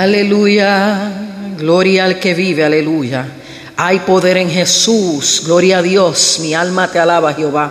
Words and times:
Aleluya, 0.00 1.12
gloria 1.58 2.06
al 2.06 2.18
que 2.18 2.32
vive, 2.32 2.64
aleluya. 2.64 3.28
Hay 3.76 3.98
poder 3.98 4.38
en 4.38 4.50
Jesús, 4.50 5.42
gloria 5.44 5.80
a 5.80 5.82
Dios, 5.82 6.38
mi 6.40 6.54
alma 6.54 6.90
te 6.90 6.98
alaba 6.98 7.34
Jehová. 7.34 7.70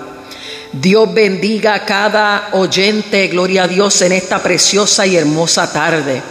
Dios 0.72 1.12
bendiga 1.12 1.74
a 1.74 1.86
cada 1.86 2.50
oyente, 2.52 3.30
gloria 3.30 3.64
a 3.64 3.68
Dios, 3.68 4.00
en 4.04 4.12
esta 4.12 4.44
preciosa 4.44 5.08
y 5.08 5.16
hermosa 5.16 5.74
tarde. 5.74 6.22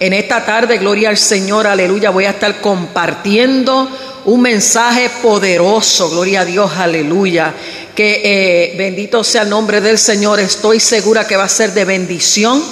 En 0.00 0.14
esta 0.14 0.44
tarde, 0.44 0.78
gloria 0.78 1.10
al 1.10 1.16
Señor, 1.16 1.68
aleluya, 1.68 2.10
voy 2.10 2.24
a 2.24 2.30
estar 2.30 2.60
compartiendo 2.60 3.88
un 4.24 4.40
mensaje 4.40 5.08
poderoso, 5.22 6.10
gloria 6.10 6.40
a 6.40 6.44
Dios, 6.44 6.72
aleluya. 6.76 7.54
Que 7.94 8.20
eh, 8.24 8.74
bendito 8.76 9.22
sea 9.22 9.42
el 9.42 9.50
nombre 9.50 9.80
del 9.80 9.98
Señor, 9.98 10.40
estoy 10.40 10.80
segura 10.80 11.24
que 11.24 11.36
va 11.36 11.44
a 11.44 11.48
ser 11.48 11.72
de 11.72 11.84
bendición 11.84 12.64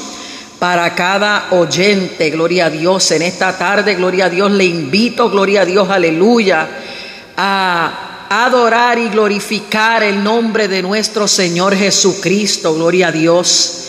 para 0.65 0.95
cada 0.95 1.49
oyente, 1.51 2.31
gloria 2.31 2.65
a 2.65 2.71
Dios. 2.71 3.11
En 3.11 3.21
esta 3.21 3.59
tarde, 3.59 3.97
gloria 3.97 4.25
a 4.25 4.31
Dios, 4.31 4.51
le 4.51 4.65
invito, 4.65 5.29
gloria 5.29 5.61
a 5.61 5.65
Dios, 5.67 5.91
aleluya, 5.91 6.67
a 7.37 8.27
adorar 8.31 8.99
y 8.99 9.11
glorificar 9.11 10.03
el 10.03 10.25
nombre 10.25 10.67
de 10.67 10.81
nuestro 10.81 11.29
Señor 11.29 11.77
Jesucristo, 11.77 12.75
gloria 12.75 13.09
a 13.09 13.13
Dios. 13.13 13.89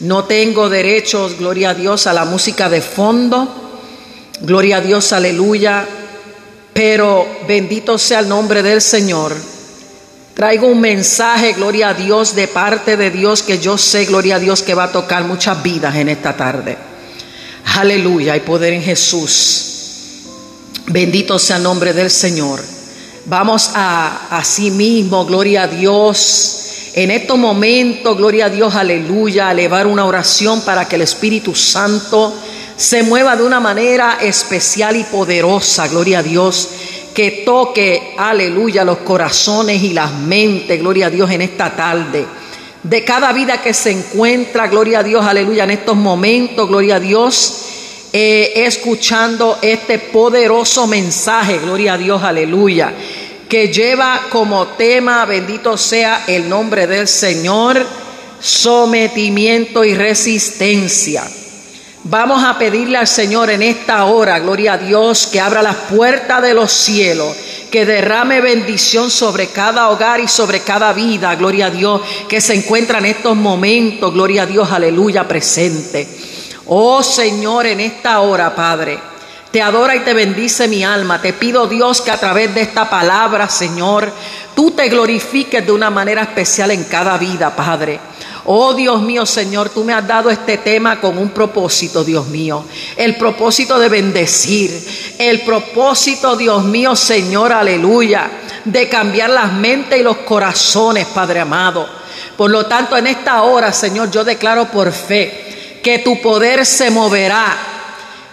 No 0.00 0.24
tengo 0.24 0.68
derechos, 0.68 1.38
gloria 1.38 1.70
a 1.70 1.74
Dios, 1.74 2.08
a 2.08 2.12
la 2.12 2.24
música 2.24 2.68
de 2.68 2.82
fondo, 2.82 3.46
gloria 4.40 4.78
a 4.78 4.80
Dios, 4.80 5.12
aleluya, 5.12 5.86
pero 6.72 7.24
bendito 7.46 7.98
sea 7.98 8.18
el 8.18 8.28
nombre 8.28 8.64
del 8.64 8.82
Señor. 8.82 9.32
Traigo 10.36 10.66
un 10.66 10.82
mensaje, 10.82 11.54
gloria 11.54 11.88
a 11.88 11.94
Dios, 11.94 12.34
de 12.34 12.46
parte 12.46 12.98
de 12.98 13.10
Dios 13.10 13.42
que 13.42 13.58
yo 13.58 13.78
sé, 13.78 14.04
gloria 14.04 14.36
a 14.36 14.38
Dios, 14.38 14.62
que 14.62 14.74
va 14.74 14.84
a 14.84 14.92
tocar 14.92 15.24
muchas 15.24 15.62
vidas 15.62 15.96
en 15.96 16.10
esta 16.10 16.36
tarde. 16.36 16.76
Aleluya, 17.76 18.34
hay 18.34 18.40
poder 18.40 18.74
en 18.74 18.82
Jesús. 18.82 20.24
Bendito 20.88 21.38
sea 21.38 21.56
el 21.56 21.62
nombre 21.62 21.94
del 21.94 22.10
Señor. 22.10 22.60
Vamos 23.24 23.70
a, 23.74 24.28
a 24.28 24.44
sí 24.44 24.70
mismo, 24.70 25.24
gloria 25.24 25.62
a 25.62 25.68
Dios. 25.68 26.90
En 26.92 27.10
estos 27.10 27.38
momentos, 27.38 28.14
gloria 28.14 28.44
a 28.44 28.50
Dios, 28.50 28.74
aleluya, 28.74 29.48
a 29.48 29.52
elevar 29.52 29.86
una 29.86 30.04
oración 30.04 30.60
para 30.60 30.86
que 30.86 30.96
el 30.96 31.02
Espíritu 31.02 31.54
Santo 31.54 32.34
se 32.76 33.02
mueva 33.02 33.36
de 33.36 33.42
una 33.42 33.58
manera 33.58 34.18
especial 34.20 34.96
y 34.96 35.04
poderosa, 35.04 35.88
gloria 35.88 36.18
a 36.18 36.22
Dios, 36.22 36.68
que 37.16 37.30
toque, 37.46 38.12
aleluya, 38.18 38.84
los 38.84 38.98
corazones 38.98 39.82
y 39.82 39.94
las 39.94 40.12
mentes, 40.12 40.78
gloria 40.78 41.06
a 41.06 41.10
Dios, 41.10 41.30
en 41.30 41.40
esta 41.40 41.74
tarde. 41.74 42.26
De 42.82 43.04
cada 43.04 43.32
vida 43.32 43.62
que 43.62 43.72
se 43.72 43.90
encuentra, 43.90 44.68
gloria 44.68 44.98
a 44.98 45.02
Dios, 45.02 45.24
aleluya, 45.24 45.64
en 45.64 45.70
estos 45.70 45.96
momentos, 45.96 46.68
gloria 46.68 46.96
a 46.96 47.00
Dios, 47.00 48.10
eh, 48.12 48.52
escuchando 48.56 49.58
este 49.62 49.98
poderoso 49.98 50.86
mensaje, 50.86 51.58
gloria 51.58 51.94
a 51.94 51.98
Dios, 51.98 52.22
aleluya, 52.22 52.92
que 53.48 53.68
lleva 53.68 54.26
como 54.28 54.66
tema, 54.66 55.24
bendito 55.24 55.78
sea 55.78 56.24
el 56.26 56.46
nombre 56.50 56.86
del 56.86 57.08
Señor, 57.08 57.82
sometimiento 58.40 59.86
y 59.86 59.94
resistencia. 59.94 61.24
Vamos 62.08 62.44
a 62.44 62.56
pedirle 62.56 62.98
al 62.98 63.08
Señor 63.08 63.50
en 63.50 63.62
esta 63.62 64.04
hora, 64.04 64.38
gloria 64.38 64.74
a 64.74 64.78
Dios, 64.78 65.26
que 65.26 65.40
abra 65.40 65.60
las 65.60 65.74
puertas 65.74 66.40
de 66.40 66.54
los 66.54 66.70
cielos, 66.70 67.34
que 67.68 67.84
derrame 67.84 68.40
bendición 68.40 69.10
sobre 69.10 69.48
cada 69.48 69.88
hogar 69.88 70.20
y 70.20 70.28
sobre 70.28 70.60
cada 70.60 70.92
vida, 70.92 71.34
gloria 71.34 71.66
a 71.66 71.70
Dios, 71.70 72.00
que 72.28 72.40
se 72.40 72.54
encuentra 72.54 73.00
en 73.00 73.06
estos 73.06 73.36
momentos, 73.36 74.14
gloria 74.14 74.44
a 74.44 74.46
Dios, 74.46 74.70
aleluya, 74.70 75.26
presente. 75.26 76.06
Oh 76.66 77.02
Señor, 77.02 77.66
en 77.66 77.80
esta 77.80 78.20
hora, 78.20 78.54
Padre, 78.54 79.00
te 79.50 79.60
adora 79.60 79.96
y 79.96 80.00
te 80.00 80.14
bendice 80.14 80.68
mi 80.68 80.84
alma. 80.84 81.20
Te 81.20 81.32
pido 81.32 81.66
Dios 81.66 82.02
que 82.02 82.12
a 82.12 82.20
través 82.20 82.54
de 82.54 82.60
esta 82.60 82.88
palabra, 82.88 83.48
Señor, 83.48 84.12
tú 84.54 84.70
te 84.70 84.88
glorifiques 84.88 85.66
de 85.66 85.72
una 85.72 85.90
manera 85.90 86.22
especial 86.22 86.70
en 86.70 86.84
cada 86.84 87.18
vida, 87.18 87.56
Padre. 87.56 87.98
Oh 88.48 88.74
Dios 88.74 89.02
mío, 89.02 89.26
Señor, 89.26 89.70
tú 89.70 89.82
me 89.82 89.92
has 89.92 90.06
dado 90.06 90.30
este 90.30 90.58
tema 90.58 91.00
con 91.00 91.18
un 91.18 91.30
propósito, 91.30 92.04
Dios 92.04 92.28
mío. 92.28 92.64
El 92.96 93.16
propósito 93.16 93.76
de 93.76 93.88
bendecir. 93.88 94.70
El 95.18 95.40
propósito, 95.40 96.36
Dios 96.36 96.64
mío, 96.64 96.94
Señor, 96.94 97.52
aleluya. 97.52 98.30
De 98.64 98.88
cambiar 98.88 99.30
las 99.30 99.52
mentes 99.52 99.98
y 99.98 100.04
los 100.04 100.18
corazones, 100.18 101.06
Padre 101.08 101.40
amado. 101.40 101.88
Por 102.36 102.52
lo 102.52 102.66
tanto, 102.66 102.96
en 102.96 103.08
esta 103.08 103.42
hora, 103.42 103.72
Señor, 103.72 104.12
yo 104.12 104.22
declaro 104.22 104.66
por 104.66 104.92
fe 104.92 105.80
que 105.82 105.98
tu 105.98 106.22
poder 106.22 106.64
se 106.64 106.90
moverá. 106.90 107.56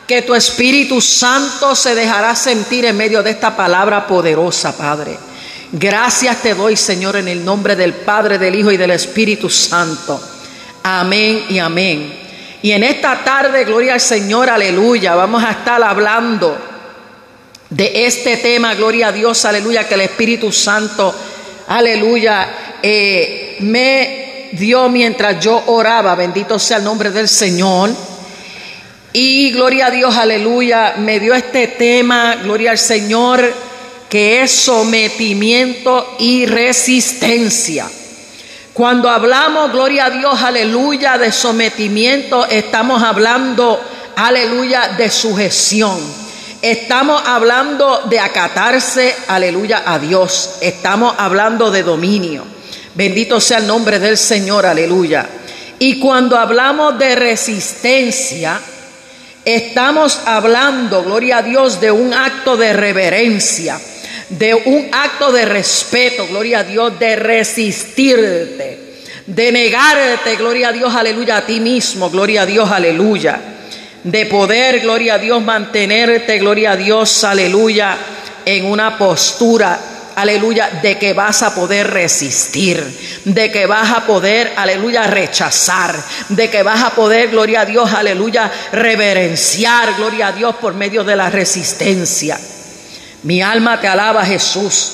Que 0.08 0.22
tu 0.22 0.36
Espíritu 0.36 1.02
Santo 1.02 1.76
se 1.76 1.96
dejará 1.96 2.36
sentir 2.36 2.86
en 2.86 2.98
medio 2.98 3.24
de 3.24 3.32
esta 3.32 3.56
palabra 3.56 4.06
poderosa, 4.06 4.78
Padre. 4.78 5.18
Gracias 5.76 6.44
te 6.44 6.54
doy, 6.54 6.76
Señor, 6.76 7.16
en 7.16 7.28
el 7.28 7.44
nombre 7.44 7.76
del 7.76 7.94
Padre, 7.94 8.38
del 8.38 8.54
Hijo 8.54 8.72
y 8.72 8.78
del 8.78 8.92
Espíritu 8.92 9.50
Santo. 9.50 10.22
Amén 10.84 11.46
y 11.50 11.58
amén. 11.58 12.14
Y 12.62 12.74
en 12.74 12.84
esta 12.84 13.24
tarde, 13.24 13.66
gloria 13.66 13.96
al 13.96 14.00
Señor, 14.00 14.52
aleluya, 14.52 15.16
vamos 15.16 15.44
a 15.44 15.50
estar 15.50 15.82
hablando 15.82 16.56
de 17.72 18.06
este 18.06 18.38
tema, 18.38 18.76
gloria 18.76 19.08
a 19.08 19.12
Dios, 19.12 19.46
aleluya, 19.46 19.88
que 19.88 19.96
el 19.96 20.02
Espíritu 20.02 20.52
Santo, 20.52 21.12
aleluya, 21.68 22.78
eh, 22.84 23.58
me 23.62 24.50
dio 24.52 24.90
mientras 24.90 25.44
yo 25.44 25.64
oraba, 25.66 26.14
bendito 26.14 26.60
sea 26.60 26.78
el 26.78 26.84
nombre 26.84 27.10
del 27.10 27.28
Señor. 27.28 27.90
Y 29.12 29.52
gloria 29.52 29.88
a 29.88 29.92
Dios, 29.92 30.16
aleluya, 30.16 30.94
me 31.00 31.20
dio 31.20 31.34
este 31.34 31.66
tema, 31.66 32.36
gloria 32.44 32.70
al 32.70 32.78
Señor 32.78 33.73
que 34.14 34.44
es 34.44 34.52
sometimiento 34.52 36.18
y 36.20 36.46
resistencia. 36.46 37.90
Cuando 38.72 39.10
hablamos, 39.10 39.72
gloria 39.72 40.06
a 40.06 40.10
Dios, 40.12 40.40
aleluya, 40.40 41.18
de 41.18 41.32
sometimiento, 41.32 42.46
estamos 42.46 43.02
hablando, 43.02 43.82
aleluya, 44.16 44.90
de 44.96 45.10
sujeción. 45.10 45.98
Estamos 46.62 47.24
hablando 47.26 48.04
de 48.08 48.20
acatarse, 48.20 49.16
aleluya, 49.30 49.82
a 49.84 49.98
Dios. 49.98 50.58
Estamos 50.62 51.16
hablando 51.18 51.72
de 51.72 51.82
dominio. 51.82 52.46
Bendito 52.94 53.42
sea 53.42 53.58
el 53.58 53.66
nombre 53.66 53.98
del 53.98 54.20
Señor, 54.20 54.68
aleluya. 54.68 55.28
Y 55.80 55.98
cuando 56.00 56.38
hablamos 56.38 57.00
de 57.00 57.16
resistencia, 57.16 58.60
estamos 59.44 60.20
hablando, 60.28 61.04
gloria 61.04 61.38
a 61.40 61.42
Dios, 61.42 61.82
de 61.82 61.90
un 61.90 62.14
acto 62.14 62.56
de 62.56 62.74
reverencia 62.74 63.80
de 64.38 64.54
un 64.54 64.90
acto 64.92 65.32
de 65.32 65.46
respeto, 65.46 66.28
gloria 66.28 66.60
a 66.60 66.64
Dios, 66.64 66.98
de 67.00 67.16
resistirte, 67.16 68.80
de 69.26 69.52
negarte, 69.52 70.36
gloria 70.36 70.70
a 70.70 70.72
Dios, 70.72 70.94
aleluya, 70.96 71.38
a 71.38 71.46
ti 71.46 71.60
mismo, 71.60 72.10
gloria 72.10 72.44
a 72.44 72.46
Dios, 72.46 72.70
aleluya, 72.72 73.40
de 74.04 74.26
poder, 74.26 74.82
gloria 74.82 75.16
a 75.16 75.18
Dios, 75.20 75.42
mantenerte, 75.42 76.40
gloria 76.40 76.72
a 76.72 76.76
Dios, 76.76 77.24
aleluya, 77.24 77.96
en 78.46 78.66
una 78.66 78.98
postura, 78.98 79.80
aleluya, 80.16 80.80
de 80.82 80.98
que 80.98 81.14
vas 81.14 81.44
a 81.44 81.54
poder 81.54 81.92
resistir, 81.92 82.84
de 83.26 83.52
que 83.52 83.66
vas 83.66 83.92
a 83.92 84.06
poder, 84.06 84.54
aleluya, 84.56 85.04
rechazar, 85.04 85.96
de 86.30 86.50
que 86.50 86.64
vas 86.64 86.84
a 86.84 86.90
poder, 86.90 87.30
gloria 87.30 87.62
a 87.62 87.66
Dios, 87.66 87.94
aleluya, 87.94 88.52
reverenciar, 88.72 89.96
gloria 89.96 90.28
a 90.28 90.32
Dios, 90.32 90.56
por 90.56 90.74
medio 90.74 91.04
de 91.04 91.16
la 91.16 91.30
resistencia. 91.30 92.40
Mi 93.24 93.42
alma 93.42 93.80
te 93.80 93.88
alaba 93.88 94.26
Jesús. 94.26 94.92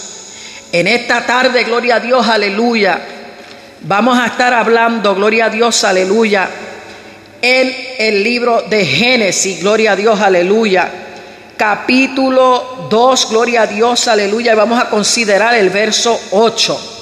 En 0.72 0.88
esta 0.88 1.26
tarde, 1.26 1.64
gloria 1.64 1.96
a 1.96 2.00
Dios, 2.00 2.28
aleluya. 2.28 3.00
Vamos 3.82 4.20
a 4.20 4.28
estar 4.28 4.54
hablando, 4.54 5.16
gloria 5.16 5.46
a 5.46 5.50
Dios, 5.50 5.84
aleluya, 5.84 6.48
en 7.42 7.74
el 7.98 8.24
libro 8.24 8.64
de 8.70 8.86
Génesis, 8.86 9.62
gloria 9.62 9.94
a 9.94 9.96
Dios, 9.96 10.20
aleluya. 10.20 10.92
Capítulo 11.58 12.88
2, 12.90 13.30
gloria 13.32 13.64
a 13.64 13.68
Dios, 13.68 14.08
aleluya. 14.08 14.54
Y 14.54 14.56
vamos 14.56 14.80
a 14.80 14.90
considerar 14.90 15.56
el 15.56 15.72
verso 15.72 16.20
8. 16.32 16.96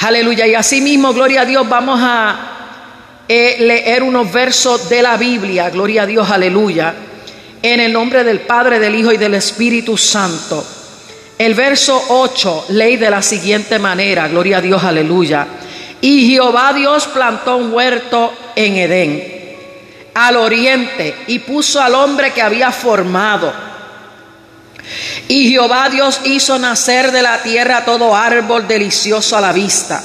Aleluya. 0.00 0.46
Y 0.46 0.54
así 0.54 0.80
mismo, 0.80 1.14
gloria 1.14 1.42
a 1.42 1.44
Dios, 1.46 1.66
vamos 1.68 1.98
a 2.02 3.24
eh, 3.26 3.56
leer 3.60 4.02
unos 4.02 4.30
versos 4.30 4.88
de 4.90 5.00
la 5.00 5.16
Biblia, 5.16 5.70
gloria 5.70 6.02
a 6.02 6.06
Dios, 6.06 6.30
aleluya 6.30 6.94
en 7.62 7.80
el 7.80 7.92
nombre 7.92 8.24
del 8.24 8.40
Padre, 8.40 8.80
del 8.80 8.94
Hijo 8.96 9.12
y 9.12 9.16
del 9.16 9.34
Espíritu 9.34 9.96
Santo. 9.96 10.66
El 11.38 11.54
verso 11.54 12.00
8 12.08 12.66
ley 12.70 12.96
de 12.96 13.10
la 13.10 13.22
siguiente 13.22 13.78
manera, 13.78 14.28
gloria 14.28 14.58
a 14.58 14.60
Dios, 14.60 14.82
aleluya. 14.82 15.46
Y 16.00 16.28
Jehová 16.30 16.72
Dios 16.72 17.06
plantó 17.06 17.56
un 17.56 17.72
huerto 17.72 18.32
en 18.56 18.76
Edén, 18.76 19.56
al 20.14 20.36
oriente, 20.36 21.14
y 21.28 21.38
puso 21.38 21.80
al 21.80 21.94
hombre 21.94 22.32
que 22.32 22.42
había 22.42 22.72
formado. 22.72 23.52
Y 25.28 25.50
Jehová 25.50 25.88
Dios 25.88 26.20
hizo 26.24 26.58
nacer 26.58 27.12
de 27.12 27.22
la 27.22 27.38
tierra 27.42 27.84
todo 27.84 28.14
árbol 28.14 28.66
delicioso 28.66 29.36
a 29.36 29.40
la 29.40 29.52
vista 29.52 30.02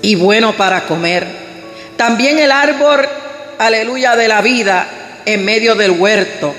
y 0.00 0.14
bueno 0.14 0.52
para 0.56 0.84
comer. 0.84 1.26
También 1.96 2.38
el 2.38 2.50
árbol, 2.50 3.06
aleluya, 3.58 4.16
de 4.16 4.28
la 4.28 4.40
vida 4.40 5.01
en 5.26 5.44
medio 5.44 5.74
del 5.74 5.92
huerto 5.92 6.54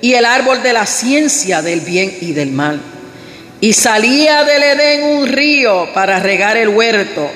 y 0.00 0.14
el 0.14 0.24
árbol 0.24 0.62
de 0.62 0.72
la 0.72 0.86
ciencia 0.86 1.62
del 1.62 1.80
bien 1.80 2.16
y 2.20 2.32
del 2.32 2.50
mal. 2.50 2.80
Y 3.60 3.72
salía 3.72 4.44
del 4.44 4.62
Edén 4.62 5.02
un 5.02 5.26
río 5.26 5.88
para 5.94 6.20
regar 6.20 6.56
el 6.56 6.68
huerto 6.68 7.30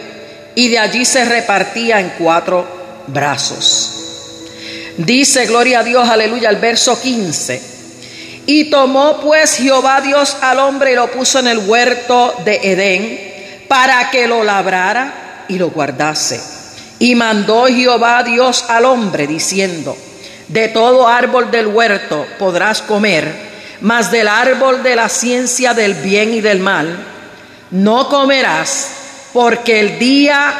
y 0.54 0.68
de 0.68 0.78
allí 0.78 1.04
se 1.04 1.24
repartía 1.24 2.00
en 2.00 2.12
cuatro 2.18 2.66
brazos. 3.06 3.94
Dice, 4.98 5.46
gloria 5.46 5.80
a 5.80 5.84
Dios, 5.84 6.08
aleluya, 6.08 6.50
el 6.50 6.56
verso 6.56 7.00
15. 7.00 7.62
Y 8.46 8.64
tomó 8.64 9.20
pues 9.20 9.56
Jehová 9.56 10.00
Dios 10.00 10.36
al 10.40 10.58
hombre 10.58 10.92
y 10.92 10.94
lo 10.96 11.10
puso 11.10 11.38
en 11.38 11.46
el 11.46 11.58
huerto 11.58 12.34
de 12.44 12.56
Edén 12.62 13.66
para 13.68 14.10
que 14.10 14.26
lo 14.26 14.42
labrara 14.42 15.44
y 15.48 15.58
lo 15.58 15.70
guardase. 15.70 16.40
Y 16.98 17.14
mandó 17.14 17.66
Jehová 17.66 18.22
Dios 18.24 18.64
al 18.68 18.86
hombre 18.86 19.26
diciendo, 19.26 19.96
de 20.48 20.68
todo 20.68 21.08
árbol 21.08 21.50
del 21.50 21.66
huerto 21.68 22.26
podrás 22.38 22.82
comer, 22.82 23.32
mas 23.80 24.10
del 24.10 24.28
árbol 24.28 24.82
de 24.82 24.96
la 24.96 25.08
ciencia 25.08 25.74
del 25.74 25.94
bien 25.94 26.34
y 26.34 26.40
del 26.40 26.58
mal 26.60 26.96
no 27.70 28.08
comerás, 28.08 28.88
porque 29.32 29.80
el 29.80 29.98
día 29.98 30.54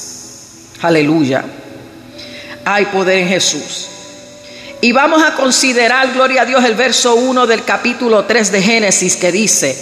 Aleluya. 0.81 1.43
Hay 2.65 2.85
poder 2.85 3.19
en 3.19 3.27
Jesús. 3.29 3.87
Y 4.81 4.91
vamos 4.93 5.21
a 5.23 5.33
considerar, 5.33 6.13
gloria 6.13 6.43
a 6.43 6.45
Dios, 6.45 6.63
el 6.63 6.75
verso 6.75 7.15
1 7.15 7.47
del 7.47 7.65
capítulo 7.65 8.23
3 8.25 8.51
de 8.51 8.61
Génesis 8.61 9.17
que 9.17 9.31
dice, 9.31 9.77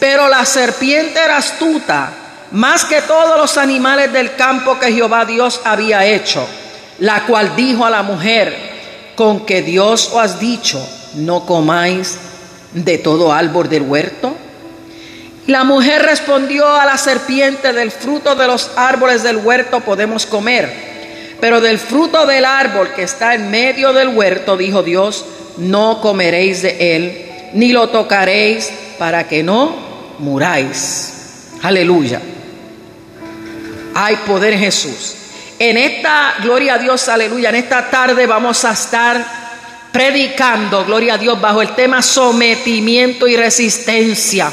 pero 0.00 0.28
la 0.28 0.46
serpiente 0.46 1.20
era 1.22 1.36
astuta 1.36 2.12
más 2.52 2.84
que 2.84 3.02
todos 3.02 3.38
los 3.38 3.58
animales 3.58 4.12
del 4.12 4.34
campo 4.34 4.78
que 4.78 4.92
Jehová 4.92 5.24
Dios 5.24 5.60
había 5.64 6.04
hecho, 6.04 6.46
la 6.98 7.24
cual 7.26 7.54
dijo 7.56 7.84
a 7.84 7.90
la 7.90 8.02
mujer, 8.02 8.56
con 9.14 9.44
que 9.44 9.62
Dios 9.62 10.10
os 10.12 10.18
ha 10.18 10.38
dicho, 10.38 10.84
no 11.14 11.44
comáis 11.44 12.18
de 12.72 12.98
todo 12.98 13.32
árbol 13.32 13.68
del 13.68 13.82
huerto. 13.82 14.34
La 15.46 15.64
mujer 15.64 16.02
respondió 16.02 16.68
a 16.68 16.84
la 16.84 16.98
serpiente, 16.98 17.72
del 17.72 17.90
fruto 17.90 18.34
de 18.34 18.46
los 18.46 18.70
árboles 18.76 19.22
del 19.22 19.38
huerto 19.38 19.80
podemos 19.80 20.26
comer 20.26 20.88
pero 21.40 21.60
del 21.60 21.78
fruto 21.78 22.26
del 22.26 22.44
árbol 22.44 22.92
que 22.94 23.02
está 23.02 23.34
en 23.34 23.50
medio 23.50 23.92
del 23.92 24.08
huerto, 24.08 24.56
dijo 24.56 24.82
Dios, 24.82 25.24
no 25.56 26.00
comeréis 26.00 26.62
de 26.62 26.96
él, 26.96 27.26
ni 27.54 27.72
lo 27.72 27.88
tocaréis 27.88 28.70
para 28.98 29.28
que 29.28 29.42
no 29.42 29.74
muráis. 30.18 31.14
Aleluya. 31.62 32.20
Hay 34.00 34.14
poder 34.18 34.56
Jesús. 34.56 35.16
En 35.58 35.76
esta, 35.76 36.36
gloria 36.40 36.74
a 36.74 36.78
Dios, 36.78 37.08
aleluya, 37.08 37.48
en 37.48 37.56
esta 37.56 37.90
tarde 37.90 38.28
vamos 38.28 38.64
a 38.64 38.70
estar 38.70 39.24
predicando, 39.90 40.84
gloria 40.84 41.14
a 41.14 41.18
Dios, 41.18 41.40
bajo 41.40 41.62
el 41.62 41.74
tema 41.74 42.00
sometimiento 42.00 43.26
y 43.26 43.36
resistencia. 43.36 44.52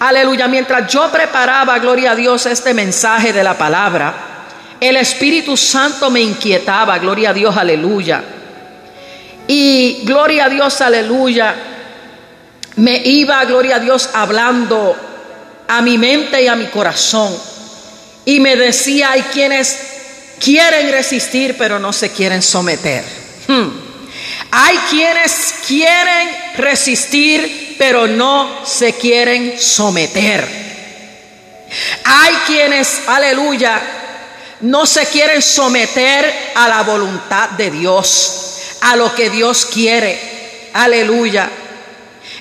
Aleluya, 0.00 0.48
mientras 0.48 0.92
yo 0.92 1.10
preparaba, 1.10 1.78
gloria 1.78 2.10
a 2.10 2.14
Dios, 2.14 2.44
este 2.44 2.74
mensaje 2.74 3.32
de 3.32 3.42
la 3.42 3.56
palabra, 3.56 4.14
el 4.78 4.98
Espíritu 4.98 5.56
Santo 5.56 6.10
me 6.10 6.20
inquietaba, 6.20 6.98
gloria 6.98 7.30
a 7.30 7.32
Dios, 7.32 7.56
aleluya. 7.56 8.22
Y 9.46 10.02
gloria 10.04 10.44
a 10.44 10.48
Dios, 10.50 10.78
aleluya, 10.82 11.54
me 12.76 12.98
iba, 12.98 13.42
gloria 13.46 13.76
a 13.76 13.80
Dios, 13.80 14.10
hablando 14.12 14.94
a 15.68 15.80
mi 15.80 15.96
mente 15.96 16.42
y 16.42 16.48
a 16.48 16.54
mi 16.54 16.66
corazón. 16.66 17.59
Y 18.24 18.40
me 18.40 18.56
decía, 18.56 19.12
hay 19.12 19.22
quienes 19.22 19.76
quieren 20.38 20.90
resistir, 20.90 21.56
pero 21.58 21.78
no 21.78 21.92
se 21.92 22.10
quieren 22.10 22.42
someter. 22.42 23.04
Hmm. 23.48 23.68
Hay 24.50 24.76
quienes 24.90 25.54
quieren 25.66 26.28
resistir, 26.56 27.76
pero 27.78 28.06
no 28.06 28.66
se 28.66 28.94
quieren 28.94 29.58
someter. 29.58 30.46
Hay 32.04 32.34
quienes, 32.46 33.02
aleluya, 33.06 33.80
no 34.62 34.86
se 34.86 35.06
quieren 35.06 35.40
someter 35.40 36.52
a 36.54 36.68
la 36.68 36.82
voluntad 36.82 37.50
de 37.50 37.70
Dios, 37.70 38.76
a 38.82 38.96
lo 38.96 39.14
que 39.14 39.30
Dios 39.30 39.66
quiere. 39.66 40.18
Aleluya. 40.74 41.48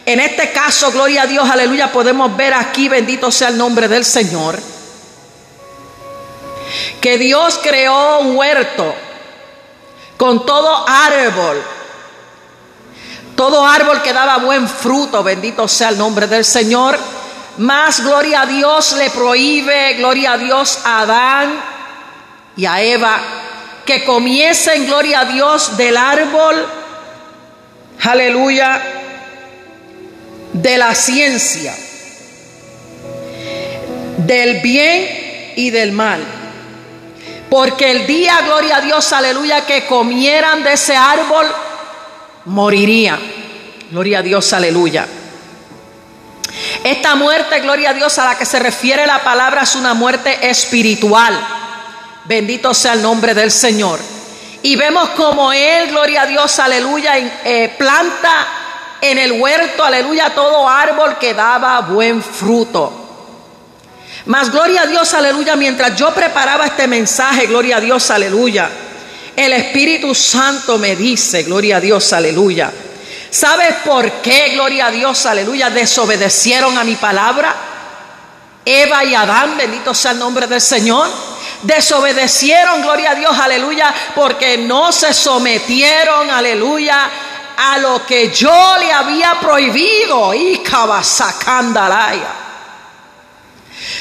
En 0.06 0.20
este 0.20 0.52
caso, 0.52 0.92
gloria 0.92 1.24
a 1.24 1.28
Dios, 1.28 1.48
aleluya, 1.48 1.92
podemos 1.92 2.36
ver 2.36 2.54
aquí, 2.54 2.90
bendito 2.90 3.31
sea 3.31 3.50
el 3.50 3.58
nombre 3.58 3.88
del 3.88 4.04
Señor, 4.04 4.60
que 7.01 7.18
Dios 7.18 7.60
creó 7.62 8.19
un 8.19 8.36
huerto 8.36 8.94
con 10.18 10.45
todo 10.45 10.86
árbol, 10.88 11.63
todo 13.36 13.66
árbol 13.66 14.01
que 14.01 14.13
daba 14.13 14.38
buen 14.38 14.68
fruto, 14.68 15.24
bendito 15.24 15.68
sea 15.68 15.89
el 15.89 15.98
nombre 15.98 16.27
del 16.27 16.44
Señor. 16.44 17.00
Más 17.57 18.04
gloria 18.04 18.42
a 18.42 18.45
Dios 18.45 18.94
le 18.94 19.10
prohíbe, 19.10 19.94
gloria 19.94 20.33
a 20.33 20.38
Dios 20.38 20.80
a 20.83 21.01
Adán 21.01 21.62
y 22.56 22.66
a 22.66 22.81
Eva 22.81 23.19
que 23.89 24.04
comiesen, 24.04 24.86
gloria 24.86 25.21
a 25.21 25.25
Dios, 25.25 25.75
del 25.75 25.98
árbol, 25.98 26.63
aleluya, 28.04 28.80
de 30.54 30.77
la 30.77 30.94
ciencia, 30.94 31.75
del 34.18 34.62
bien 34.62 35.54
y 35.56 35.71
del 35.71 35.92
mal. 35.92 36.38
Porque 37.50 37.92
el 37.92 38.06
día, 38.06 38.42
gloria 38.46 38.78
a 38.78 38.81
Dios, 38.81 39.12
aleluya, 39.12 39.66
que 39.66 39.86
comieran 39.86 40.63
de 40.63 40.74
ese 40.74 40.96
árbol, 40.96 41.48
morirían. 42.46 43.19
Gloria 43.90 44.19
a 44.19 44.22
Dios, 44.22 44.54
aleluya. 44.54 45.07
Esta 46.84 47.16
muerte, 47.16 47.60
gloria 47.62 47.90
a 47.90 47.94
Dios, 47.94 48.18
a 48.19 48.25
la 48.25 48.38
que 48.38 48.46
se 48.46 48.60
refiere 48.60 49.07
la 49.07 49.24
palabra 49.24 49.63
es 49.63 49.75
una 49.75 49.94
muerte 49.94 50.50
espiritual. 50.50 51.34
Bendito 52.25 52.74
sea 52.74 52.94
el 52.94 53.01
nombre 53.01 53.34
del 53.34 53.52
Señor. 53.52 54.00
Y 54.62 54.75
vemos 54.75 55.10
como 55.10 55.52
Él, 55.52 55.90
gloria 55.90 56.24
a 56.24 56.25
Dios, 56.28 56.60
aleluya, 56.60 57.18
eh, 57.18 57.74
planta 57.78 58.48
en 59.02 59.18
el 59.18 59.42
huerto, 59.42 59.84
aleluya, 59.84 60.36
todo 60.36 60.68
árbol 60.68 61.18
que 61.18 61.34
daba 61.34 61.80
buen 61.81 62.22
fruto. 62.22 63.08
Mas 64.30 64.52
gloria 64.52 64.84
a 64.84 64.86
Dios, 64.86 65.12
aleluya, 65.16 65.56
mientras 65.56 65.96
yo 65.96 66.14
preparaba 66.14 66.68
este 66.68 66.88
mensaje, 66.88 67.48
gloria 67.48 67.78
a 67.78 67.80
Dios, 67.80 68.12
aleluya, 68.12 68.69
el 69.36 69.54
Espíritu 69.54 70.14
Santo 70.14 70.78
me 70.78 70.95
dice, 70.95 71.42
gloria 71.42 71.78
a 71.78 71.80
Dios, 71.80 72.14
aleluya. 72.14 72.71
¿Sabes 73.31 73.78
por 73.83 74.21
qué, 74.21 74.50
gloria 74.50 74.86
a 74.86 74.92
Dios, 74.92 75.26
aleluya, 75.26 75.71
desobedecieron 75.71 76.78
a 76.78 76.83
mi 76.83 76.94
palabra? 76.95 77.56
Eva 78.64 79.04
y 79.04 79.16
Adán, 79.16 79.57
bendito 79.57 79.95
sea 79.95 80.12
el 80.12 80.19
nombre 80.19 80.45
del 80.45 80.62
Señor. 80.62 81.09
Desobedecieron, 81.64 82.83
gloria 82.83 83.12
a 83.12 83.16
Dios, 83.16 83.36
aleluya, 83.36 83.92
porque 84.14 84.59
no 84.59 84.92
se 84.92 85.12
sometieron, 85.12 86.30
aleluya, 86.30 87.09
a 87.57 87.80
lo 87.80 88.06
que 88.06 88.30
yo 88.30 88.78
le 88.78 88.92
había 88.92 89.40
prohibido. 89.42 90.36
Y 90.36 90.59
cabasacandalaya. 90.59 92.48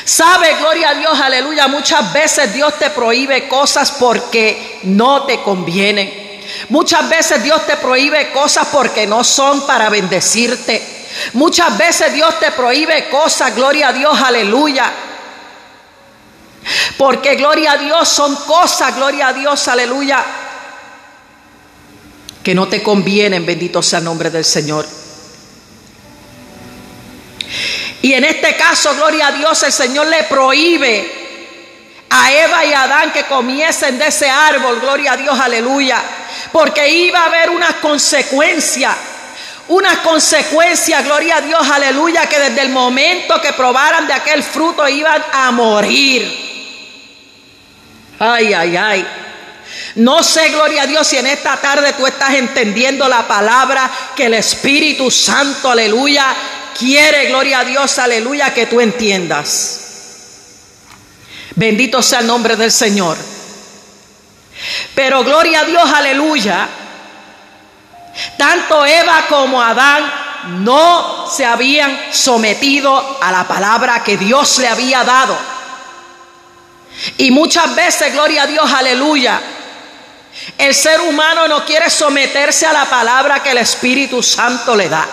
Sabe, 0.05 0.57
gloria 0.57 0.91
a 0.91 0.95
Dios, 0.95 1.21
aleluya, 1.21 1.69
muchas 1.69 2.13
veces 2.13 2.53
Dios 2.53 2.79
te 2.79 2.91
prohíbe 2.91 3.49
cosas 3.49 3.93
porque 3.93 4.81
no 4.85 5.25
te 5.25 5.43
convienen. 5.43 6.41
Muchas 6.69 7.09
veces 7.09 7.43
Dios 7.43 7.67
te 7.67 7.77
prohíbe 7.77 8.33
cosas 8.33 8.69
porque 8.73 9.07
no 9.07 9.23
son 9.23 9.67
para 9.67 9.89
bendecirte. 9.89 10.83
Muchas 11.35 11.77
veces 11.79 12.13
Dios 12.13 12.39
te 12.41 12.51
prohíbe 12.53 13.09
cosas, 13.09 13.55
gloria 13.55 13.89
a 13.89 13.93
Dios, 13.93 14.21
aleluya 14.21 14.93
porque 16.97 17.37
gloria 17.37 17.73
a 17.73 17.77
Dios 17.79 18.09
son 18.09 18.35
cosas, 18.37 18.95
gloria 18.97 19.29
a 19.29 19.33
Dios, 19.33 19.69
aleluya, 19.69 20.25
que 22.43 22.55
no 22.55 22.69
te 22.69 22.83
convienen, 22.83 23.47
bendito 23.47 23.83
sea 23.83 24.01
el 24.01 24.05
nombre 24.05 24.31
del 24.31 24.45
Señor. 24.45 24.87
Y 28.03 28.13
en 28.13 28.25
este 28.25 28.57
caso, 28.57 28.95
gloria 28.95 29.29
a 29.29 29.33
Dios, 29.33 29.63
el 29.65 29.73
Señor 29.73 30.07
le 30.07 30.23
prohíbe 30.25 31.19
a 32.11 32.33
Eva 32.33 32.65
y 32.65 32.73
a 32.73 32.83
Adán 32.83 33.13
que 33.13 33.25
comiesen 33.25 33.99
de 33.99 34.07
ese 34.07 34.31
árbol, 34.31 34.81
gloria 34.81 35.13
a 35.13 35.17
Dios, 35.17 35.39
aleluya, 35.39 36.01
porque 36.53 36.89
iba 36.89 37.21
a 37.21 37.27
haber 37.27 37.51
una 37.51 37.75
consecuencia, 37.81 38.97
una 39.69 40.03
consecuencia, 40.03 41.03
gloria 41.03 41.37
a 41.37 41.41
Dios, 41.41 41.69
aleluya, 41.69 42.27
que 42.27 42.39
desde 42.39 42.63
el 42.63 42.71
momento 42.71 43.41
que 43.41 43.53
probaran 43.53 44.07
de 44.07 44.15
aquel 44.15 44.43
fruto 44.43 44.89
iban 44.89 45.23
a 45.33 45.51
morir. 45.51 46.47
Ay, 48.19 48.53
ay, 48.53 48.77
ay. 48.77 49.07
No 49.97 50.23
sé, 50.23 50.49
gloria 50.51 50.83
a 50.83 50.87
Dios, 50.87 51.07
si 51.07 51.17
en 51.17 51.27
esta 51.27 51.57
tarde 51.57 51.93
tú 51.93 52.07
estás 52.07 52.35
entendiendo 52.35 53.09
la 53.09 53.27
palabra 53.27 53.91
que 54.15 54.27
el 54.27 54.35
Espíritu 54.35 55.11
Santo, 55.11 55.71
aleluya, 55.71 56.25
quiere, 56.79 57.27
gloria 57.27 57.61
a 57.61 57.65
Dios, 57.65 57.99
aleluya, 57.99 58.55
que 58.55 58.67
tú 58.67 58.81
entiendas. 58.81 59.81
Bendito 61.55 62.03
sea 62.03 62.21
el 62.21 62.27
nombre 62.27 62.57
del 62.57 62.71
Señor. 62.71 63.17
Pero 64.95 65.25
gloria 65.25 65.61
a 65.61 65.65
Dios, 65.65 65.91
aleluya. 65.91 66.69
Tanto 68.37 68.85
Eva 68.85 69.27
como 69.29 69.63
Adán 69.63 70.11
no 70.65 71.29
se 71.29 71.45
habían 71.45 72.13
sometido 72.13 73.19
a 73.21 73.31
la 73.33 73.47
palabra 73.47 74.03
que 74.03 74.17
Dios 74.17 74.59
le 74.59 74.69
había 74.69 75.05
dado. 75.05 75.37
Y 77.19 77.31
muchas 77.31 77.75
veces, 77.75 78.13
gloria 78.13 78.43
a 78.43 78.47
Dios, 78.47 78.73
aleluya, 78.73 79.41
el 80.57 80.75
ser 80.75 81.01
humano 81.01 81.47
no 81.47 81.65
quiere 81.65 81.91
someterse 81.91 82.67
a 82.67 82.73
la 82.73 82.85
palabra 82.87 83.43
que 83.43 83.51
el 83.51 83.59
Espíritu 83.59 84.23
Santo 84.23 84.75
le 84.75 84.89
da. 84.89 85.07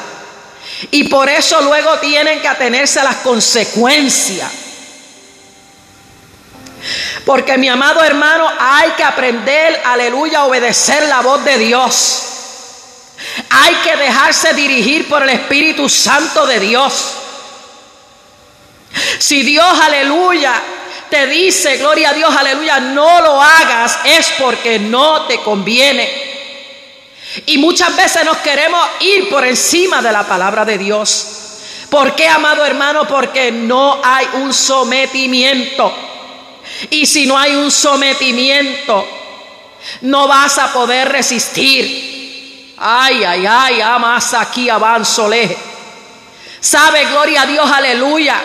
Y 0.91 1.05
por 1.05 1.29
eso 1.29 1.62
luego 1.62 2.00
tienen 2.00 2.41
que 2.41 2.48
atenerse 2.48 3.00
a 3.00 3.05
las 3.05 3.17
consecuencias. 3.17 4.51
Porque 7.25 7.58
mi 7.58 7.67
amado 7.67 8.03
hermano, 8.03 8.48
hay 8.60 8.91
que 8.91 9.03
aprender, 9.03 9.82
aleluya, 9.86 10.39
a 10.39 10.46
obedecer 10.46 11.03
la 11.03 11.22
voz 11.22 11.44
de 11.44 11.58
Dios. 11.58 12.22
Hay 13.50 13.75
que 13.75 13.96
dejarse 13.96 14.53
dirigir 14.53 15.08
por 15.08 15.24
el 15.24 15.29
Espíritu 15.29 15.89
Santo 15.89 16.46
de 16.46 16.60
Dios. 16.60 17.13
Si 19.17 19.41
Dios, 19.44 19.79
aleluya, 19.82 20.53
te 21.10 21.27
dice, 21.27 21.77
gloria 21.77 22.10
a 22.10 22.13
Dios, 22.13 22.34
aleluya, 22.36 22.79
no 22.79 23.22
lo 23.22 23.41
hagas, 23.41 24.00
es 24.03 24.34
porque 24.38 24.79
no 24.79 25.25
te 25.25 25.41
conviene. 25.41 26.25
Y 27.45 27.57
muchas 27.57 27.95
veces 27.95 28.23
nos 28.25 28.37
queremos 28.37 28.81
ir 29.01 29.29
por 29.29 29.45
encima 29.45 30.01
de 30.01 30.11
la 30.11 30.23
palabra 30.23 30.65
de 30.65 30.77
Dios. 30.77 31.27
¿Por 31.89 32.15
qué, 32.15 32.27
amado 32.27 32.65
hermano? 32.65 33.07
Porque 33.07 33.51
no 33.51 34.01
hay 34.03 34.27
un 34.33 34.53
sometimiento. 34.53 35.93
Y 36.89 37.05
si 37.05 37.25
no 37.25 37.37
hay 37.37 37.55
un 37.55 37.71
sometimiento, 37.71 39.07
no 40.01 40.27
vas 40.27 40.57
a 40.57 40.73
poder 40.73 41.09
resistir. 41.09 42.73
Ay, 42.77 43.23
ay, 43.23 43.45
ay, 43.45 43.81
amas 43.81 44.33
aquí 44.33 44.69
avanzole. 44.69 45.55
Sabe, 46.59 47.05
gloria 47.05 47.43
a 47.43 47.45
Dios, 47.45 47.69
aleluya. 47.71 48.41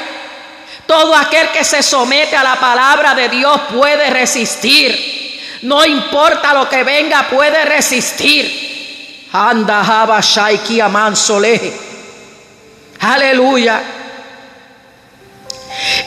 Todo 0.87 1.15
aquel 1.15 1.49
que 1.49 1.65
se 1.65 1.83
somete 1.83 2.37
a 2.37 2.45
la 2.45 2.57
palabra 2.57 3.15
de 3.15 3.29
Dios 3.29 3.61
puede 3.73 4.11
resistir. 4.11 5.59
No 5.63 5.85
importa 5.85 6.53
lo 6.53 6.69
que 6.69 6.83
venga, 6.85 7.29
puede 7.29 7.65
resistir. 7.65 8.70
Anda, 9.33 9.85
Jaba, 9.85 10.21
Shaiki, 10.21 10.81
Amansole. 10.81 11.73
Aleluya. 13.01 13.83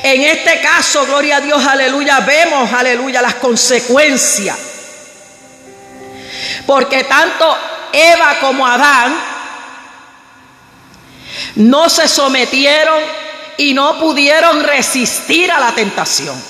En 0.04 0.22
este 0.24 0.60
caso, 0.62 1.06
gloria 1.06 1.38
a 1.38 1.42
Dios, 1.42 1.66
aleluya, 1.66 2.20
vemos, 2.20 2.72
aleluya, 2.72 3.22
las 3.22 3.36
consecuencias. 3.36 4.58
Porque 6.68 7.06
tanto 7.06 7.58
Eva 7.92 8.38
como 8.40 8.68
Adán 8.68 9.16
no 11.56 11.90
se 11.90 12.08
sometieron 12.08 13.02
y 13.58 13.74
no 13.74 14.00
pudieron 14.00 14.64
resistir 14.64 15.52
a 15.52 15.60
la 15.60 15.74
tentación. 15.74 16.42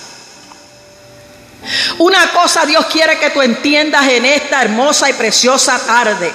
Una 2.00 2.32
cosa 2.32 2.66
Dios 2.66 2.86
quiere 2.88 3.18
que 3.18 3.30
tú 3.30 3.42
entiendas 3.42 4.08
en 4.08 4.26
esta 4.26 4.62
hermosa 4.62 5.10
y 5.10 5.14
preciosa 5.14 5.80
tarde, 5.80 6.32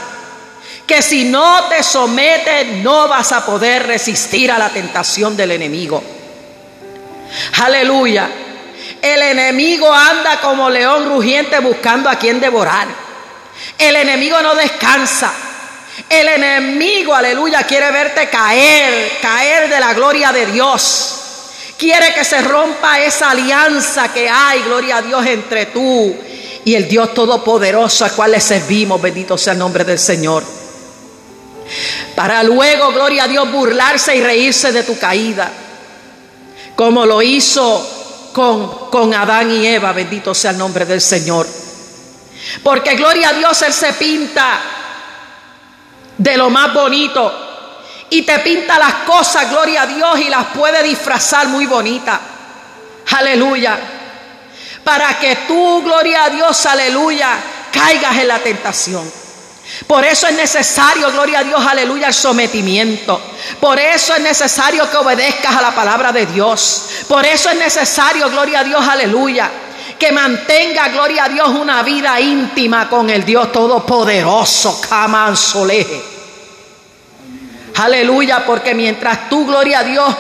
que 0.88 1.02
si 1.02 1.25
no 1.25 1.64
te 1.64 1.83
sometes 1.83 2.66
no 2.83 3.09
vas 3.09 3.30
a 3.33 3.45
poder 3.45 3.87
resistir 3.87 4.50
a 4.50 4.59
la 4.59 4.71
tentación 4.71 5.37
del 5.37 5.50
enemigo. 5.50 6.02
Aleluya. 7.62 8.30
El 9.02 9.21
enemigo 9.21 9.92
anda 9.92 10.40
como 10.40 10.71
león 10.71 11.07
rugiente 11.11 11.61
buscando 11.61 12.09
a 12.09 12.16
quien 12.16 12.40
devorar. 12.40 12.88
El 13.76 13.97
enemigo 13.97 14.40
no 14.40 14.54
descansa. 14.54 15.30
El 16.09 16.26
enemigo, 16.26 17.14
aleluya, 17.14 17.64
quiere 17.64 17.90
verte 17.90 18.30
caer, 18.30 19.18
caer 19.21 19.68
de 19.68 19.80
la 19.80 19.92
gloria 19.92 20.33
de 20.33 20.47
Dios. 20.47 21.16
Quiere 21.76 22.14
que 22.14 22.25
se 22.25 22.40
rompa 22.40 22.99
esa 23.00 23.33
alianza 23.33 24.11
que 24.11 24.26
hay, 24.28 24.62
gloria 24.62 24.97
a 24.97 25.02
Dios, 25.02 25.26
entre 25.26 25.66
tú 25.66 26.16
y 26.64 26.75
el 26.75 26.88
Dios 26.88 27.12
Todopoderoso 27.12 28.07
al 28.07 28.12
cual 28.12 28.30
le 28.30 28.40
servimos. 28.40 29.02
Bendito 29.02 29.37
sea 29.37 29.52
el 29.52 29.59
nombre 29.59 29.85
del 29.85 29.99
Señor. 29.99 30.57
Para 32.14 32.42
luego, 32.42 32.92
gloria 32.92 33.25
a 33.25 33.28
Dios, 33.28 33.50
burlarse 33.50 34.16
y 34.16 34.20
reírse 34.20 34.72
de 34.72 34.82
tu 34.82 34.98
caída 34.98 35.50
como 36.78 37.04
lo 37.04 37.20
hizo 37.20 38.30
con, 38.32 38.88
con 38.88 39.12
Adán 39.12 39.50
y 39.50 39.66
Eva, 39.66 39.92
bendito 39.92 40.32
sea 40.32 40.52
el 40.52 40.58
nombre 40.58 40.87
del 40.87 41.00
Señor. 41.00 41.44
Porque 42.62 42.94
gloria 42.94 43.30
a 43.30 43.32
Dios, 43.32 43.60
Él 43.62 43.72
se 43.72 43.94
pinta 43.94 44.60
de 46.16 46.37
lo 46.37 46.50
más 46.50 46.72
bonito 46.72 48.06
y 48.10 48.22
te 48.22 48.38
pinta 48.38 48.78
las 48.78 48.94
cosas, 49.04 49.50
gloria 49.50 49.82
a 49.82 49.87
Dios, 49.88 50.20
y 50.20 50.28
las 50.28 50.46
puede 50.54 50.84
disfrazar 50.84 51.48
muy 51.48 51.66
bonita. 51.66 52.20
Aleluya. 53.10 53.76
Para 54.84 55.18
que 55.18 55.34
tú, 55.48 55.82
gloria 55.82 56.26
a 56.26 56.30
Dios, 56.30 56.64
aleluya, 56.64 57.30
caigas 57.72 58.18
en 58.18 58.28
la 58.28 58.38
tentación. 58.38 59.27
Por 59.87 60.04
eso 60.04 60.26
es 60.26 60.34
necesario, 60.34 61.10
gloria 61.12 61.40
a 61.40 61.44
Dios, 61.44 61.64
aleluya, 61.64 62.08
el 62.08 62.14
sometimiento. 62.14 63.20
Por 63.60 63.78
eso 63.78 64.14
es 64.14 64.20
necesario 64.20 64.90
que 64.90 64.96
obedezcas 64.96 65.56
a 65.56 65.62
la 65.62 65.75
palabra 65.75 66.10
de 66.10 66.26
Dios. 66.26 66.88
Por 67.06 67.25
eso 67.25 67.50
es 67.50 67.56
necesario, 67.56 68.30
gloria 68.30 68.60
a 68.60 68.64
Dios, 68.64 68.87
aleluya, 68.87 69.50
que 69.98 70.10
mantenga, 70.10 70.88
gloria 70.88 71.25
a 71.25 71.28
Dios, 71.28 71.48
una 71.48 71.82
vida 71.82 72.18
íntima 72.20 72.88
con 72.88 73.10
el 73.10 73.25
Dios 73.25 73.52
Todopoderoso, 73.52 74.80
Soleje. 75.34 76.02
Aleluya, 77.76 78.44
porque 78.44 78.75
mientras 78.75 79.28
tú, 79.28 79.46
gloria 79.46 79.80
a 79.80 79.84
Dios, 79.84 80.14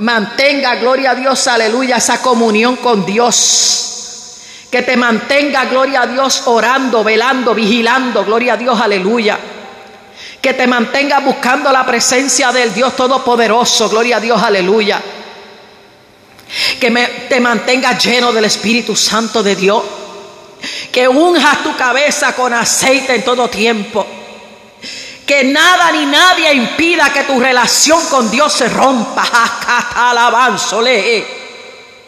mantenga, 0.00 0.74
gloria 0.74 1.12
a 1.12 1.14
Dios, 1.14 1.46
aleluya, 1.46 1.96
esa 1.96 2.20
comunión 2.20 2.76
con 2.76 3.06
Dios 3.06 3.93
que 4.74 4.82
te 4.82 4.96
mantenga, 4.96 5.66
gloria 5.66 6.02
a 6.02 6.06
Dios, 6.08 6.42
orando, 6.46 7.04
velando, 7.04 7.54
vigilando, 7.54 8.24
gloria 8.24 8.54
a 8.54 8.56
Dios, 8.56 8.80
aleluya. 8.80 9.38
Que 10.42 10.52
te 10.52 10.66
mantenga 10.66 11.20
buscando 11.20 11.70
la 11.70 11.86
presencia 11.86 12.50
del 12.50 12.74
Dios 12.74 12.96
Todopoderoso, 12.96 13.88
gloria 13.88 14.16
a 14.16 14.20
Dios, 14.20 14.42
aleluya. 14.42 15.00
Que 16.80 16.90
te 17.28 17.38
mantenga 17.38 17.96
lleno 17.96 18.32
del 18.32 18.46
Espíritu 18.46 18.96
Santo 18.96 19.44
de 19.44 19.54
Dios. 19.54 19.80
Que 20.90 21.06
unjas 21.06 21.62
tu 21.62 21.76
cabeza 21.76 22.34
con 22.34 22.52
aceite 22.52 23.14
en 23.14 23.24
todo 23.24 23.48
tiempo. 23.48 24.04
Que 25.24 25.44
nada 25.44 25.92
ni 25.92 26.04
nadie 26.04 26.52
impida 26.52 27.12
que 27.12 27.22
tu 27.22 27.38
relación 27.38 28.04
con 28.06 28.28
Dios 28.28 28.52
se 28.52 28.68
rompa. 28.68 29.22
Alabanzole. 29.94 31.43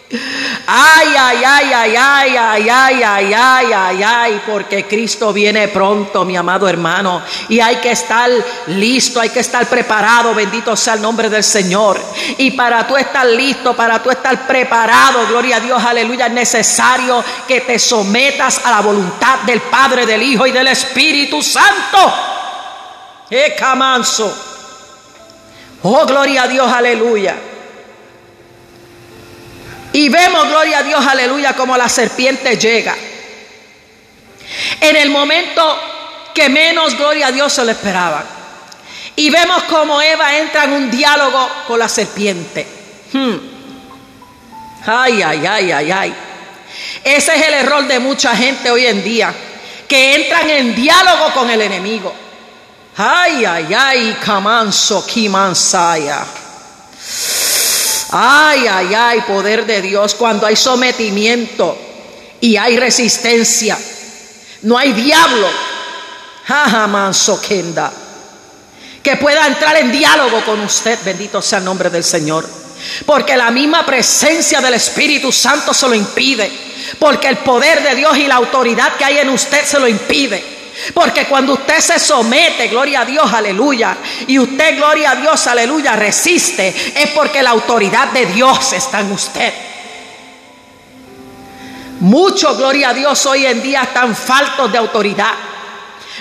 Ay, 0.09 1.17
ay, 1.19 1.43
ay, 1.45 1.73
ay, 1.73 1.97
ay, 1.97 2.37
ay, 2.37 2.69
ay, 2.69 3.03
ay, 3.03 3.35
ay, 3.35 3.73
ay, 3.73 4.03
ay, 4.05 4.43
porque 4.47 4.87
Cristo 4.87 5.33
viene 5.33 5.67
pronto, 5.67 6.25
mi 6.25 6.37
amado 6.37 6.69
hermano, 6.69 7.23
y 7.49 7.59
hay 7.59 7.77
que 7.77 7.91
estar 7.91 8.31
listo, 8.69 9.21
hay 9.21 9.31
que 9.31 9.41
estar 9.41 9.67
preparado, 9.69 10.33
bendito 10.33 10.77
sea 10.77 10.95
el 10.95 11.03
nombre 11.03 11.29
del 11.29 11.43
Señor. 11.43 12.01
Y 12.39 12.53
para 12.53 12.87
tú 12.87 12.97
estar 12.97 13.27
listo, 13.27 13.75
para 13.75 14.01
tú 14.01 14.11
estar 14.11 14.47
preparado, 14.47 15.27
gloria 15.27 15.57
a 15.57 15.61
Dios, 15.61 15.83
aleluya, 15.83 16.27
es 16.27 16.33
necesario 16.33 17.25
que 17.49 17.63
te 17.63 17.77
sometas 17.81 18.65
a 18.65 18.71
la 18.71 18.81
voluntad 18.83 19.41
del 19.41 19.61
Padre, 19.63 20.07
del 20.07 20.23
Hijo 20.23 20.47
y 20.47 20.53
del 20.53 20.69
Espíritu 20.69 21.43
Santo. 21.43 22.15
¡Eh, 23.29 23.57
camanso! 23.59 24.33
Oh, 25.83 26.07
gloria 26.07 26.45
a 26.45 26.49
Dios, 26.49 26.73
aleluya. 26.73 27.37
Y 29.97 30.11
vemos, 30.11 30.47
gloria 30.49 30.81
a 30.81 30.83
Dios, 30.83 31.07
aleluya, 31.07 31.55
como 31.55 31.75
la 31.75 31.89
serpiente 31.89 32.59
llega. 32.59 32.95
En 34.79 34.95
el 34.95 35.09
momento 35.09 35.81
que 36.35 36.51
menos, 36.51 36.99
gloria 36.99 37.29
a 37.29 37.33
Dios, 37.33 37.51
se 37.51 37.65
lo 37.65 37.71
esperaban. 37.71 38.23
Y 39.17 39.31
vemos 39.31 39.63
como 39.63 40.03
Eva 40.03 40.37
entra 40.37 40.65
en 40.65 40.75
un 40.75 40.91
diálogo 40.91 41.49
con 41.67 41.79
la 41.79 41.89
serpiente. 41.89 42.67
Hmm. 43.11 43.37
Ay, 44.87 45.23
ay, 45.23 45.47
ay, 45.47 45.73
ay, 45.73 45.91
ay. 45.91 46.15
Ese 47.03 47.35
es 47.35 47.49
el 47.49 47.55
error 47.55 47.87
de 47.87 47.99
mucha 47.99 48.37
gente 48.37 48.71
hoy 48.71 48.85
en 48.85 49.03
día, 49.03 49.33
que 49.89 50.15
entran 50.17 50.51
en 50.51 50.75
diálogo 50.75 51.33
con 51.33 51.49
el 51.49 51.63
enemigo. 51.63 52.15
Ay, 52.99 53.47
ay, 53.47 53.73
ay, 53.73 54.17
camanso, 54.23 55.07
kimansaya. 55.07 56.23
Ay, 58.11 58.67
ay, 58.67 58.95
ay, 58.95 59.21
poder 59.23 59.67
de 59.67 59.83
Dios, 59.83 60.15
cuando 60.15 60.47
hay 60.47 60.57
sometimiento 60.57 61.77
y 62.41 62.57
hay 62.57 62.77
resistencia, 62.77 63.79
no 64.63 64.79
hay 64.79 64.93
diablo, 64.93 65.49
que 69.03 69.17
pueda 69.17 69.47
entrar 69.47 69.77
en 69.77 69.93
diálogo 69.93 70.45
con 70.45 70.61
usted, 70.61 70.99
bendito 71.05 71.41
sea 71.43 71.59
el 71.59 71.65
nombre 71.65 71.91
del 71.91 72.05
Señor. 72.05 72.49
Porque 73.05 73.37
la 73.37 73.51
misma 73.51 73.85
presencia 73.85 74.61
del 74.61 74.75
Espíritu 74.75 75.33
Santo 75.33 75.73
se 75.73 75.89
lo 75.89 75.95
impide. 75.95 76.51
Porque 76.99 77.29
el 77.29 77.39
poder 77.39 77.83
de 77.83 77.95
Dios 77.95 78.17
y 78.19 78.27
la 78.27 78.37
autoridad 78.37 78.97
que 78.97 79.05
hay 79.05 79.19
en 79.19 79.31
usted 79.31 79.65
se 79.65 79.79
lo 79.79 79.89
impide. 79.89 80.56
Porque 80.93 81.27
cuando 81.27 81.55
usted 81.55 81.81
se 81.81 81.99
somete, 81.99 82.69
gloria 82.69 83.01
a 83.01 83.05
Dios, 83.05 83.33
aleluya, 83.33 83.97
y 84.27 84.39
usted, 84.39 84.77
gloria 84.77 85.13
a 85.13 85.17
Dios, 85.17 85.47
aleluya, 85.47 85.97
resiste, 85.97 86.69
es 86.95 87.11
porque 87.11 87.43
la 87.43 87.51
autoridad 87.51 88.09
de 88.09 88.27
Dios 88.27 88.73
está 88.73 89.01
en 89.01 89.13
usted. 89.13 89.53
Muchos, 92.01 92.59
gloria 92.59 92.91
a 92.91 92.95
Dios, 92.95 93.25
hoy 93.27 93.47
en 93.47 93.63
día 93.63 93.83
están 93.83 94.15
faltos 94.15 94.71
de 94.71 94.79
autoridad. 94.79 95.33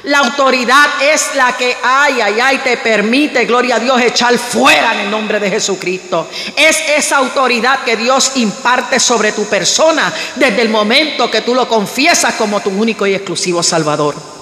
La 0.03 0.19
autoridad 0.19 0.87
es 1.01 1.35
la 1.35 1.57
que, 1.57 1.75
ay, 1.83 2.21
ay, 2.21 2.39
ay, 2.39 2.57
te 2.59 2.77
permite, 2.77 3.45
gloria 3.45 3.77
a 3.77 3.79
Dios, 3.79 3.99
echar 4.01 4.37
fuera 4.37 4.93
en 4.93 4.99
el 5.01 5.11
nombre 5.11 5.39
de 5.39 5.49
Jesucristo. 5.49 6.29
Es 6.55 6.77
esa 6.95 7.17
autoridad 7.17 7.83
que 7.83 7.97
Dios 7.97 8.33
imparte 8.35 8.99
sobre 8.99 9.31
tu 9.31 9.45
persona 9.47 10.13
desde 10.35 10.61
el 10.61 10.69
momento 10.69 11.29
que 11.31 11.41
tú 11.41 11.55
lo 11.55 11.67
confiesas 11.67 12.35
como 12.35 12.61
tu 12.61 12.69
único 12.69 13.07
y 13.07 13.15
exclusivo 13.15 13.63
Salvador. 13.63 14.34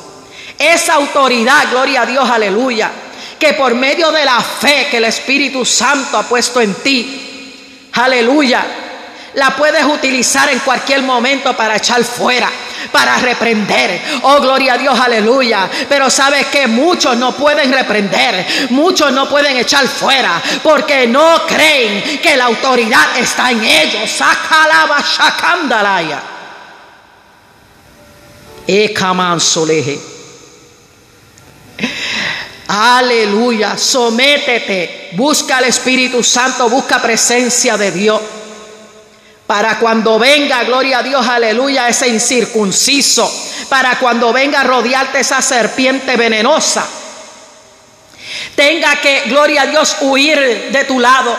Esa 0.58 0.94
autoridad, 0.96 1.70
gloria 1.72 2.04
a 2.04 2.06
Dios, 2.06 2.30
aleluya, 2.30 2.92
que 3.40 3.54
por 3.54 3.74
medio 3.76 4.12
de 4.12 4.24
la 4.24 4.40
fe 4.40 4.88
que 4.90 4.98
el 4.98 5.06
Espíritu 5.06 5.66
Santo 5.66 6.18
ha 6.18 6.24
puesto 6.24 6.62
en 6.62 6.74
ti, 6.76 7.90
aleluya, 7.94 8.64
la 9.36 9.56
puedes 9.56 9.84
utilizar 9.84 10.50
en 10.50 10.60
cualquier 10.60 11.02
momento 11.02 11.56
para 11.56 11.78
echar 11.78 12.04
fuera, 12.04 12.50
para 12.92 13.18
reprender. 13.18 14.00
Oh, 14.22 14.40
gloria 14.40 14.74
a 14.74 14.78
Dios, 14.78 15.00
aleluya. 15.00 15.70
Pero 15.90 16.10
sabes 16.10 16.48
que 16.48 16.68
muchos 16.68 17.18
no 17.18 17.34
pueden 17.34 17.72
reprender, 17.72 18.68
muchos 18.70 19.12
no 19.12 19.28
pueden 19.28 19.58
echar 19.58 19.88
fuera, 19.88 20.42
porque 20.62 21.08
no 21.08 21.46
creen 21.48 22.20
que 22.20 22.38
la 22.38 22.46
autoridad 22.46 23.18
está 23.18 23.52
en 23.52 23.64
ellos. 23.64 24.10
Sacalaba 24.10 25.02
shakandalaya. 25.02 26.22
Ekamansoleje. 28.68 30.13
Aleluya, 32.68 33.78
sométete, 33.78 35.10
busca 35.14 35.58
al 35.58 35.66
Espíritu 35.66 36.24
Santo, 36.24 36.70
busca 36.70 37.02
presencia 37.02 37.78
de 37.78 37.92
Dios. 37.92 38.22
Para 39.46 39.78
cuando 39.80 40.18
venga, 40.18 40.64
gloria 40.64 41.00
a 41.00 41.04
Dios, 41.04 41.28
aleluya, 41.28 41.90
ese 41.90 42.08
incircunciso. 42.08 43.32
Para 43.68 44.00
cuando 44.00 44.32
venga 44.32 44.62
a 44.62 44.64
rodearte 44.64 45.20
esa 45.20 45.42
serpiente 45.42 46.16
venenosa. 46.16 46.88
Tenga 48.56 48.96
que, 48.98 49.24
gloria 49.28 49.64
a 49.64 49.66
Dios, 49.66 49.98
huir 50.02 50.70
de 50.72 50.86
tu 50.86 51.00
lado. 51.00 51.36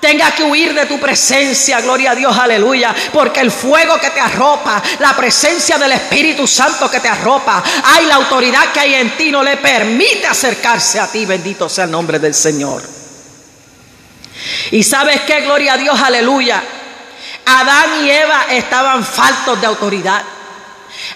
Tenga 0.00 0.30
que 0.30 0.42
huir 0.42 0.72
de 0.72 0.86
tu 0.86 0.98
presencia, 0.98 1.80
gloria 1.82 2.12
a 2.12 2.14
Dios, 2.14 2.36
aleluya. 2.36 2.94
Porque 3.12 3.40
el 3.40 3.50
fuego 3.50 3.98
que 4.00 4.10
te 4.10 4.20
arropa, 4.20 4.82
la 4.98 5.14
presencia 5.14 5.76
del 5.76 5.92
Espíritu 5.92 6.46
Santo 6.46 6.90
que 6.90 7.00
te 7.00 7.08
arropa, 7.08 7.62
hay 7.84 8.06
la 8.06 8.14
autoridad 8.14 8.72
que 8.72 8.80
hay 8.80 8.94
en 8.94 9.16
ti, 9.16 9.30
no 9.30 9.42
le 9.42 9.58
permite 9.58 10.26
acercarse 10.26 10.98
a 10.98 11.06
ti. 11.06 11.26
Bendito 11.26 11.68
sea 11.68 11.84
el 11.84 11.90
nombre 11.90 12.18
del 12.18 12.34
Señor. 12.34 12.82
Y 14.70 14.82
sabes 14.82 15.20
qué, 15.22 15.42
gloria 15.42 15.74
a 15.74 15.76
Dios, 15.76 16.00
aleluya. 16.00 16.62
Adán 17.44 18.04
y 18.04 18.10
Eva 18.10 18.46
estaban 18.50 19.04
faltos 19.04 19.60
de 19.60 19.66
autoridad. 19.66 20.22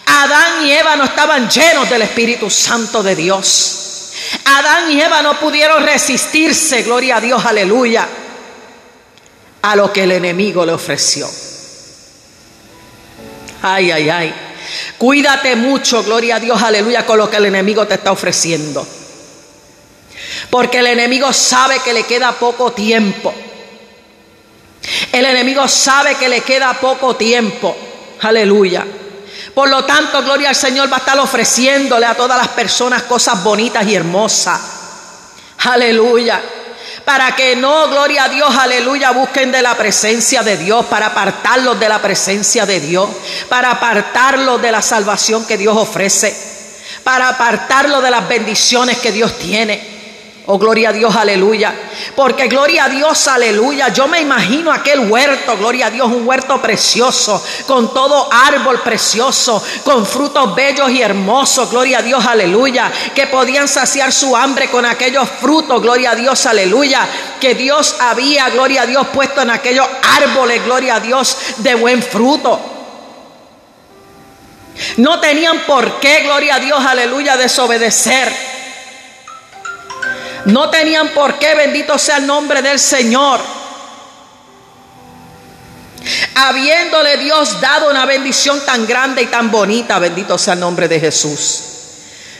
Adán 0.06 0.66
y 0.66 0.72
Eva 0.72 0.96
no 0.96 1.04
estaban 1.04 1.48
llenos 1.48 1.88
del 1.88 2.02
Espíritu 2.02 2.50
Santo 2.50 3.02
de 3.02 3.16
Dios. 3.16 3.80
Adán 4.44 4.90
y 4.90 5.00
Eva 5.00 5.22
no 5.22 5.38
pudieron 5.38 5.84
resistirse, 5.84 6.82
gloria 6.82 7.16
a 7.16 7.20
Dios, 7.20 7.44
aleluya, 7.44 8.06
a 9.64 9.76
lo 9.76 9.90
que 9.90 10.02
el 10.02 10.12
enemigo 10.12 10.66
le 10.66 10.72
ofreció. 10.72 11.26
Ay, 13.62 13.90
ay, 13.90 14.10
ay. 14.10 14.34
Cuídate 14.98 15.56
mucho, 15.56 16.04
gloria 16.04 16.36
a 16.36 16.40
Dios, 16.40 16.62
aleluya, 16.62 17.06
con 17.06 17.16
lo 17.16 17.30
que 17.30 17.38
el 17.38 17.46
enemigo 17.46 17.86
te 17.86 17.94
está 17.94 18.12
ofreciendo. 18.12 18.86
Porque 20.50 20.80
el 20.80 20.88
enemigo 20.88 21.32
sabe 21.32 21.78
que 21.78 21.94
le 21.94 22.02
queda 22.02 22.32
poco 22.32 22.72
tiempo. 22.72 23.32
El 25.10 25.24
enemigo 25.24 25.66
sabe 25.66 26.16
que 26.16 26.28
le 26.28 26.42
queda 26.42 26.74
poco 26.74 27.16
tiempo. 27.16 27.74
Aleluya. 28.20 28.84
Por 29.54 29.70
lo 29.70 29.82
tanto, 29.86 30.22
gloria 30.22 30.50
al 30.50 30.56
Señor 30.56 30.92
va 30.92 30.96
a 30.96 30.98
estar 30.98 31.18
ofreciéndole 31.18 32.04
a 32.04 32.14
todas 32.14 32.36
las 32.36 32.48
personas 32.48 33.04
cosas 33.04 33.42
bonitas 33.42 33.86
y 33.86 33.94
hermosas. 33.94 34.60
Aleluya. 35.64 36.42
Para 37.04 37.36
que 37.36 37.54
no, 37.54 37.88
gloria 37.88 38.24
a 38.24 38.28
Dios, 38.28 38.56
aleluya, 38.56 39.10
busquen 39.10 39.52
de 39.52 39.60
la 39.60 39.74
presencia 39.76 40.42
de 40.42 40.56
Dios, 40.56 40.86
para 40.86 41.06
apartarlos 41.06 41.78
de 41.78 41.88
la 41.88 42.00
presencia 42.00 42.64
de 42.64 42.80
Dios, 42.80 43.10
para 43.48 43.72
apartarlos 43.72 44.60
de 44.62 44.72
la 44.72 44.80
salvación 44.80 45.46
que 45.46 45.58
Dios 45.58 45.76
ofrece, 45.76 46.34
para 47.02 47.28
apartarlos 47.28 48.02
de 48.02 48.10
las 48.10 48.26
bendiciones 48.26 48.98
que 48.98 49.12
Dios 49.12 49.38
tiene. 49.38 49.93
Oh, 50.46 50.58
gloria 50.58 50.90
a 50.90 50.92
Dios, 50.92 51.16
aleluya. 51.16 51.74
Porque 52.14 52.48
gloria 52.48 52.84
a 52.84 52.88
Dios, 52.90 53.28
aleluya. 53.28 53.88
Yo 53.88 54.06
me 54.06 54.20
imagino 54.20 54.70
aquel 54.70 55.10
huerto, 55.10 55.56
gloria 55.56 55.86
a 55.86 55.90
Dios, 55.90 56.06
un 56.08 56.28
huerto 56.28 56.60
precioso, 56.60 57.42
con 57.66 57.94
todo 57.94 58.28
árbol 58.30 58.82
precioso, 58.82 59.64
con 59.84 60.04
frutos 60.04 60.54
bellos 60.54 60.90
y 60.90 61.00
hermosos, 61.00 61.70
gloria 61.70 62.00
a 62.00 62.02
Dios, 62.02 62.26
aleluya. 62.26 62.92
Que 63.14 63.26
podían 63.26 63.66
saciar 63.68 64.12
su 64.12 64.36
hambre 64.36 64.68
con 64.68 64.84
aquellos 64.84 65.26
frutos, 65.40 65.80
gloria 65.80 66.10
a 66.10 66.14
Dios, 66.14 66.44
aleluya. 66.44 67.08
Que 67.40 67.54
Dios 67.54 67.96
había, 68.00 68.50
gloria 68.50 68.82
a 68.82 68.86
Dios, 68.86 69.06
puesto 69.14 69.40
en 69.40 69.48
aquellos 69.48 69.88
árboles, 70.02 70.62
gloria 70.62 70.96
a 70.96 71.00
Dios, 71.00 71.38
de 71.56 71.74
buen 71.74 72.02
fruto. 72.02 72.60
No 74.98 75.20
tenían 75.20 75.60
por 75.60 76.00
qué, 76.00 76.20
gloria 76.20 76.56
a 76.56 76.60
Dios, 76.60 76.84
aleluya, 76.84 77.38
desobedecer. 77.38 78.53
No 80.46 80.68
tenían 80.70 81.08
por 81.10 81.38
qué, 81.38 81.54
bendito 81.54 81.98
sea 81.98 82.18
el 82.18 82.26
nombre 82.26 82.60
del 82.60 82.78
Señor. 82.78 83.40
Habiéndole 86.34 87.16
Dios 87.16 87.60
dado 87.60 87.90
una 87.90 88.04
bendición 88.04 88.60
tan 88.64 88.86
grande 88.86 89.22
y 89.22 89.26
tan 89.26 89.50
bonita, 89.50 89.98
bendito 89.98 90.36
sea 90.36 90.54
el 90.54 90.60
nombre 90.60 90.86
de 90.88 91.00
Jesús. 91.00 91.62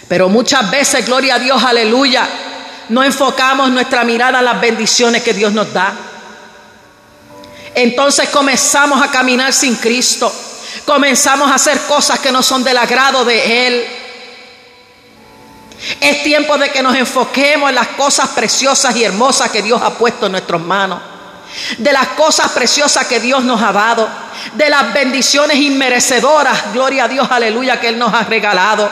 Pero 0.09 0.29
muchas 0.29 0.71
veces, 0.71 1.07
gloria 1.07 1.37
a 1.37 1.38
Dios, 1.38 1.62
aleluya, 1.62 2.29
no 2.90 3.03
enfocamos 3.03 3.71
nuestra 3.71 4.05
mirada 4.05 4.40
en 4.40 4.45
las 4.45 4.61
bendiciones 4.61 5.23
que 5.23 5.33
Dios 5.33 5.53
nos 5.53 5.73
da. 5.73 5.95
Entonces 7.75 8.29
comenzamos 8.29 9.03
a 9.03 9.11
caminar 9.11 9.53
sin 9.53 9.77
Cristo. 9.77 10.33
Comenzamos 10.85 11.51
a 11.51 11.55
hacer 11.55 11.81
cosas 11.88 12.19
que 12.19 12.31
no 12.31 12.43
son 12.43 12.62
del 12.62 12.77
agrado 12.77 13.25
de 13.25 13.67
Él. 13.67 13.87
Es 16.01 16.23
tiempo 16.23 16.57
de 16.57 16.71
que 16.71 16.83
nos 16.83 16.97
enfoquemos 16.97 17.69
en 17.69 17.75
las 17.75 17.89
cosas 17.89 18.31
preciosas 18.31 18.95
y 18.97 19.05
hermosas 19.05 19.51
que 19.51 19.63
Dios 19.63 19.81
ha 19.83 19.91
puesto 19.91 20.27
en 20.27 20.33
nuestras 20.33 20.61
manos. 20.61 21.01
De 21.79 21.93
las 21.93 22.09
cosas 22.09 22.51
preciosas 22.53 23.07
que 23.07 23.21
Dios 23.21 23.45
nos 23.45 23.61
ha 23.63 23.73
dado. 23.73 24.09
De 24.55 24.69
las 24.69 24.93
bendiciones 24.93 25.57
inmerecedoras, 25.57 26.73
gloria 26.73 27.05
a 27.05 27.09
Dios, 27.09 27.29
aleluya, 27.31 27.81
que 27.81 27.89
Él 27.89 27.99
nos 27.99 28.13
ha 28.13 28.25
regalado. 28.25 28.89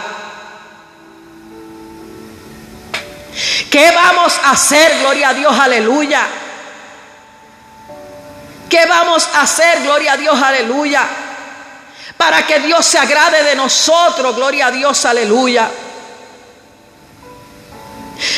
¿Qué 3.71 3.91
vamos 3.91 4.35
a 4.45 4.51
hacer, 4.51 4.99
gloria 5.01 5.31
a 5.31 5.35
Dios, 5.35 5.59
aleluya? 5.59 6.21
¿Qué 8.69 8.87
vamos 8.87 9.29
a 9.35 9.43
hacer, 9.43 9.83
gloria 9.83 10.13
a 10.13 10.17
Dios, 10.17 10.41
aleluya? 10.41 11.03
Para 12.17 12.47
que 12.47 12.61
Dios 12.61 12.85
se 12.85 12.99
agrade 12.99 13.43
de 13.43 13.55
nosotros, 13.55 14.37
gloria 14.37 14.67
a 14.67 14.71
Dios, 14.71 15.05
aleluya. 15.05 15.71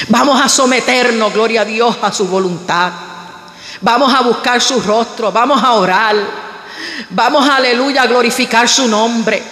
Vamos 0.09 0.41
a 0.41 0.49
someternos, 0.49 1.33
gloria 1.33 1.63
a 1.63 1.65
Dios, 1.65 1.97
a 2.03 2.13
su 2.13 2.27
voluntad. 2.27 2.93
Vamos 3.81 4.13
a 4.15 4.23
buscar 4.23 4.61
su 4.61 4.81
rostro, 4.81 5.31
vamos 5.31 5.63
a 5.63 5.73
orar. 5.73 6.17
Vamos, 7.11 7.49
aleluya, 7.49 8.03
a 8.03 8.07
glorificar 8.07 8.69
su 8.69 8.89
nombre. 8.89 9.43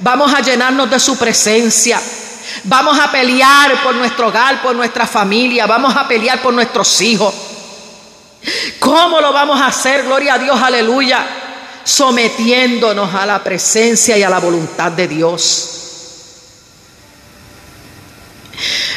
Vamos 0.00 0.32
a 0.34 0.40
llenarnos 0.40 0.90
de 0.90 1.00
su 1.00 1.16
presencia. 1.16 2.00
Vamos 2.64 2.98
a 2.98 3.10
pelear 3.10 3.82
por 3.82 3.94
nuestro 3.94 4.28
hogar, 4.28 4.62
por 4.62 4.74
nuestra 4.74 5.06
familia. 5.06 5.66
Vamos 5.66 5.94
a 5.96 6.06
pelear 6.06 6.40
por 6.42 6.52
nuestros 6.52 7.00
hijos. 7.00 7.34
¿Cómo 8.78 9.20
lo 9.20 9.32
vamos 9.32 9.60
a 9.60 9.66
hacer? 9.66 10.04
Gloria 10.04 10.34
a 10.34 10.38
Dios, 10.38 10.60
aleluya. 10.60 11.26
Sometiéndonos 11.84 13.14
a 13.14 13.26
la 13.26 13.42
presencia 13.42 14.16
y 14.18 14.22
a 14.22 14.30
la 14.30 14.38
voluntad 14.38 14.92
de 14.92 15.08
Dios. 15.08 15.75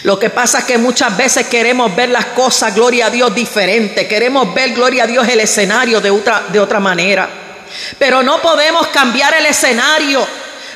Lo 0.03 0.17
que 0.17 0.29
pasa 0.29 0.59
es 0.59 0.65
que 0.65 0.77
muchas 0.77 1.15
veces 1.17 1.47
queremos 1.47 1.95
ver 1.95 2.09
las 2.09 2.27
cosas, 2.27 2.73
gloria 2.73 3.07
a 3.07 3.09
Dios, 3.09 3.33
diferente. 3.33 4.07
Queremos 4.07 4.53
ver, 4.53 4.71
gloria 4.73 5.03
a 5.03 5.07
Dios, 5.07 5.27
el 5.27 5.39
escenario 5.39 5.99
de 5.99 6.09
otra, 6.09 6.43
de 6.49 6.59
otra 6.59 6.79
manera. 6.79 7.29
Pero 7.97 8.23
no 8.23 8.41
podemos 8.41 8.87
cambiar 8.87 9.33
el 9.35 9.45
escenario 9.45 10.25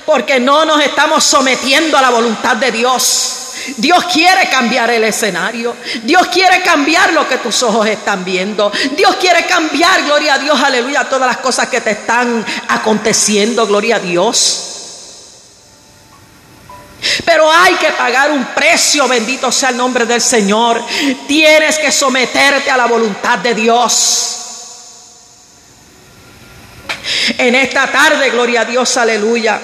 porque 0.06 0.40
no 0.40 0.66
nos 0.66 0.82
estamos 0.82 1.24
sometiendo 1.24 1.98
a 1.98 2.02
la 2.02 2.10
voluntad 2.10 2.58
de 2.58 2.72
Dios. 2.72 3.40
Dios 3.78 4.04
quiere 4.12 4.50
cambiar 4.50 4.90
el 4.90 5.06
escenario. 5.06 5.76
Dios 6.04 6.28
quiere 6.28 6.62
cambiar 6.62 7.14
lo 7.14 7.28
que 7.28 7.38
tus 7.38 7.64
ojos 7.64 7.88
están 7.88 8.26
viendo. 8.26 8.72
Dios 8.98 9.16
quiere 9.16 9.46
cambiar, 9.46 10.04
gloria 10.04 10.34
a 10.34 10.40
Dios, 10.40 10.60
aleluya, 10.62 11.08
todas 11.08 11.28
las 11.28 11.38
cosas 11.38 11.70
que 11.70 11.80
te 11.80 11.92
están 11.92 12.46
aconteciendo, 12.68 13.66
gloria 13.66 13.98
a 13.98 14.00
Dios. 14.00 14.73
Pero 17.26 17.52
hay 17.52 17.76
que 17.76 17.92
pagar 17.92 18.32
un 18.32 18.46
precio, 18.46 19.08
bendito 19.08 19.52
sea 19.52 19.70
el 19.70 19.78
nombre 19.78 20.06
del 20.06 20.22
Señor. 20.22 20.84
Tienes 21.28 21.78
que 21.78 21.92
someterte 21.92 22.72
a 22.72 22.78
la 22.78 22.86
voluntad 22.86 23.40
de 23.40 23.54
Dios. 23.54 24.40
En 27.38 27.56
esta 27.56 27.88
tarde, 27.88 28.30
gloria 28.30 28.62
a 28.62 28.66
Dios, 28.66 28.96
aleluya. 28.98 29.60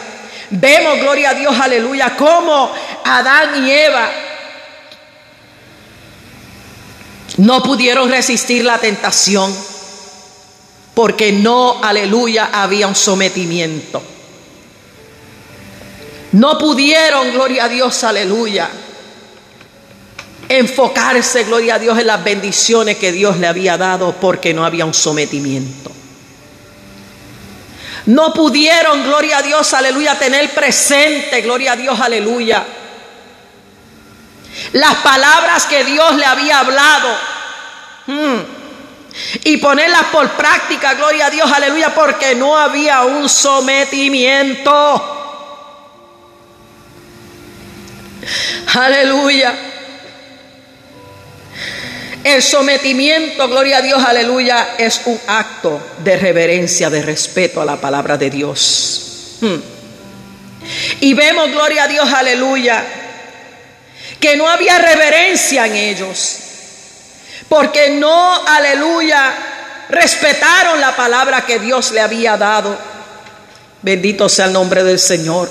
Vemos, 0.51 0.99
gloria 0.99 1.29
a 1.29 1.33
Dios, 1.33 1.55
aleluya, 1.59 2.15
cómo 2.17 2.71
Adán 3.05 3.65
y 3.65 3.71
Eva 3.71 4.09
no 7.37 7.61
pudieron 7.61 8.09
resistir 8.09 8.65
la 8.65 8.79
tentación 8.79 9.55
porque 10.95 11.31
no, 11.31 11.81
aleluya, 11.81 12.49
había 12.51 12.87
un 12.87 12.95
sometimiento. 12.95 14.03
No 16.31 16.57
pudieron, 16.57 17.31
gloria 17.31 17.65
a 17.65 17.69
Dios, 17.69 18.03
aleluya, 18.03 18.69
enfocarse, 20.47 21.43
gloria 21.43 21.75
a 21.75 21.79
Dios, 21.79 21.97
en 21.97 22.07
las 22.07 22.23
bendiciones 22.23 22.97
que 22.97 23.11
Dios 23.11 23.37
le 23.37 23.47
había 23.47 23.77
dado 23.77 24.13
porque 24.13 24.53
no 24.53 24.65
había 24.65 24.85
un 24.85 24.93
sometimiento. 24.93 25.91
No 28.05 28.33
pudieron, 28.33 29.03
gloria 29.03 29.39
a 29.39 29.41
Dios, 29.41 29.73
aleluya, 29.73 30.17
tener 30.17 30.49
presente, 30.51 31.41
gloria 31.41 31.73
a 31.73 31.75
Dios, 31.75 31.99
aleluya. 31.99 32.65
Las 34.73 34.95
palabras 34.97 35.65
que 35.65 35.83
Dios 35.83 36.15
le 36.15 36.25
había 36.25 36.59
hablado. 36.59 37.09
Hmm, 38.07 38.39
y 39.43 39.57
ponerlas 39.57 40.05
por 40.05 40.29
práctica, 40.31 40.93
gloria 40.93 41.27
a 41.27 41.29
Dios, 41.29 41.51
aleluya, 41.51 41.93
porque 41.93 42.35
no 42.35 42.57
había 42.57 43.03
un 43.03 43.29
sometimiento. 43.29 45.18
Aleluya. 48.75 49.53
El 52.23 52.43
sometimiento, 52.43 53.47
gloria 53.47 53.77
a 53.77 53.81
Dios, 53.81 54.03
aleluya, 54.03 54.75
es 54.77 55.01
un 55.05 55.19
acto 55.27 55.81
de 56.03 56.17
reverencia, 56.17 56.89
de 56.89 57.01
respeto 57.01 57.61
a 57.61 57.65
la 57.65 57.77
palabra 57.77 58.17
de 58.17 58.29
Dios. 58.29 59.37
Hmm. 59.41 59.55
Y 60.99 61.13
vemos, 61.13 61.49
gloria 61.49 61.83
a 61.83 61.87
Dios, 61.87 62.11
aleluya, 62.11 62.83
que 64.19 64.35
no 64.35 64.47
había 64.47 64.77
reverencia 64.77 65.65
en 65.65 65.75
ellos, 65.75 66.37
porque 67.47 67.91
no, 67.91 68.45
aleluya, 68.45 69.33
respetaron 69.89 70.79
la 70.81 70.95
palabra 70.95 71.45
que 71.45 71.57
Dios 71.57 71.91
le 71.91 72.01
había 72.01 72.35
dado. 72.37 72.77
Bendito 73.81 74.27
sea 74.27 74.45
el 74.45 74.53
nombre 74.53 74.83
del 74.83 74.99
Señor. 74.99 75.49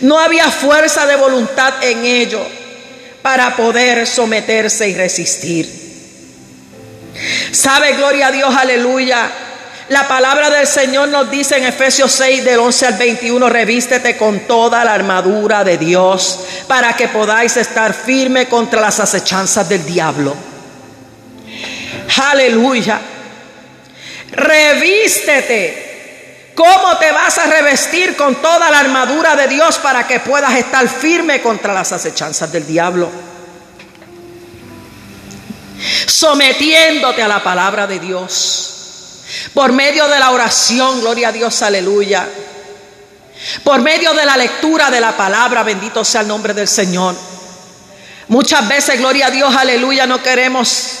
No 0.00 0.18
había 0.18 0.50
fuerza 0.50 1.06
de 1.06 1.16
voluntad 1.16 1.82
en 1.82 2.04
ellos 2.04 2.46
para 3.22 3.56
poder 3.56 4.06
someterse 4.06 4.88
y 4.88 4.94
resistir. 4.94 5.82
¿Sabe, 7.52 7.94
gloria 7.94 8.28
a 8.28 8.32
Dios, 8.32 8.54
aleluya? 8.54 9.30
La 9.88 10.08
palabra 10.08 10.48
del 10.48 10.66
Señor 10.66 11.08
nos 11.08 11.30
dice 11.30 11.58
en 11.58 11.64
Efesios 11.64 12.12
6 12.12 12.44
del 12.44 12.60
11 12.60 12.86
al 12.86 12.94
21, 12.94 13.48
revístete 13.48 14.16
con 14.16 14.40
toda 14.40 14.84
la 14.84 14.94
armadura 14.94 15.64
de 15.64 15.76
Dios 15.76 16.40
para 16.66 16.94
que 16.94 17.08
podáis 17.08 17.56
estar 17.56 17.92
firme 17.92 18.46
contra 18.46 18.80
las 18.80 19.00
acechanzas 19.00 19.68
del 19.68 19.84
diablo. 19.84 20.34
Aleluya. 22.30 23.00
Revístete. 24.30 25.91
¿Cómo 26.54 26.98
te 26.98 27.10
vas 27.12 27.38
a 27.38 27.46
revestir 27.46 28.16
con 28.16 28.36
toda 28.36 28.70
la 28.70 28.80
armadura 28.80 29.34
de 29.36 29.48
Dios 29.48 29.78
para 29.78 30.06
que 30.06 30.20
puedas 30.20 30.54
estar 30.54 30.86
firme 30.88 31.40
contra 31.40 31.72
las 31.72 31.92
acechanzas 31.92 32.52
del 32.52 32.66
diablo? 32.66 33.10
sometiéndote 36.06 37.22
a 37.22 37.28
la 37.28 37.42
palabra 37.42 37.86
de 37.86 37.98
Dios. 37.98 38.68
Por 39.54 39.72
medio 39.72 40.06
de 40.08 40.18
la 40.18 40.30
oración, 40.30 41.00
gloria 41.00 41.28
a 41.28 41.32
Dios, 41.32 41.62
aleluya. 41.62 42.28
Por 43.64 43.80
medio 43.80 44.12
de 44.14 44.24
la 44.24 44.36
lectura 44.36 44.90
de 44.90 45.00
la 45.00 45.16
palabra, 45.16 45.62
bendito 45.62 46.04
sea 46.04 46.20
el 46.20 46.28
nombre 46.28 46.54
del 46.54 46.68
Señor. 46.68 47.16
Muchas 48.28 48.66
veces, 48.68 48.98
gloria 48.98 49.26
a 49.26 49.30
Dios, 49.30 49.54
aleluya, 49.54 50.06
no 50.06 50.22
queremos 50.22 50.92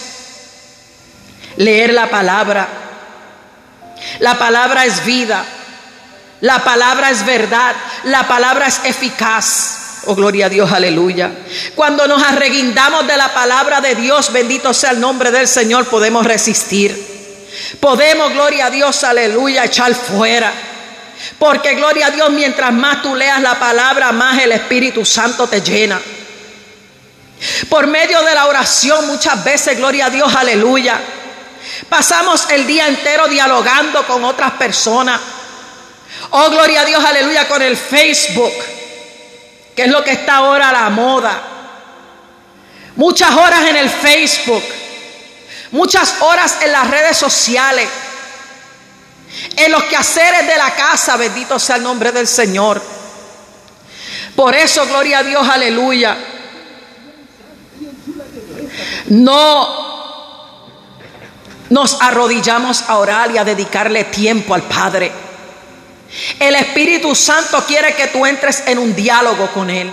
leer 1.56 1.94
la 1.94 2.10
palabra. 2.10 2.68
La 4.20 4.38
palabra 4.38 4.84
es 4.84 5.04
vida. 5.04 5.44
La 6.40 6.64
palabra 6.64 7.10
es 7.10 7.24
verdad. 7.24 7.74
La 8.04 8.26
palabra 8.26 8.66
es 8.66 8.80
eficaz. 8.84 9.78
Oh, 10.06 10.16
gloria 10.16 10.46
a 10.46 10.48
Dios, 10.48 10.72
aleluya. 10.72 11.30
Cuando 11.76 12.08
nos 12.08 12.20
arreguindamos 12.22 13.06
de 13.06 13.16
la 13.16 13.32
palabra 13.32 13.80
de 13.80 13.94
Dios, 13.94 14.32
bendito 14.32 14.74
sea 14.74 14.90
el 14.90 15.00
nombre 15.00 15.30
del 15.30 15.46
Señor, 15.46 15.86
podemos 15.86 16.26
resistir. 16.26 17.12
Podemos, 17.78 18.32
gloria 18.32 18.66
a 18.66 18.70
Dios, 18.70 19.04
aleluya, 19.04 19.64
echar 19.64 19.94
fuera. 19.94 20.52
Porque, 21.38 21.74
gloria 21.74 22.06
a 22.06 22.10
Dios, 22.10 22.30
mientras 22.30 22.72
más 22.72 23.02
tú 23.02 23.14
leas 23.14 23.40
la 23.40 23.58
palabra, 23.60 24.10
más 24.10 24.42
el 24.42 24.50
Espíritu 24.50 25.04
Santo 25.04 25.46
te 25.46 25.60
llena. 25.60 26.00
Por 27.68 27.86
medio 27.86 28.22
de 28.22 28.34
la 28.34 28.46
oración, 28.46 29.06
muchas 29.06 29.42
veces, 29.44 29.76
gloria 29.76 30.06
a 30.06 30.10
Dios, 30.10 30.34
aleluya. 30.34 31.00
Pasamos 31.88 32.48
el 32.50 32.66
día 32.66 32.88
entero 32.88 33.28
dialogando 33.28 34.06
con 34.06 34.24
otras 34.24 34.52
personas. 34.52 35.20
Oh, 36.30 36.50
gloria 36.50 36.82
a 36.82 36.84
Dios, 36.84 37.04
aleluya, 37.04 37.48
con 37.48 37.60
el 37.62 37.76
Facebook 37.76 38.52
que 39.74 39.84
es 39.84 39.88
lo 39.88 40.02
que 40.04 40.12
está 40.12 40.36
ahora 40.36 40.68
a 40.68 40.72
la 40.72 40.90
moda. 40.90 41.42
Muchas 42.96 43.34
horas 43.34 43.68
en 43.68 43.76
el 43.76 43.88
Facebook, 43.88 44.62
muchas 45.70 46.16
horas 46.20 46.58
en 46.62 46.72
las 46.72 46.90
redes 46.90 47.16
sociales, 47.16 47.88
en 49.56 49.72
los 49.72 49.84
quehaceres 49.84 50.46
de 50.46 50.56
la 50.56 50.74
casa, 50.74 51.16
bendito 51.16 51.58
sea 51.58 51.76
el 51.76 51.82
nombre 51.82 52.12
del 52.12 52.26
Señor. 52.26 52.82
Por 54.36 54.54
eso, 54.54 54.86
gloria 54.86 55.18
a 55.18 55.22
Dios, 55.22 55.48
aleluya. 55.48 56.16
No 59.06 59.91
nos 61.72 62.02
arrodillamos 62.02 62.84
a 62.86 62.98
orar 62.98 63.30
y 63.30 63.38
a 63.38 63.44
dedicarle 63.44 64.04
tiempo 64.04 64.54
al 64.54 64.62
Padre. 64.62 65.10
El 66.38 66.54
Espíritu 66.54 67.14
Santo 67.14 67.64
quiere 67.66 67.94
que 67.94 68.08
tú 68.08 68.26
entres 68.26 68.64
en 68.66 68.78
un 68.78 68.94
diálogo 68.94 69.46
con 69.52 69.70
Él. 69.70 69.90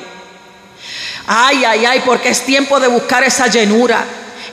Ay, 1.26 1.64
ay, 1.64 1.86
ay, 1.86 2.02
porque 2.06 2.30
es 2.30 2.46
tiempo 2.46 2.82
de 2.82 2.90
buscar 2.90 3.24
esa 3.24 3.48
llenura. 3.48 4.04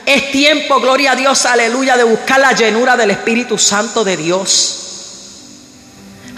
Es 0.05 0.31
tiempo, 0.31 0.79
gloria 0.79 1.11
a 1.11 1.15
Dios, 1.17 1.45
aleluya, 1.45 1.97
de 1.97 2.05
buscar 2.05 2.39
la 2.39 2.53
llenura 2.53 2.95
del 2.95 3.11
Espíritu 3.11 3.57
Santo 3.57 4.05
de 4.05 4.15
Dios. 4.15 4.79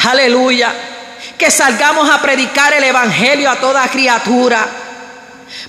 Aleluya. 0.09 0.73
Que 1.37 1.51
salgamos 1.51 2.09
a 2.09 2.19
predicar 2.19 2.73
el 2.73 2.83
Evangelio 2.83 3.51
a 3.51 3.57
toda 3.57 3.87
criatura. 3.89 4.67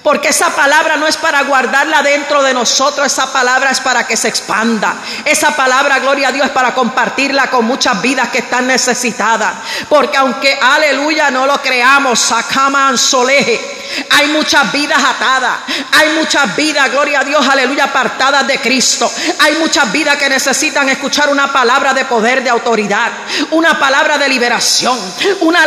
Porque 0.02 0.28
esa 0.28 0.54
palabra 0.54 0.96
no 0.96 1.06
es 1.06 1.16
para 1.16 1.42
guardarla 1.42 2.02
dentro 2.02 2.42
de 2.42 2.54
nosotros, 2.54 3.06
esa 3.06 3.32
palabra 3.32 3.70
es 3.70 3.80
para 3.80 4.06
que 4.06 4.16
se 4.16 4.28
expanda. 4.28 4.96
Esa 5.24 5.54
palabra, 5.56 5.98
gloria 5.98 6.28
a 6.28 6.32
Dios, 6.32 6.46
es 6.46 6.52
para 6.52 6.74
compartirla 6.74 7.50
con 7.50 7.64
muchas 7.64 8.00
vidas 8.00 8.28
que 8.28 8.38
están 8.38 8.66
necesitadas. 8.66 9.54
Porque 9.88 10.16
aunque, 10.16 10.58
aleluya, 10.60 11.30
no 11.30 11.46
lo 11.46 11.60
creamos, 11.60 12.20
sacaman 12.20 12.96
soleje, 12.96 13.80
hay 14.10 14.28
muchas 14.28 14.70
vidas 14.72 15.02
atadas, 15.02 15.58
hay 15.92 16.10
muchas 16.10 16.54
vidas, 16.54 16.90
gloria 16.90 17.20
a 17.20 17.24
Dios, 17.24 17.46
aleluya, 17.46 17.84
apartadas 17.84 18.46
de 18.46 18.58
Cristo. 18.60 19.10
Hay 19.40 19.56
muchas 19.56 19.90
vidas 19.90 20.16
que 20.16 20.28
necesitan 20.28 20.88
escuchar 20.88 21.28
una 21.28 21.52
palabra 21.52 21.92
de 21.92 22.04
poder, 22.04 22.42
de 22.42 22.50
autoridad, 22.50 23.10
una 23.50 23.78
palabra 23.78 24.18
de 24.18 24.28
liberación, 24.28 24.98
una, 25.40 25.66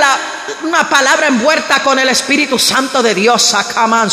una 0.64 0.90
palabra 0.90 1.28
envuelta 1.28 1.82
con 1.84 2.00
el 2.00 2.10
Espíritu 2.10 2.58
Santo 2.58 3.02
de 3.02 3.16
Dios, 3.16 3.42
sacaman 3.42 4.10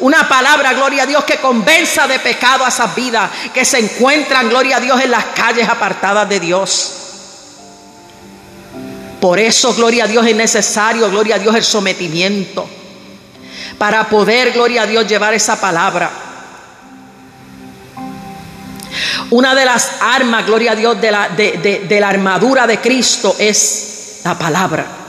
una 0.00 0.28
palabra, 0.28 0.74
gloria 0.74 1.02
a 1.02 1.06
Dios, 1.06 1.24
que 1.24 1.38
convenza 1.38 2.06
de 2.06 2.20
pecado 2.20 2.64
a 2.64 2.68
esas 2.68 2.94
vidas 2.94 3.30
que 3.52 3.64
se 3.64 3.78
encuentran, 3.78 4.48
gloria 4.48 4.76
a 4.76 4.80
Dios, 4.80 5.00
en 5.00 5.10
las 5.10 5.24
calles 5.34 5.68
apartadas 5.68 6.28
de 6.28 6.38
Dios. 6.38 6.92
Por 9.20 9.40
eso, 9.40 9.74
gloria 9.74 10.04
a 10.04 10.06
Dios, 10.06 10.24
es 10.24 10.36
necesario, 10.36 11.10
gloria 11.10 11.34
a 11.34 11.38
Dios, 11.40 11.54
el 11.56 11.64
sometimiento. 11.64 12.68
Para 13.76 14.08
poder, 14.08 14.52
gloria 14.52 14.82
a 14.82 14.86
Dios, 14.86 15.06
llevar 15.08 15.34
esa 15.34 15.60
palabra. 15.60 16.10
Una 19.30 19.54
de 19.56 19.64
las 19.64 19.90
armas, 20.00 20.46
gloria 20.46 20.72
a 20.72 20.76
Dios, 20.76 21.00
de 21.00 21.10
la, 21.10 21.28
de 21.30 21.98
la 22.00 22.08
armadura 22.08 22.68
de 22.68 22.80
Cristo 22.80 23.34
es 23.36 24.20
la 24.24 24.38
palabra. 24.38 25.07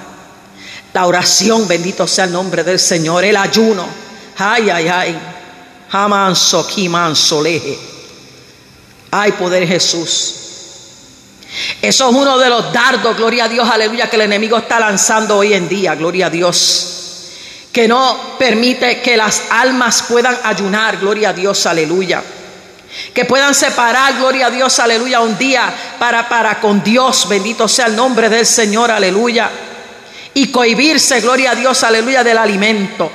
La 0.93 1.05
oración, 1.05 1.67
bendito 1.67 2.07
sea 2.07 2.25
el 2.25 2.31
nombre 2.31 2.63
del 2.63 2.79
Señor, 2.79 3.23
el 3.23 3.37
ayuno. 3.37 3.85
Ay, 4.37 4.69
ay, 4.69 4.87
ay. 4.87 5.19
Jamanso, 5.89 6.67
kimanso, 6.67 7.41
leje. 7.41 7.77
Ay, 9.11 9.31
poder 9.33 9.67
Jesús. 9.67 10.35
Eso 11.81 12.09
es 12.09 12.15
uno 12.15 12.37
de 12.37 12.49
los 12.49 12.71
dardos, 12.71 13.17
gloria 13.17 13.45
a 13.45 13.49
Dios, 13.49 13.67
aleluya, 13.69 14.09
que 14.09 14.15
el 14.15 14.23
enemigo 14.23 14.57
está 14.57 14.79
lanzando 14.79 15.37
hoy 15.37 15.53
en 15.53 15.67
día, 15.67 15.95
gloria 15.95 16.27
a 16.27 16.29
Dios. 16.29 16.85
Que 17.71 17.87
no 17.87 18.35
permite 18.37 19.01
que 19.01 19.17
las 19.17 19.43
almas 19.49 20.03
puedan 20.03 20.37
ayunar, 20.43 20.97
gloria 20.97 21.29
a 21.29 21.33
Dios, 21.33 21.65
aleluya. 21.65 22.23
Que 23.13 23.25
puedan 23.25 23.53
separar, 23.55 24.17
gloria 24.17 24.47
a 24.47 24.49
Dios, 24.49 24.79
aleluya, 24.79 25.21
un 25.21 25.37
día 25.37 25.73
para, 25.97 26.27
para 26.27 26.59
con 26.59 26.83
Dios, 26.83 27.27
bendito 27.27 27.67
sea 27.67 27.87
el 27.87 27.95
nombre 27.95 28.29
del 28.29 28.45
Señor, 28.45 28.91
aleluya. 28.91 29.49
Y 30.39 30.47
cohibirse, 30.47 31.19
gloria 31.19 31.51
a 31.51 31.55
Dios, 31.55 31.83
aleluya, 31.83 32.23
del 32.23 32.37
alimento. 32.37 33.11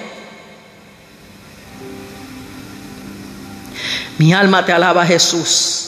Mi 4.19 4.35
alma 4.35 4.63
te 4.67 4.75
alaba, 4.75 5.07
Jesús. 5.07 5.87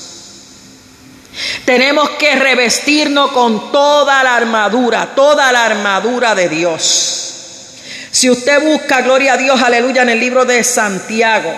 Tenemos 1.66 2.08
que 2.18 2.36
revestirnos 2.36 3.32
con 3.32 3.70
toda 3.70 4.24
la 4.24 4.34
armadura, 4.34 5.14
toda 5.14 5.52
la 5.52 5.66
armadura 5.66 6.34
de 6.34 6.48
Dios. 6.48 7.74
Si 8.10 8.30
usted 8.30 8.62
busca, 8.62 9.02
gloria 9.02 9.34
a 9.34 9.36
Dios, 9.36 9.60
aleluya, 9.60 10.00
en 10.04 10.08
el 10.08 10.20
libro 10.20 10.46
de 10.46 10.64
Santiago, 10.64 11.52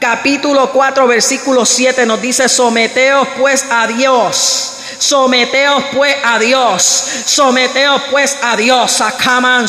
capítulo 0.00 0.72
4, 0.72 1.06
versículo 1.06 1.64
7 1.64 2.06
nos 2.06 2.20
dice, 2.20 2.48
someteos 2.48 3.28
pues 3.38 3.66
a 3.70 3.86
Dios. 3.86 4.75
Someteos 4.98 5.84
pues 5.94 6.16
a 6.24 6.38
Dios, 6.38 6.82
someteos 7.26 8.02
pues 8.10 8.36
a 8.42 8.56
Dios, 8.56 9.00
a 9.00 9.12
Kaman 9.12 9.66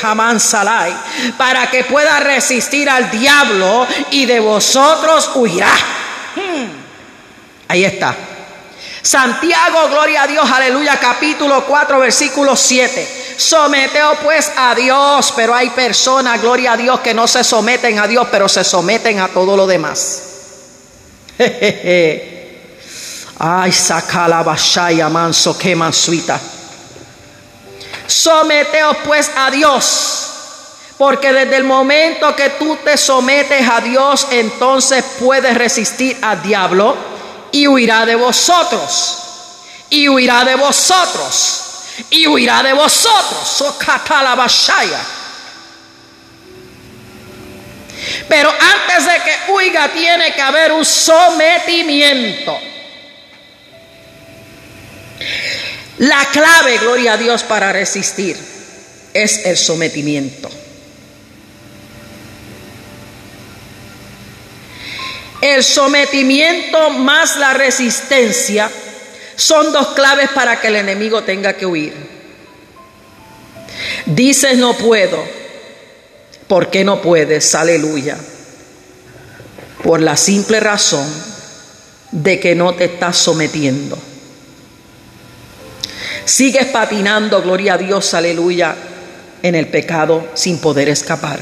Kaman 0.00 0.40
Salai, 0.40 0.94
para 1.36 1.70
que 1.70 1.84
pueda 1.84 2.20
resistir 2.20 2.88
al 2.88 3.10
diablo 3.10 3.86
y 4.10 4.26
de 4.26 4.40
vosotros 4.40 5.30
huirá. 5.34 5.72
Hmm. 6.36 6.66
Ahí 7.68 7.84
está. 7.84 8.16
Santiago, 9.02 9.88
gloria 9.88 10.24
a 10.24 10.26
Dios, 10.26 10.50
aleluya, 10.50 10.98
capítulo 11.00 11.64
4, 11.64 11.98
versículo 11.98 12.54
7. 12.54 13.34
Someteo 13.36 14.16
pues 14.22 14.52
a 14.54 14.74
Dios, 14.74 15.32
pero 15.34 15.54
hay 15.54 15.70
personas, 15.70 16.40
gloria 16.42 16.72
a 16.72 16.76
Dios, 16.76 17.00
que 17.00 17.14
no 17.14 17.26
se 17.26 17.42
someten 17.42 17.98
a 17.98 18.06
Dios, 18.06 18.28
pero 18.30 18.48
se 18.48 18.62
someten 18.62 19.20
a 19.20 19.28
todo 19.28 19.56
lo 19.56 19.66
demás. 19.66 20.22
Ay, 23.42 23.72
saca 23.72 24.28
la 24.28 24.42
bashaya 24.42 25.08
manso 25.08 25.56
que 25.56 25.74
mansuita. 25.74 26.38
Someteos 28.06 28.98
pues 29.02 29.30
a 29.34 29.50
Dios. 29.50 30.26
Porque 30.98 31.32
desde 31.32 31.56
el 31.56 31.64
momento 31.64 32.36
que 32.36 32.50
tú 32.50 32.76
te 32.84 32.98
sometes 32.98 33.66
a 33.66 33.80
Dios, 33.80 34.26
entonces 34.30 35.02
puedes 35.18 35.56
resistir 35.56 36.18
al 36.20 36.42
diablo 36.42 36.94
y 37.50 37.66
huirá 37.66 38.04
de 38.04 38.16
vosotros. 38.16 39.16
Y 39.88 40.06
huirá 40.10 40.44
de 40.44 40.56
vosotros. 40.56 41.62
Y 42.10 42.26
huirá 42.26 42.62
de 42.62 42.74
vosotros. 42.74 43.64
Pero 48.28 48.50
antes 48.50 49.06
de 49.06 49.22
que 49.22 49.52
huiga 49.52 49.88
tiene 49.88 50.34
que 50.34 50.42
haber 50.42 50.72
un 50.72 50.84
sometimiento. 50.84 52.70
La 55.98 56.26
clave, 56.32 56.78
gloria 56.78 57.14
a 57.14 57.16
Dios, 57.16 57.42
para 57.42 57.72
resistir 57.72 58.36
es 59.12 59.44
el 59.46 59.56
sometimiento. 59.56 60.50
El 65.40 65.64
sometimiento 65.64 66.90
más 66.90 67.36
la 67.36 67.54
resistencia 67.54 68.70
son 69.36 69.72
dos 69.72 69.88
claves 69.88 70.28
para 70.30 70.60
que 70.60 70.68
el 70.68 70.76
enemigo 70.76 71.22
tenga 71.22 71.54
que 71.54 71.64
huir. 71.64 71.94
Dices 74.04 74.58
no 74.58 74.76
puedo. 74.76 75.22
¿Por 76.46 76.70
qué 76.70 76.84
no 76.84 77.00
puedes? 77.00 77.54
Aleluya. 77.54 78.18
Por 79.82 80.02
la 80.02 80.16
simple 80.16 80.60
razón 80.60 81.06
de 82.10 82.38
que 82.38 82.54
no 82.54 82.74
te 82.74 82.84
estás 82.84 83.16
sometiendo. 83.16 83.98
Sigues 86.30 86.66
patinando, 86.66 87.42
gloria 87.42 87.74
a 87.74 87.76
Dios, 87.76 88.14
aleluya, 88.14 88.76
en 89.42 89.56
el 89.56 89.66
pecado 89.66 90.28
sin 90.34 90.60
poder 90.60 90.88
escapar. 90.88 91.40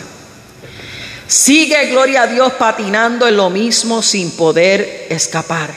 Sigue, 1.26 1.90
gloria 1.90 2.22
a 2.22 2.26
Dios, 2.26 2.54
patinando 2.54 3.28
en 3.28 3.36
lo 3.36 3.50
mismo 3.50 4.00
sin 4.00 4.30
poder 4.30 5.08
escapar. 5.10 5.74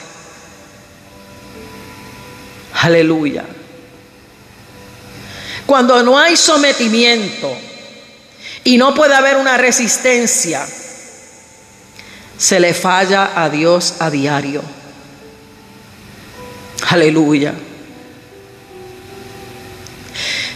Aleluya. 2.80 3.44
Cuando 5.66 6.02
no 6.02 6.18
hay 6.18 6.34
sometimiento 6.34 7.54
y 8.64 8.78
no 8.78 8.94
puede 8.94 9.14
haber 9.14 9.36
una 9.36 9.58
resistencia, 9.58 10.66
se 12.38 12.58
le 12.58 12.72
falla 12.72 13.32
a 13.36 13.50
Dios 13.50 13.96
a 13.98 14.08
diario. 14.08 14.62
Aleluya. 16.88 17.52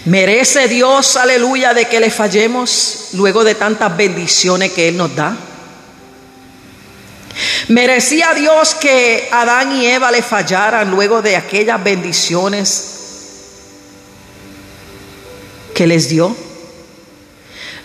¿Merece 0.06 0.68
Dios, 0.68 1.16
aleluya, 1.16 1.74
de 1.74 1.86
que 1.86 1.98
le 1.98 2.12
fallemos 2.12 3.08
luego 3.14 3.42
de 3.42 3.56
tantas 3.56 3.96
bendiciones 3.96 4.70
que 4.70 4.86
Él 4.86 4.96
nos 4.96 5.16
da? 5.16 5.36
¿Merecía 7.66 8.32
Dios 8.32 8.76
que 8.76 9.28
Adán 9.32 9.72
y 9.72 9.84
Eva 9.86 10.12
le 10.12 10.22
fallaran 10.22 10.92
luego 10.92 11.22
de 11.22 11.34
aquellas 11.34 11.82
bendiciones 11.82 12.84
que 15.74 15.88
les 15.88 16.08
dio? 16.08 16.36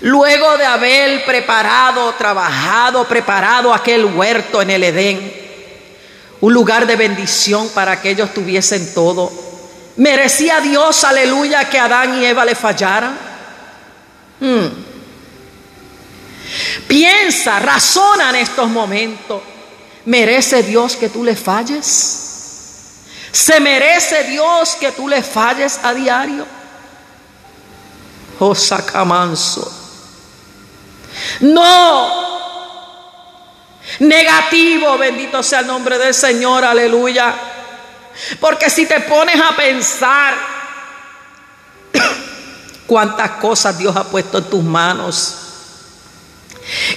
Luego 0.01 0.57
de 0.57 0.65
haber 0.65 1.25
preparado, 1.25 2.13
trabajado, 2.19 3.07
preparado 3.07 3.73
aquel 3.73 4.05
huerto 4.05 4.61
en 4.61 4.69
el 4.69 4.83
Edén, 4.83 5.33
un 6.39 6.53
lugar 6.53 6.85
de 6.85 6.97
bendición 6.97 7.67
para 7.69 7.99
que 7.99 8.11
ellos 8.11 8.31
tuviesen 8.31 8.93
todo 8.93 9.50
¿Merecía 10.01 10.59
Dios, 10.61 11.03
aleluya, 11.03 11.69
que 11.69 11.77
Adán 11.77 12.19
y 12.19 12.25
Eva 12.25 12.43
le 12.43 12.55
fallaran? 12.55 13.15
Hmm. 14.39 14.65
Piensa, 16.87 17.59
razona 17.59 18.31
en 18.31 18.37
estos 18.37 18.67
momentos. 18.67 19.43
¿Merece 20.05 20.63
Dios 20.63 20.95
que 20.95 21.09
tú 21.09 21.23
le 21.23 21.35
falles? 21.35 23.03
¿Se 23.31 23.59
merece 23.59 24.23
Dios 24.23 24.75
que 24.79 24.91
tú 24.91 25.07
le 25.07 25.21
falles 25.21 25.79
a 25.83 25.93
diario? 25.93 26.47
Oh, 28.39 28.55
sacamanso. 28.55 29.71
No. 31.41 32.31
Negativo, 33.99 34.97
bendito 34.97 35.43
sea 35.43 35.59
el 35.59 35.67
nombre 35.67 35.99
del 35.99 36.15
Señor, 36.15 36.65
aleluya. 36.65 37.60
Porque 38.39 38.69
si 38.69 38.85
te 38.85 38.99
pones 39.01 39.39
a 39.39 39.55
pensar 39.55 40.33
cuántas 42.87 43.31
cosas 43.31 43.77
Dios 43.77 43.95
ha 43.95 44.03
puesto 44.03 44.37
en 44.39 44.43
tus 44.45 44.63
manos, 44.63 45.37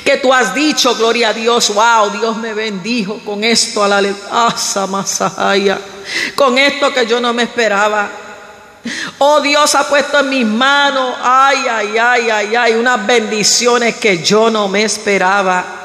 que 0.04 0.18
tú 0.18 0.32
has 0.32 0.54
dicho, 0.54 0.94
gloria 0.94 1.30
a 1.30 1.32
Dios, 1.32 1.72
wow, 1.74 2.10
Dios 2.10 2.36
me 2.36 2.54
bendijo 2.54 3.18
con 3.24 3.42
esto 3.42 3.82
a 3.82 3.88
la 3.88 4.02
masaya, 4.88 5.80
con 6.34 6.58
esto 6.58 6.92
que 6.92 7.06
yo 7.06 7.20
no 7.20 7.32
me 7.32 7.44
esperaba. 7.44 8.10
Oh 9.18 9.40
Dios 9.40 9.74
ha 9.74 9.88
puesto 9.88 10.20
en 10.20 10.28
mis 10.28 10.46
manos, 10.46 11.16
ay, 11.22 11.66
ay, 11.68 11.98
ay, 11.98 12.30
ay, 12.30 12.56
ay, 12.56 12.74
unas 12.74 13.06
bendiciones 13.06 13.96
que 13.96 14.22
yo 14.22 14.50
no 14.50 14.68
me 14.68 14.82
esperaba. 14.82 15.83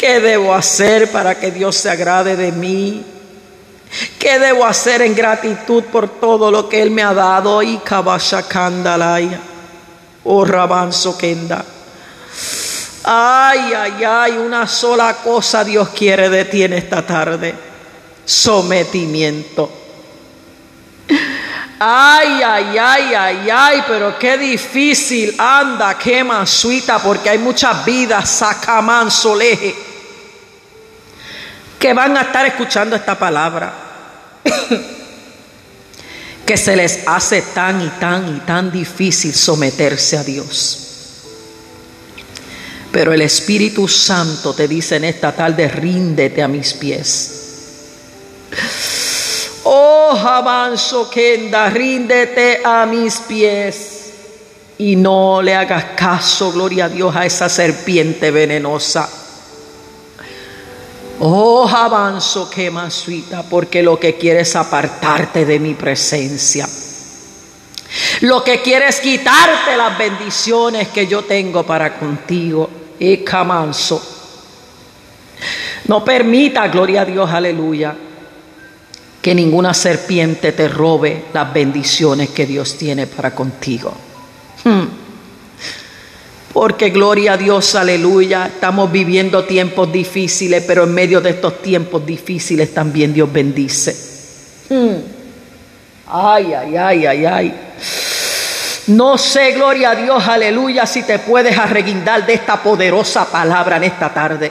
¿Qué 0.00 0.18
debo 0.18 0.54
hacer 0.54 1.12
para 1.12 1.38
que 1.38 1.50
Dios 1.50 1.76
se 1.76 1.90
agrade 1.90 2.34
de 2.34 2.52
mí? 2.52 3.04
¿Qué 4.18 4.38
debo 4.38 4.64
hacer 4.64 5.02
en 5.02 5.14
gratitud 5.14 5.82
por 5.84 6.08
todo 6.18 6.50
lo 6.50 6.70
que 6.70 6.80
Él 6.80 6.90
me 6.90 7.02
ha 7.02 7.12
dado? 7.12 7.62
Y 7.62 7.76
kabashakandalaya. 7.76 9.38
Oh 10.24 10.42
rabanzo 10.42 11.18
kenda. 11.18 11.62
Ay, 13.04 13.74
ay, 13.74 14.02
ay, 14.02 14.38
una 14.38 14.66
sola 14.66 15.18
cosa 15.22 15.64
Dios 15.64 15.90
quiere 15.90 16.30
de 16.30 16.46
ti 16.46 16.62
en 16.62 16.72
esta 16.72 17.06
tarde. 17.06 17.54
Sometimiento. 18.24 19.70
Ay, 21.78 22.42
ay, 22.42 22.78
ay, 22.78 23.14
ay, 23.14 23.50
ay, 23.52 23.84
pero 23.86 24.18
qué 24.18 24.38
difícil 24.38 25.34
anda, 25.36 25.98
qué 25.98 26.24
mansuita, 26.24 26.98
porque 27.00 27.28
hay 27.28 27.38
muchas 27.38 27.84
vidas, 27.84 28.30
sacaman 28.30 29.10
soleje 29.10 29.89
que 31.80 31.94
van 31.94 32.14
a 32.14 32.20
estar 32.20 32.44
escuchando 32.44 32.94
esta 32.94 33.18
palabra, 33.18 33.72
que 36.46 36.56
se 36.58 36.76
les 36.76 37.08
hace 37.08 37.40
tan 37.40 37.80
y 37.80 37.88
tan 37.88 38.36
y 38.36 38.40
tan 38.40 38.70
difícil 38.70 39.32
someterse 39.32 40.18
a 40.18 40.22
Dios. 40.22 40.88
Pero 42.92 43.14
el 43.14 43.22
Espíritu 43.22 43.88
Santo 43.88 44.52
te 44.52 44.68
dice 44.68 44.96
en 44.96 45.04
esta 45.04 45.32
tarde, 45.32 45.68
ríndete 45.68 46.42
a 46.42 46.48
mis 46.48 46.74
pies. 46.74 47.36
Oh, 49.62 50.16
avanzo, 50.16 51.10
Kenda, 51.10 51.68
ríndete 51.68 52.62
a 52.64 52.86
mis 52.86 53.18
pies. 53.18 54.12
Y 54.78 54.96
no 54.96 55.42
le 55.42 55.54
hagas 55.54 55.84
caso, 55.94 56.50
gloria 56.50 56.86
a 56.86 56.88
Dios, 56.88 57.14
a 57.14 57.26
esa 57.26 57.48
serpiente 57.48 58.30
venenosa. 58.30 59.19
Oh, 61.22 61.68
avanzo, 61.68 62.48
que 62.48 62.72
suita, 62.88 63.42
porque 63.42 63.82
lo 63.82 64.00
que 64.00 64.16
quieres 64.16 64.48
es 64.48 64.56
apartarte 64.56 65.44
de 65.44 65.58
mi 65.58 65.74
presencia. 65.74 66.66
Lo 68.22 68.42
que 68.42 68.62
quiere 68.62 68.88
es 68.88 69.00
quitarte 69.00 69.76
las 69.76 69.98
bendiciones 69.98 70.88
que 70.88 71.06
yo 71.06 71.24
tengo 71.24 71.64
para 71.64 71.98
contigo. 71.98 72.70
Y. 72.98 73.22
No 75.88 76.04
permita, 76.04 76.68
gloria 76.68 77.02
a 77.02 77.04
Dios, 77.04 77.30
aleluya, 77.30 77.94
que 79.20 79.34
ninguna 79.34 79.74
serpiente 79.74 80.52
te 80.52 80.68
robe 80.68 81.24
las 81.34 81.52
bendiciones 81.52 82.30
que 82.30 82.46
Dios 82.46 82.78
tiene 82.78 83.06
para 83.06 83.34
contigo. 83.34 84.09
Porque 86.52 86.90
gloria 86.90 87.34
a 87.34 87.36
Dios, 87.36 87.76
aleluya, 87.76 88.46
estamos 88.46 88.90
viviendo 88.90 89.44
tiempos 89.44 89.92
difíciles, 89.92 90.64
pero 90.66 90.82
en 90.82 90.92
medio 90.92 91.20
de 91.20 91.30
estos 91.30 91.62
tiempos 91.62 92.04
difíciles 92.04 92.74
también 92.74 93.14
Dios 93.14 93.32
bendice. 93.32 93.96
Hmm. 94.68 94.96
Ay, 96.08 96.52
ay, 96.52 96.76
ay, 96.76 97.06
ay, 97.06 97.26
ay. 97.26 97.54
No 98.88 99.16
sé, 99.16 99.52
gloria 99.52 99.90
a 99.90 99.94
Dios, 99.94 100.26
aleluya, 100.26 100.86
si 100.86 101.04
te 101.04 101.20
puedes 101.20 101.56
arreguindar 101.56 102.26
de 102.26 102.34
esta 102.34 102.60
poderosa 102.60 103.30
palabra 103.30 103.76
en 103.76 103.84
esta 103.84 104.12
tarde. 104.12 104.50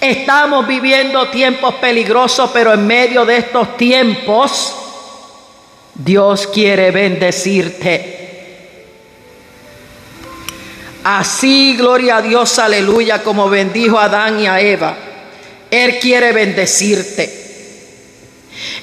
Estamos 0.00 0.68
viviendo 0.68 1.28
tiempos 1.30 1.74
peligrosos, 1.74 2.50
pero 2.52 2.72
en 2.74 2.86
medio 2.86 3.24
de 3.24 3.38
estos 3.38 3.76
tiempos, 3.76 4.72
Dios 5.94 6.46
quiere 6.46 6.92
bendecirte. 6.92 8.17
Así, 11.10 11.74
gloria 11.74 12.18
a 12.18 12.22
Dios, 12.22 12.58
aleluya, 12.58 13.22
como 13.22 13.48
bendijo 13.48 13.98
a 13.98 14.04
Adán 14.04 14.40
y 14.40 14.46
a 14.46 14.60
Eva. 14.60 14.94
Él 15.70 15.98
quiere 16.00 16.32
bendecirte. 16.32 17.46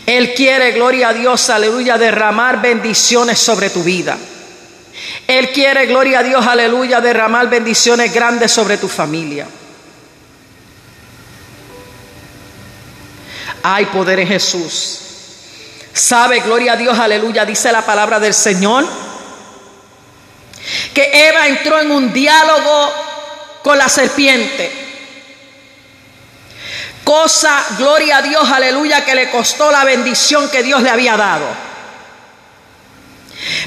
Él 0.08 0.34
quiere, 0.34 0.72
gloria 0.72 1.10
a 1.10 1.14
Dios, 1.14 1.52
aleluya, 1.52 2.00
derramar 2.00 2.64
bendiciones 2.64 3.38
sobre 3.38 3.70
tu 3.70 3.84
vida. 3.84 4.18
Él 5.28 5.52
quiere, 5.52 5.86
gloria 5.86 6.20
a 6.20 6.24
Dios, 6.24 6.48
aleluya, 6.48 7.00
derramar 7.00 7.48
bendiciones 7.48 8.12
grandes 8.12 8.52
sobre 8.52 8.80
tu 8.80 8.88
familia. 8.88 9.46
Hay 13.62 13.86
poder 13.86 14.22
en 14.22 14.28
Jesús. 14.30 15.00
Sabe, 15.94 16.40
gloria 16.40 16.74
a 16.74 16.76
Dios, 16.76 16.98
aleluya, 16.98 17.46
dice 17.46 17.72
la 17.72 17.86
palabra 17.86 18.20
del 18.20 18.34
Señor, 18.34 18.84
que 20.96 21.28
Eva 21.28 21.46
entró 21.48 21.80
en 21.82 21.92
un 21.92 22.14
diálogo 22.14 22.94
con 23.62 23.78
la 23.78 23.90
serpiente. 23.90 24.72
Cosa, 27.04 27.64
gloria 27.78 28.18
a 28.18 28.22
Dios, 28.22 28.50
aleluya, 28.50 29.04
que 29.04 29.14
le 29.14 29.30
costó 29.30 29.70
la 29.72 29.84
bendición 29.84 30.50
que 30.50 30.64
Dios 30.64 30.82
le 30.82 30.90
había 30.90 31.18
dado. 31.18 31.46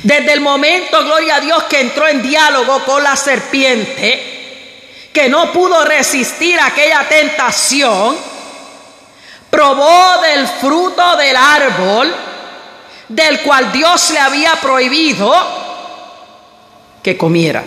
Desde 0.03 0.33
el 0.33 0.41
momento, 0.41 1.05
gloria 1.05 1.37
a 1.37 1.41
Dios, 1.41 1.65
que 1.65 1.81
entró 1.81 2.09
en 2.09 2.23
diálogo 2.23 2.83
con 2.85 3.03
la 3.05 3.15
serpiente, 3.15 5.11
que 5.13 5.29
no 5.29 5.53
pudo 5.53 5.85
resistir 5.85 6.59
aquella 6.59 7.07
tentación, 7.09 8.17
probó 9.51 10.23
del 10.23 10.49
fruto 10.49 11.17
del 11.17 11.37
árbol 11.37 12.15
del 13.09 13.41
cual 13.43 13.71
Dios 13.71 14.11
le 14.11 14.19
había 14.19 14.55
prohibido 14.55 15.68
que 17.09 17.17
comiera. 17.17 17.65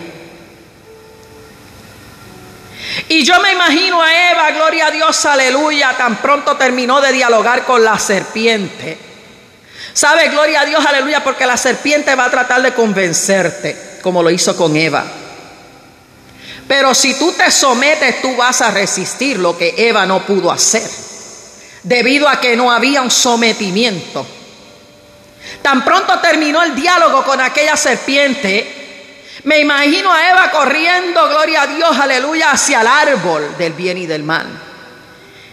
Y 3.08 3.24
yo 3.24 3.40
me 3.40 3.50
imagino 3.50 4.00
a 4.00 4.30
Eva, 4.30 4.52
gloria 4.52 4.86
a 4.86 4.90
Dios, 4.92 5.26
aleluya, 5.26 5.96
tan 5.96 6.18
pronto 6.18 6.56
terminó 6.56 7.00
de 7.00 7.10
dialogar 7.10 7.64
con 7.64 7.82
la 7.82 7.98
serpiente. 7.98 8.96
¿Sabe, 9.92 10.28
gloria 10.28 10.60
a 10.60 10.64
Dios, 10.64 10.86
aleluya? 10.86 11.24
Porque 11.24 11.44
la 11.44 11.56
serpiente 11.56 12.14
va 12.14 12.26
a 12.26 12.30
tratar 12.30 12.62
de 12.62 12.72
convencerte, 12.72 13.98
como 14.00 14.22
lo 14.22 14.30
hizo 14.30 14.56
con 14.56 14.76
Eva. 14.76 15.04
Pero 16.68 16.94
si 16.94 17.14
tú 17.14 17.32
te 17.32 17.50
sometes, 17.50 18.22
tú 18.22 18.36
vas 18.36 18.62
a 18.62 18.70
resistir 18.70 19.40
lo 19.40 19.58
que 19.58 19.74
Eva 19.76 20.06
no 20.06 20.24
pudo 20.24 20.52
hacer, 20.52 20.88
debido 21.82 22.28
a 22.28 22.40
que 22.40 22.54
no 22.54 22.70
había 22.70 23.02
un 23.02 23.10
sometimiento. 23.10 24.24
Tan 25.62 25.84
pronto 25.84 26.20
terminó 26.20 26.62
el 26.62 26.76
diálogo 26.76 27.24
con 27.24 27.40
aquella 27.40 27.76
serpiente, 27.76 28.81
me 29.44 29.58
imagino 29.58 30.12
a 30.12 30.30
Eva 30.30 30.50
corriendo, 30.50 31.28
gloria 31.28 31.62
a 31.62 31.66
Dios, 31.66 31.98
aleluya, 31.98 32.52
hacia 32.52 32.80
el 32.80 32.86
árbol 32.86 33.56
del 33.58 33.72
bien 33.72 33.98
y 33.98 34.06
del 34.06 34.22
mal. 34.22 34.46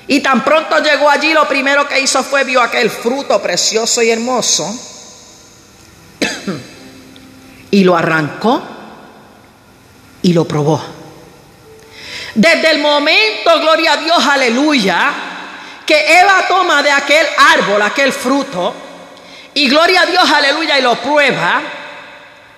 Y 0.08 0.19
tan 0.19 0.43
pronto 0.43 0.80
llegó 0.80 1.10
allí, 1.10 1.34
lo 1.34 1.47
primero 1.47 1.88
que 1.88 1.99
hizo 1.99 2.23
fue 2.23 2.43
vio 2.43 2.62
aquel 2.62 2.89
fruto 2.89 3.41
precioso 3.41 4.02
y 4.02 4.10
hermoso 4.10 4.78
y 7.71 7.84
lo 7.84 7.95
arrancó 7.95 8.62
y 10.21 10.34
lo 10.34 10.45
probó. 10.45 10.84
Desde 12.36 12.71
el 12.71 12.80
momento, 12.80 13.60
gloria 13.60 13.93
a 13.93 13.97
Dios, 13.97 14.25
aleluya, 14.25 15.12
que 15.86 16.19
Eva 16.19 16.45
toma 16.47 16.84
de 16.84 16.91
aquel 16.91 17.25
árbol, 17.38 17.82
aquel 17.82 18.13
fruto, 18.13 18.73
y 19.56 19.67
gloria 19.67 20.02
a 20.02 20.06
Dios, 20.06 20.30
aleluya, 20.32 20.78
y 20.78 20.82
lo 20.84 20.95
prueba, 20.95 21.62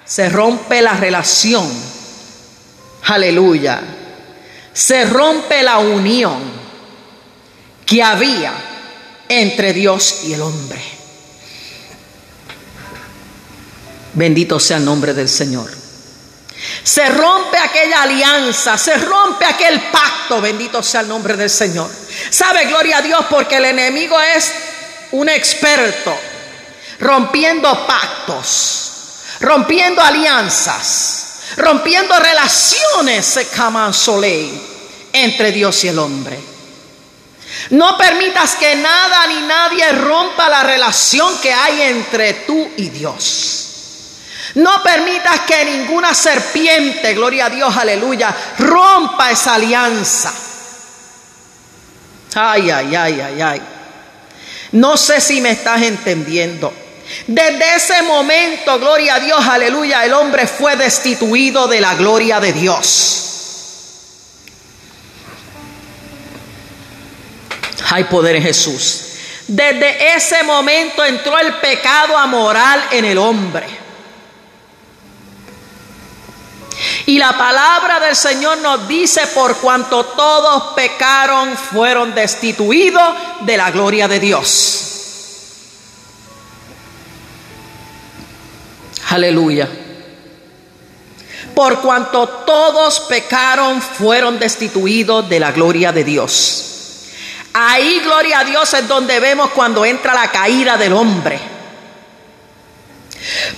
se 0.06 0.30
rompe 0.30 0.82
la 0.82 0.94
relación. 0.94 1.70
Aleluya. 3.04 3.82
Se 4.74 5.06
rompe 5.06 5.64
la 5.64 5.80
unión 5.80 6.40
que 7.86 8.02
había 8.02 8.54
entre 9.28 9.74
Dios 9.74 10.22
y 10.24 10.34
el 10.34 10.42
hombre. 10.42 10.82
Bendito 14.14 14.60
sea 14.60 14.78
el 14.78 14.86
nombre 14.86 15.14
del 15.14 15.30
Señor. 15.30 15.70
Se 16.84 17.10
rompe 17.10 17.58
aquella 17.58 18.04
alianza, 18.04 18.78
se 18.78 18.96
rompe 18.96 19.46
aquel 19.46 19.80
pacto, 19.92 20.42
bendito 20.42 20.84
sea 20.84 21.02
el 21.02 21.08
nombre 21.08 21.36
del 21.36 21.50
Señor. 21.50 21.90
¿Sabe, 22.30 22.66
gloria 22.66 22.98
a 22.98 23.02
Dios? 23.02 23.26
Porque 23.30 23.58
el 23.58 23.66
enemigo 23.66 24.20
es 24.20 24.52
un 25.12 25.28
experto 25.30 26.18
rompiendo 27.00 27.88
pactos 27.88 28.81
rompiendo 29.42 30.02
alianzas, 30.02 31.56
rompiendo 31.58 32.18
relaciones, 32.18 33.40
entre 35.14 35.52
Dios 35.52 35.84
y 35.84 35.90
el 35.90 36.00
hombre. 36.00 36.40
No 37.72 37.98
permitas 37.98 38.56
que 38.56 38.76
nada 38.76 39.28
ni 39.28 39.42
nadie 39.42 39.92
rompa 39.92 40.48
la 40.50 40.64
relación 40.64 41.38
que 41.42 41.52
hay 41.52 41.82
entre 41.82 42.34
tú 42.46 42.70
y 42.78 42.90
Dios. 42.90 43.58
No 44.56 44.82
permitas 44.84 45.42
que 45.42 45.66
ninguna 45.66 46.14
serpiente, 46.14 47.14
gloria 47.14 47.46
a 47.46 47.50
Dios, 47.50 47.76
aleluya, 47.76 48.36
rompa 48.60 49.32
esa 49.32 49.56
alianza. 49.56 50.34
Ay, 52.36 52.70
ay, 52.70 52.96
ay, 52.96 53.22
ay, 53.22 53.42
ay. 53.42 53.62
No 54.74 54.96
sé 54.98 55.20
si 55.20 55.42
me 55.42 55.52
estás 55.52 55.82
entendiendo. 55.82 56.74
Desde 57.28 57.76
ese 57.76 58.02
momento, 58.04 58.80
gloria 58.80 59.16
a 59.16 59.20
Dios, 59.20 59.46
aleluya, 59.48 60.06
el 60.06 60.14
hombre 60.14 60.48
fue 60.48 60.76
destituido 60.76 61.68
de 61.68 61.82
la 61.82 61.96
gloria 61.96 62.40
de 62.40 62.54
Dios. 62.54 63.28
Hay 67.90 68.06
poder 68.06 68.38
en 68.38 68.44
Jesús. 68.44 69.06
Desde 69.48 70.16
ese 70.16 70.44
momento 70.44 71.04
entró 71.04 71.38
el 71.38 71.56
pecado 71.56 72.18
amoral 72.18 72.82
en 72.92 73.06
el 73.06 73.18
hombre. 73.18 73.82
Y 77.06 77.18
la 77.18 77.38
palabra 77.38 78.00
del 78.00 78.16
Señor 78.16 78.60
nos 78.60 78.88
dice, 78.88 79.28
por 79.28 79.58
cuanto 79.58 80.06
todos 80.06 80.74
pecaron, 80.74 81.56
fueron 81.58 82.16
destituidos 82.16 83.14
de 83.42 83.58
la 83.58 83.72
gloria 83.72 84.08
de 84.08 84.20
Dios. 84.20 84.91
Aleluya. 89.12 89.68
Por 91.54 91.82
cuanto 91.82 92.30
todos 92.30 93.02
pecaron, 93.02 93.82
fueron 93.82 94.40
destituidos 94.40 95.28
de 95.28 95.38
la 95.38 95.52
gloria 95.52 95.92
de 95.92 96.06
Dios. 96.06 97.10
Ahí, 97.54 98.00
gloria 98.00 98.40
a 98.40 98.44
Dios, 98.46 98.74
es 98.74 98.88
donde 98.88 99.20
vemos 99.20 99.50
cuando 99.50 99.84
entra 99.84 100.14
la 100.14 100.32
caída 100.32 100.78
del 100.78 100.94
hombre. 100.94 101.38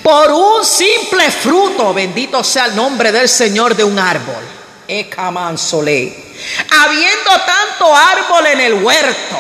Por 0.02 0.32
un 0.32 0.66
simple 0.66 1.30
fruto, 1.30 1.94
bendito 1.94 2.44
sea 2.44 2.66
el 2.66 2.76
nombre 2.76 3.12
del 3.12 3.30
Señor 3.30 3.76
de 3.76 3.84
un 3.84 4.00
árbol. 4.00 4.44
Ecamansole. 4.88 6.34
Habiendo 6.82 7.30
tanto 7.46 7.96
árbol 7.96 8.48
en 8.48 8.60
el 8.60 8.74
huerto. 8.74 9.40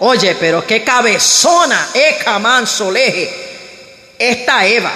Oye, 0.00 0.36
pero 0.40 0.66
qué 0.66 0.82
cabezona, 0.82 1.90
Ecamansole. 1.94 3.30
Esta 4.18 4.66
Eva. 4.66 4.92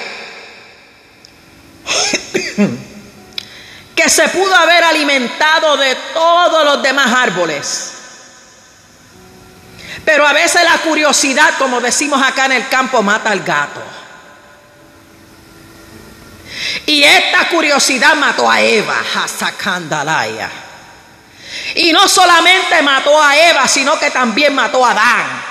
que 3.95 4.09
se 4.09 4.29
pudo 4.29 4.55
haber 4.55 4.85
alimentado 4.85 5.77
de 5.77 5.95
todos 6.13 6.65
los 6.65 6.83
demás 6.83 7.13
árboles. 7.13 7.91
Pero 10.05 10.27
a 10.27 10.33
veces 10.33 10.63
la 10.65 10.79
curiosidad, 10.79 11.55
como 11.59 11.81
decimos 11.81 12.23
acá 12.23 12.47
en 12.47 12.53
el 12.53 12.69
campo, 12.69 13.03
mata 13.03 13.31
al 13.31 13.41
gato. 13.41 13.83
Y 16.87 17.03
esta 17.03 17.49
curiosidad 17.49 18.15
mató 18.15 18.51
a 18.51 18.61
Eva, 18.61 18.97
Hasakandalaya. 19.15 20.51
Y 21.77 21.93
no 21.93 22.09
solamente 22.09 22.83
mató 22.83 23.21
a 23.21 23.37
Eva, 23.37 23.67
sino 23.69 23.99
que 23.99 24.11
también 24.11 24.55
mató 24.55 24.85
a 24.85 24.91
Adán. 24.91 25.43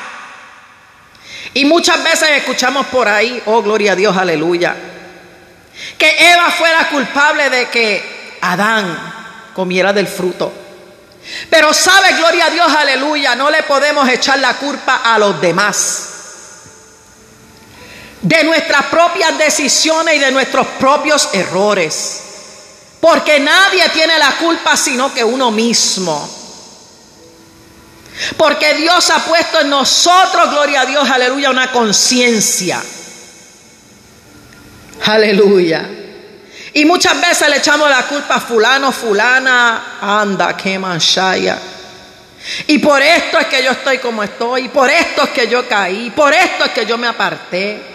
Y 1.55 1.65
muchas 1.65 2.03
veces 2.03 2.29
escuchamos 2.31 2.87
por 2.87 3.07
ahí, 3.07 3.41
oh 3.45 3.61
gloria 3.61 3.93
a 3.93 3.95
Dios, 3.95 4.15
aleluya, 4.15 4.75
que 5.97 6.31
Eva 6.31 6.51
fue 6.51 6.71
la 6.71 6.89
culpable 6.89 7.49
de 7.49 7.69
que 7.69 8.37
Adán 8.41 9.51
comiera 9.53 9.93
del 9.93 10.07
fruto. 10.07 10.51
Pero 11.49 11.73
sabe, 11.73 12.13
gloria 12.13 12.47
a 12.47 12.49
Dios, 12.49 12.71
aleluya, 12.75 13.35
no 13.35 13.49
le 13.49 13.63
podemos 13.63 14.07
echar 14.09 14.39
la 14.39 14.55
culpa 14.55 15.01
a 15.03 15.17
los 15.17 15.39
demás 15.39 16.09
de 18.23 18.43
nuestras 18.45 18.85
propias 18.85 19.37
decisiones 19.37 20.15
y 20.15 20.19
de 20.19 20.31
nuestros 20.31 20.65
propios 20.79 21.29
errores. 21.33 22.19
Porque 22.99 23.39
nadie 23.39 23.87
tiene 23.89 24.17
la 24.17 24.31
culpa 24.37 24.77
sino 24.77 25.13
que 25.13 25.23
uno 25.23 25.51
mismo. 25.51 26.29
Porque 28.37 28.75
Dios 28.75 29.09
ha 29.09 29.19
puesto 29.25 29.59
en 29.59 29.69
nosotros, 29.69 30.51
gloria 30.51 30.81
a 30.81 30.85
Dios, 30.85 31.09
aleluya, 31.09 31.49
una 31.49 31.71
conciencia. 31.71 32.81
Aleluya. 35.05 35.89
Y 36.73 36.85
muchas 36.85 37.19
veces 37.21 37.49
le 37.49 37.57
echamos 37.57 37.89
la 37.89 38.03
culpa 38.07 38.35
a 38.35 38.41
fulano, 38.41 38.91
fulana, 38.91 39.97
anda, 40.01 40.57
que 40.57 40.79
manchaya. 40.79 41.59
Y 42.67 42.79
por 42.79 43.01
esto 43.01 43.39
es 43.39 43.47
que 43.47 43.63
yo 43.63 43.71
estoy 43.71 43.99
como 43.99 44.23
estoy, 44.23 44.69
por 44.69 44.89
esto 44.89 45.23
es 45.23 45.29
que 45.29 45.47
yo 45.47 45.67
caí, 45.67 46.09
por 46.09 46.33
esto 46.33 46.65
es 46.65 46.71
que 46.71 46.85
yo 46.85 46.97
me 46.97 47.07
aparté. 47.07 47.93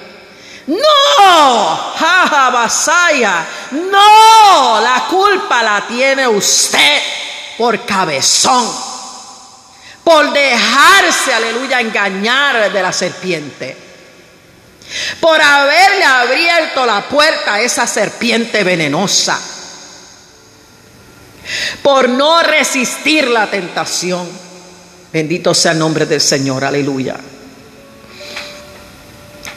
No, 0.69 1.95
jaja, 1.99 2.51
basaya, 2.51 3.45
no, 3.73 4.81
la 4.81 5.07
culpa 5.09 5.63
la 5.63 5.87
tiene 5.87 6.29
usted 6.29 7.03
por 7.57 7.85
cabezón, 7.85 8.71
por 10.05 10.31
dejarse, 10.33 11.33
aleluya, 11.33 11.81
engañar 11.81 12.71
de 12.71 12.83
la 12.83 12.93
serpiente, 12.93 13.88
por 15.21 15.41
haberle 15.41 16.05
abierto 16.05 16.87
la 16.87 17.09
puerta 17.09 17.55
a 17.55 17.61
esa 17.61 17.87
serpiente 17.87 18.65
venenosa, 18.65 19.39
por 21.83 22.09
no 22.09 22.43
resistir 22.43 23.29
la 23.29 23.51
tentación. 23.51 24.29
Bendito 25.13 25.55
sea 25.55 25.73
el 25.73 25.79
nombre 25.79 26.07
del 26.07 26.21
Señor, 26.21 26.65
aleluya. 26.65 27.17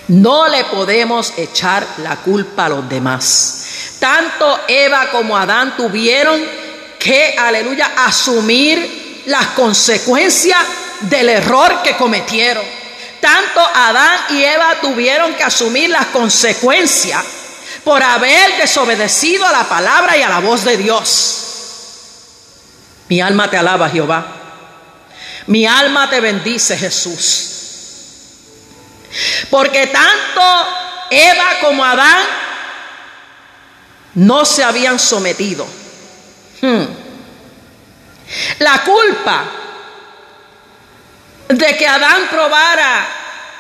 No 0.08 0.48
le 0.48 0.66
podemos 0.66 1.34
echar 1.38 1.86
la 1.98 2.18
culpa 2.18 2.66
a 2.66 2.70
los 2.70 2.90
demás. 2.90 3.98
Tanto 4.00 4.62
Eva 4.68 5.10
como 5.12 5.38
Adán 5.38 5.78
tuvieron 5.78 6.42
que, 7.00 7.36
aleluya, 7.38 7.94
asumir 7.98 9.24
las 9.28 9.48
consecuencias 9.48 10.60
del 11.02 11.30
error 11.30 11.82
que 11.84 11.96
cometieron. 11.96 12.81
Tanto 13.22 13.62
Adán 13.74 14.20
y 14.30 14.44
Eva 14.44 14.82
tuvieron 14.82 15.36
que 15.36 15.44
asumir 15.44 15.90
las 15.92 16.08
consecuencias 16.08 17.24
por 17.84 18.02
haber 18.02 18.58
desobedecido 18.58 19.46
a 19.46 19.52
la 19.52 19.70
palabra 19.70 20.18
y 20.18 20.24
a 20.24 20.30
la 20.30 20.40
voz 20.40 20.66
de 20.66 20.78
Dios. 20.78 21.38
Mi 23.08 23.22
alma 23.22 23.50
te 23.50 23.58
alaba, 23.58 23.90
Jehová. 23.90 24.26
Mi 25.48 25.66
alma 25.66 26.10
te 26.10 26.20
bendice, 26.20 26.78
Jesús. 26.78 27.48
Porque 29.50 29.88
tanto 29.88 30.42
Eva 31.10 31.46
como 31.62 31.84
Adán 31.84 32.24
no 34.16 34.46
se 34.46 34.64
habían 34.64 34.98
sometido. 34.98 35.68
Hmm. 36.62 36.86
La 38.60 38.84
culpa 38.84 39.44
de 41.58 41.78
que 41.78 41.88
Adán 41.88 42.28
probara 42.30 43.08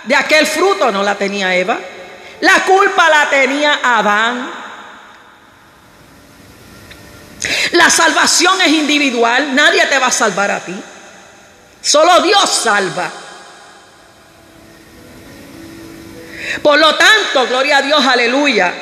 de 0.03 0.15
aquel 0.15 0.47
fruto 0.47 0.91
no 0.91 1.03
la 1.03 1.15
tenía 1.15 1.55
Eva. 1.55 1.79
La 2.41 2.63
culpa 2.63 3.09
la 3.09 3.29
tenía 3.29 3.79
Adán. 3.83 4.51
La 7.71 7.89
salvación 7.89 8.61
es 8.61 8.67
individual, 8.67 9.55
nadie 9.55 9.85
te 9.87 9.97
va 9.97 10.07
a 10.07 10.11
salvar 10.11 10.51
a 10.51 10.59
ti. 10.59 10.75
Solo 11.81 12.21
Dios 12.21 12.49
salva. 12.49 13.11
Por 16.61 16.79
lo 16.79 16.95
tanto, 16.95 17.47
gloria 17.47 17.77
a 17.77 17.81
Dios, 17.81 18.05
aleluya. 18.05 18.73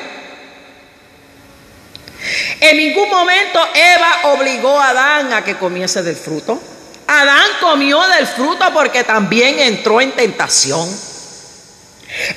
En 2.60 2.76
ningún 2.76 3.08
momento 3.08 3.60
Eva 3.74 4.20
obligó 4.34 4.78
a 4.78 4.90
Adán 4.90 5.32
a 5.32 5.44
que 5.44 5.56
comiese 5.56 6.02
del 6.02 6.16
fruto. 6.16 6.60
Adán 7.12 7.46
comió 7.60 8.00
del 8.06 8.24
fruto 8.24 8.72
porque 8.72 9.02
también 9.02 9.58
entró 9.58 10.00
en 10.00 10.12
tentación. 10.12 10.88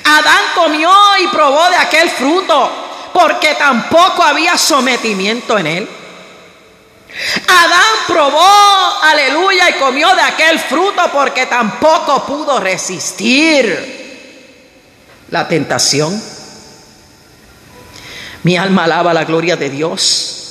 Adán 0.02 0.42
comió 0.56 0.90
y 1.22 1.28
probó 1.28 1.70
de 1.70 1.76
aquel 1.76 2.10
fruto 2.10 3.10
porque 3.12 3.54
tampoco 3.54 4.24
había 4.24 4.58
sometimiento 4.58 5.56
en 5.60 5.66
él. 5.68 5.88
Adán 7.46 7.94
probó, 8.08 8.98
aleluya, 9.02 9.70
y 9.70 9.74
comió 9.74 10.12
de 10.12 10.22
aquel 10.22 10.58
fruto 10.58 11.02
porque 11.12 11.46
tampoco 11.46 12.26
pudo 12.26 12.58
resistir 12.58 13.70
la 15.30 15.46
tentación. 15.46 16.20
Mi 18.42 18.56
alma 18.56 18.84
alaba 18.84 19.14
la 19.14 19.24
gloria 19.24 19.54
de 19.54 19.70
Dios. 19.70 20.43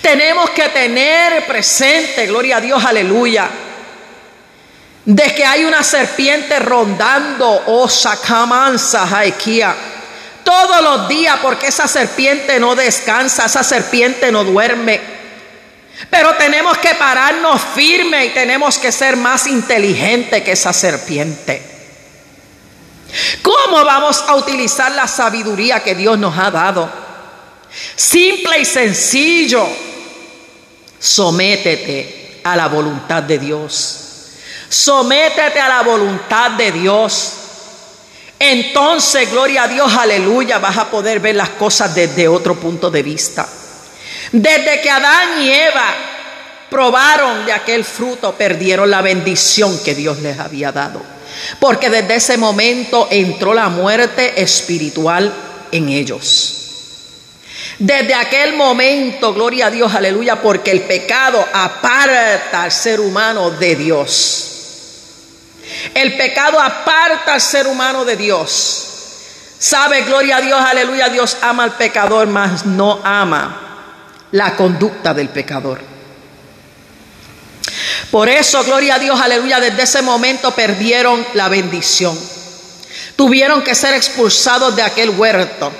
Tenemos 0.00 0.50
que 0.50 0.68
tener 0.68 1.46
presente, 1.46 2.26
gloria 2.26 2.58
a 2.58 2.60
Dios, 2.60 2.84
aleluya, 2.84 3.48
de 5.04 5.34
que 5.34 5.44
hay 5.44 5.64
una 5.64 5.82
serpiente 5.82 6.58
rondando, 6.58 7.64
oh 7.66 7.88
sacamansa, 7.88 9.06
jaikia, 9.06 9.74
todos 10.44 10.82
los 10.82 11.08
días, 11.08 11.38
porque 11.42 11.68
esa 11.68 11.88
serpiente 11.88 12.60
no 12.60 12.74
descansa, 12.74 13.46
esa 13.46 13.62
serpiente 13.62 14.30
no 14.30 14.44
duerme. 14.44 15.00
Pero 16.10 16.34
tenemos 16.34 16.78
que 16.78 16.94
pararnos 16.94 17.60
firme 17.74 18.26
y 18.26 18.30
tenemos 18.30 18.78
que 18.78 18.92
ser 18.92 19.16
más 19.16 19.46
inteligentes 19.46 20.42
que 20.42 20.52
esa 20.52 20.72
serpiente. 20.72 21.62
¿Cómo 23.42 23.84
vamos 23.84 24.24
a 24.26 24.34
utilizar 24.34 24.92
la 24.92 25.06
sabiduría 25.06 25.80
que 25.80 25.94
Dios 25.94 26.18
nos 26.18 26.36
ha 26.36 26.50
dado? 26.50 27.03
Simple 27.96 28.60
y 28.60 28.64
sencillo. 28.64 29.66
Sométete 30.98 32.40
a 32.44 32.56
la 32.56 32.68
voluntad 32.68 33.22
de 33.22 33.38
Dios. 33.38 34.00
Sométete 34.68 35.60
a 35.60 35.68
la 35.68 35.82
voluntad 35.82 36.52
de 36.52 36.72
Dios. 36.72 37.32
Entonces, 38.38 39.30
gloria 39.30 39.64
a 39.64 39.68
Dios, 39.68 39.92
aleluya, 39.94 40.58
vas 40.58 40.76
a 40.76 40.90
poder 40.90 41.20
ver 41.20 41.36
las 41.36 41.50
cosas 41.50 41.94
desde 41.94 42.28
otro 42.28 42.56
punto 42.56 42.90
de 42.90 43.02
vista. 43.02 43.48
Desde 44.32 44.80
que 44.80 44.90
Adán 44.90 45.42
y 45.42 45.50
Eva 45.50 45.94
probaron 46.68 47.46
de 47.46 47.52
aquel 47.52 47.84
fruto, 47.84 48.34
perdieron 48.34 48.90
la 48.90 49.00
bendición 49.00 49.78
que 49.84 49.94
Dios 49.94 50.18
les 50.18 50.38
había 50.38 50.72
dado. 50.72 51.00
Porque 51.60 51.88
desde 51.88 52.16
ese 52.16 52.36
momento 52.36 53.08
entró 53.10 53.54
la 53.54 53.68
muerte 53.68 54.42
espiritual 54.42 55.32
en 55.70 55.88
ellos. 55.88 56.63
Desde 57.78 58.14
aquel 58.14 58.54
momento, 58.54 59.34
gloria 59.34 59.66
a 59.66 59.70
Dios, 59.70 59.94
aleluya, 59.94 60.40
porque 60.40 60.70
el 60.70 60.82
pecado 60.82 61.44
aparta 61.52 62.62
al 62.62 62.72
ser 62.72 63.00
humano 63.00 63.50
de 63.50 63.74
Dios. 63.74 64.50
El 65.92 66.16
pecado 66.16 66.60
aparta 66.60 67.34
al 67.34 67.40
ser 67.40 67.66
humano 67.66 68.04
de 68.04 68.16
Dios. 68.16 68.88
Sabe, 69.58 70.02
gloria 70.02 70.36
a 70.36 70.40
Dios, 70.40 70.60
aleluya, 70.60 71.08
Dios 71.08 71.36
ama 71.40 71.64
al 71.64 71.72
pecador, 71.72 72.26
mas 72.26 72.66
no 72.66 73.00
ama 73.02 73.60
la 74.30 74.54
conducta 74.56 75.14
del 75.14 75.28
pecador. 75.30 75.80
Por 78.10 78.28
eso, 78.28 78.62
gloria 78.64 78.96
a 78.96 78.98
Dios, 78.98 79.20
aleluya, 79.20 79.58
desde 79.58 79.82
ese 79.82 80.02
momento 80.02 80.52
perdieron 80.52 81.26
la 81.34 81.48
bendición. 81.48 82.16
Tuvieron 83.16 83.62
que 83.62 83.74
ser 83.74 83.94
expulsados 83.94 84.76
de 84.76 84.82
aquel 84.82 85.10
huerto. 85.10 85.72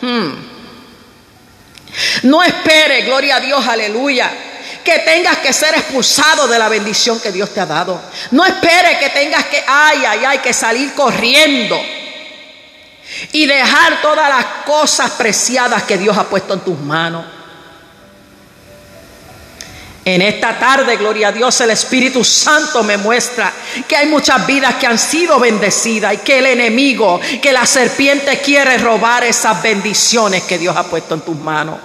Hmm. 0.00 0.51
No 2.22 2.42
espere, 2.42 3.02
gloria 3.02 3.36
a 3.36 3.40
Dios, 3.40 3.66
aleluya, 3.66 4.30
que 4.82 4.98
tengas 5.00 5.38
que 5.38 5.52
ser 5.52 5.74
expulsado 5.74 6.48
de 6.48 6.58
la 6.58 6.68
bendición 6.68 7.20
que 7.20 7.32
Dios 7.32 7.52
te 7.52 7.60
ha 7.60 7.66
dado. 7.66 8.00
No 8.30 8.44
espere 8.44 8.98
que 8.98 9.10
tengas 9.10 9.44
que, 9.46 9.62
ay, 9.66 10.04
ay, 10.06 10.24
ay, 10.26 10.38
que 10.38 10.52
salir 10.52 10.94
corriendo 10.94 11.80
y 13.32 13.46
dejar 13.46 14.00
todas 14.00 14.28
las 14.28 14.44
cosas 14.64 15.10
preciadas 15.12 15.82
que 15.84 15.98
Dios 15.98 16.16
ha 16.16 16.24
puesto 16.24 16.54
en 16.54 16.60
tus 16.60 16.78
manos. 16.78 17.24
En 20.04 20.20
esta 20.20 20.58
tarde, 20.58 20.96
gloria 20.96 21.28
a 21.28 21.32
Dios, 21.32 21.60
el 21.60 21.70
Espíritu 21.70 22.24
Santo 22.24 22.82
me 22.82 22.96
muestra 22.96 23.52
que 23.86 23.94
hay 23.94 24.06
muchas 24.06 24.44
vidas 24.46 24.74
que 24.74 24.88
han 24.88 24.98
sido 24.98 25.38
bendecidas 25.38 26.14
y 26.14 26.16
que 26.18 26.38
el 26.38 26.46
enemigo, 26.46 27.20
que 27.40 27.52
la 27.52 27.64
serpiente 27.66 28.40
quiere 28.40 28.78
robar 28.78 29.22
esas 29.22 29.62
bendiciones 29.62 30.42
que 30.42 30.58
Dios 30.58 30.76
ha 30.76 30.82
puesto 30.82 31.14
en 31.14 31.20
tus 31.20 31.36
manos. 31.36 31.78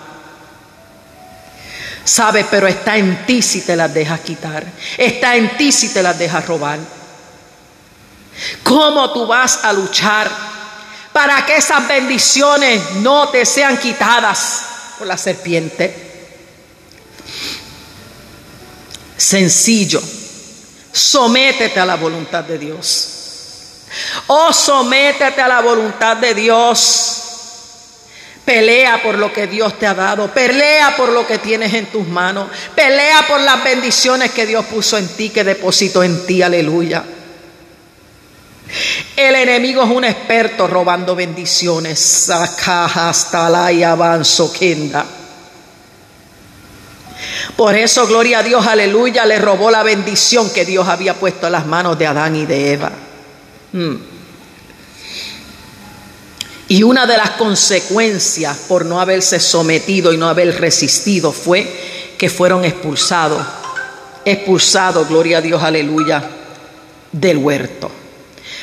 Sabe, 2.04 2.46
pero 2.50 2.68
está 2.68 2.98
en 2.98 3.24
ti 3.28 3.42
si 3.44 3.62
te 3.62 3.76
las 3.76 3.94
dejas 3.94 4.22
quitar. 4.22 4.66
Está 4.98 5.36
en 5.36 5.56
ti 5.56 5.72
si 5.72 5.90
te 5.90 6.02
las 6.02 6.18
dejas 6.18 6.48
robar. 6.48 6.80
¿Cómo 8.64 9.12
tú 9.12 9.28
vas 9.28 9.64
a 9.64 9.74
luchar 9.74 10.28
para 11.14 11.46
que 11.46 11.58
esas 11.58 11.88
bendiciones 11.88 12.96
no 12.96 13.30
te 13.30 13.46
sean 13.46 13.78
quitadas 13.78 14.64
por 14.98 15.06
la 15.06 15.18
serpiente? 15.18 16.07
Sencillo. 19.18 20.02
Sométete 20.92 21.80
a 21.80 21.86
la 21.86 21.96
voluntad 21.96 22.44
de 22.44 22.58
Dios. 22.58 23.14
Oh, 24.28 24.54
sométete 24.54 25.42
a 25.42 25.48
la 25.48 25.62
voluntad 25.62 26.18
de 26.18 26.34
Dios. 26.34 27.24
Pelea 28.46 29.02
por 29.04 29.18
lo 29.18 29.34
que 29.34 29.48
Dios 29.48 29.78
te 29.78 29.86
ha 29.86 29.94
dado. 29.94 30.32
Pelea 30.34 30.96
por 30.96 31.10
lo 31.10 31.28
que 31.28 31.38
tienes 31.40 31.74
en 31.74 31.88
tus 31.88 32.08
manos. 32.08 32.50
Pelea 32.76 33.26
por 33.28 33.42
las 33.42 33.64
bendiciones 33.64 34.32
que 34.32 34.46
Dios 34.46 34.66
puso 34.66 34.98
en 34.98 35.08
ti, 35.10 35.30
que 35.30 35.44
depositó 35.44 36.02
en 36.04 36.26
ti. 36.26 36.42
Aleluya. 36.42 37.04
El 39.16 39.36
enemigo 39.36 39.84
es 39.84 39.90
un 39.90 40.06
experto 40.06 40.68
robando 40.68 41.16
bendiciones. 41.16 42.00
Saca 42.00 42.86
hasta 42.86 43.50
la 43.50 43.72
y 43.72 43.84
avanzo. 43.84 44.54
Por 47.56 47.76
eso, 47.76 48.08
gloria 48.08 48.40
a 48.40 48.44
Dios, 48.44 48.66
aleluya, 48.68 49.26
le 49.26 49.40
robó 49.40 49.72
la 49.72 49.84
bendición 49.84 50.50
que 50.52 50.66
Dios 50.66 50.88
había 50.88 51.14
puesto 51.14 51.48
en 51.48 51.54
las 51.54 51.66
manos 51.66 51.98
de 51.98 52.08
Adán 52.08 52.36
y 52.36 52.46
de 52.46 52.74
Eva. 52.74 52.92
Hmm. 53.74 53.96
Y 56.70 56.84
una 56.84 57.06
de 57.08 57.18
las 57.18 57.32
consecuencias 57.32 58.58
por 58.68 58.86
no 58.86 59.00
haberse 59.00 59.40
sometido 59.40 60.12
y 60.12 60.18
no 60.18 60.28
haber 60.28 60.60
resistido 60.60 61.32
fue 61.32 61.66
que 62.18 62.30
fueron 62.30 62.66
expulsados, 62.66 63.46
expulsados, 64.26 65.08
gloria 65.08 65.38
a 65.38 65.42
Dios, 65.42 65.64
aleluya, 65.64 66.24
del 67.12 67.38
huerto. 67.38 67.90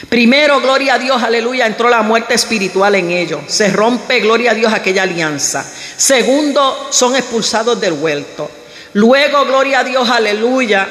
Primero, 0.09 0.61
gloria 0.61 0.95
a 0.95 0.99
Dios, 0.99 1.23
aleluya, 1.23 1.67
entró 1.67 1.89
la 1.89 2.03
muerte 2.03 2.35
espiritual 2.35 2.95
en 2.95 3.11
ellos. 3.11 3.41
Se 3.47 3.69
rompe, 3.71 4.21
gloria 4.21 4.51
a 4.51 4.55
Dios, 4.55 4.73
aquella 4.73 5.05
alianza. 5.05 5.65
Segundo, 5.97 6.89
son 6.91 7.15
expulsados 7.17 7.81
del 7.81 7.93
huerto. 7.95 8.51
Luego, 8.95 9.45
gloria 9.45 9.81
a 9.81 9.85
Dios, 9.85 10.09
aleluya, 10.09 10.87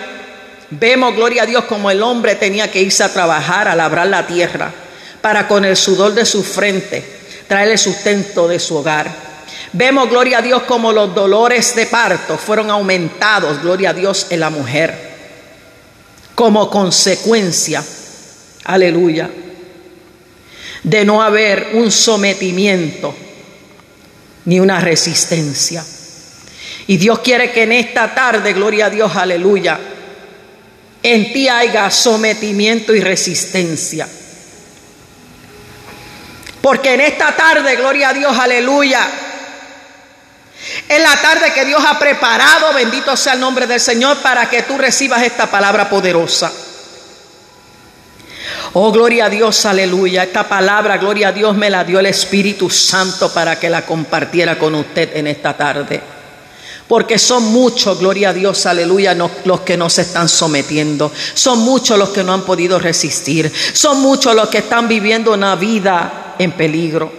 vemos, 0.70 1.16
gloria 1.16 1.44
a 1.44 1.46
Dios, 1.46 1.66
como 1.66 1.92
el 1.92 2.02
hombre 2.02 2.36
tenía 2.36 2.72
que 2.72 2.82
irse 2.82 3.04
a 3.04 3.12
trabajar, 3.12 3.68
a 3.68 3.76
labrar 3.76 4.08
la 4.08 4.26
tierra, 4.28 4.72
para 5.22 5.48
con 5.48 5.66
el 5.66 5.78
sudor 5.78 6.14
de 6.14 6.26
su 6.26 6.44
frente 6.44 7.04
traer 7.48 7.70
el 7.70 7.78
sustento 7.78 8.48
de 8.48 8.60
su 8.60 8.76
hogar. 8.76 9.10
Vemos, 9.74 10.10
gloria 10.10 10.40
a 10.40 10.42
Dios, 10.42 10.64
como 10.64 10.92
los 10.92 11.14
dolores 11.16 11.76
de 11.76 11.86
parto 11.86 12.38
fueron 12.38 12.70
aumentados, 12.70 13.62
gloria 13.62 13.90
a 13.90 13.94
Dios, 13.94 14.28
en 14.30 14.40
la 14.40 14.50
mujer, 14.50 14.96
como 16.36 16.70
consecuencia, 16.70 17.84
aleluya, 18.66 19.30
de 20.84 21.06
no 21.06 21.22
haber 21.22 21.72
un 21.74 21.92
sometimiento 21.92 23.16
ni 24.46 24.60
una 24.60 24.80
resistencia. 24.80 25.84
Y 26.88 26.98
Dios 26.98 27.20
quiere 27.20 27.52
que 27.52 27.64
en 27.64 27.72
esta 27.72 28.14
tarde, 28.14 28.54
gloria 28.54 28.88
a 28.88 28.90
Dios, 28.90 29.16
aleluya, 29.16 29.80
en 31.02 31.34
ti 31.34 31.48
haya 31.48 31.90
sometimiento 31.90 32.94
y 32.94 33.02
resistencia. 33.02 34.08
Porque 36.62 36.94
en 36.94 37.02
esta 37.02 37.36
tarde, 37.36 37.76
gloria 37.76 38.10
a 38.10 38.14
Dios, 38.14 38.38
aleluya, 38.38 39.06
es 40.88 41.02
la 41.02 41.22
tarde 41.22 41.52
que 41.54 41.66
Dios 41.66 41.84
ha 41.86 42.00
preparado, 42.00 42.74
bendito 42.74 43.18
sea 43.18 43.34
el 43.34 43.40
nombre 43.40 43.68
del 43.68 43.80
Señor, 43.80 44.18
para 44.22 44.50
que 44.50 44.64
tú 44.64 44.78
recibas 44.78 45.22
esta 45.24 45.52
palabra 45.52 45.90
poderosa. 45.90 46.52
Oh, 48.76 48.92
gloria 48.92 49.26
a 49.26 49.30
Dios, 49.30 49.68
aleluya. 49.68 50.24
Esta 50.24 50.50
palabra, 50.50 50.98
gloria 50.98 51.28
a 51.28 51.32
Dios, 51.32 51.56
me 51.56 51.70
la 51.70 51.84
dio 51.84 52.00
el 52.00 52.08
Espíritu 52.08 52.72
Santo 52.72 53.32
para 53.32 53.60
que 53.60 53.70
la 53.70 53.86
compartiera 53.86 54.58
con 54.58 54.74
usted 54.74 55.16
en 55.16 55.28
esta 55.28 55.56
tarde. 55.56 56.02
Porque 56.88 57.20
son 57.20 57.44
muchos, 57.44 58.00
gloria 58.00 58.30
a 58.30 58.34
Dios, 58.34 58.66
aleluya, 58.66 59.16
los 59.46 59.62
que 59.62 59.78
no 59.78 59.92
se 59.92 60.02
están 60.02 60.28
sometiendo. 60.28 61.12
Son 61.36 61.60
muchos 61.60 62.00
los 62.00 62.10
que 62.10 62.24
no 62.24 62.34
han 62.34 62.42
podido 62.42 62.80
resistir. 62.80 63.52
Son 63.74 64.02
muchos 64.02 64.36
los 64.36 64.50
que 64.50 64.58
están 64.60 64.88
viviendo 64.88 65.34
una 65.34 65.56
vida 65.56 66.34
en 66.40 66.54
peligro. 66.54 67.12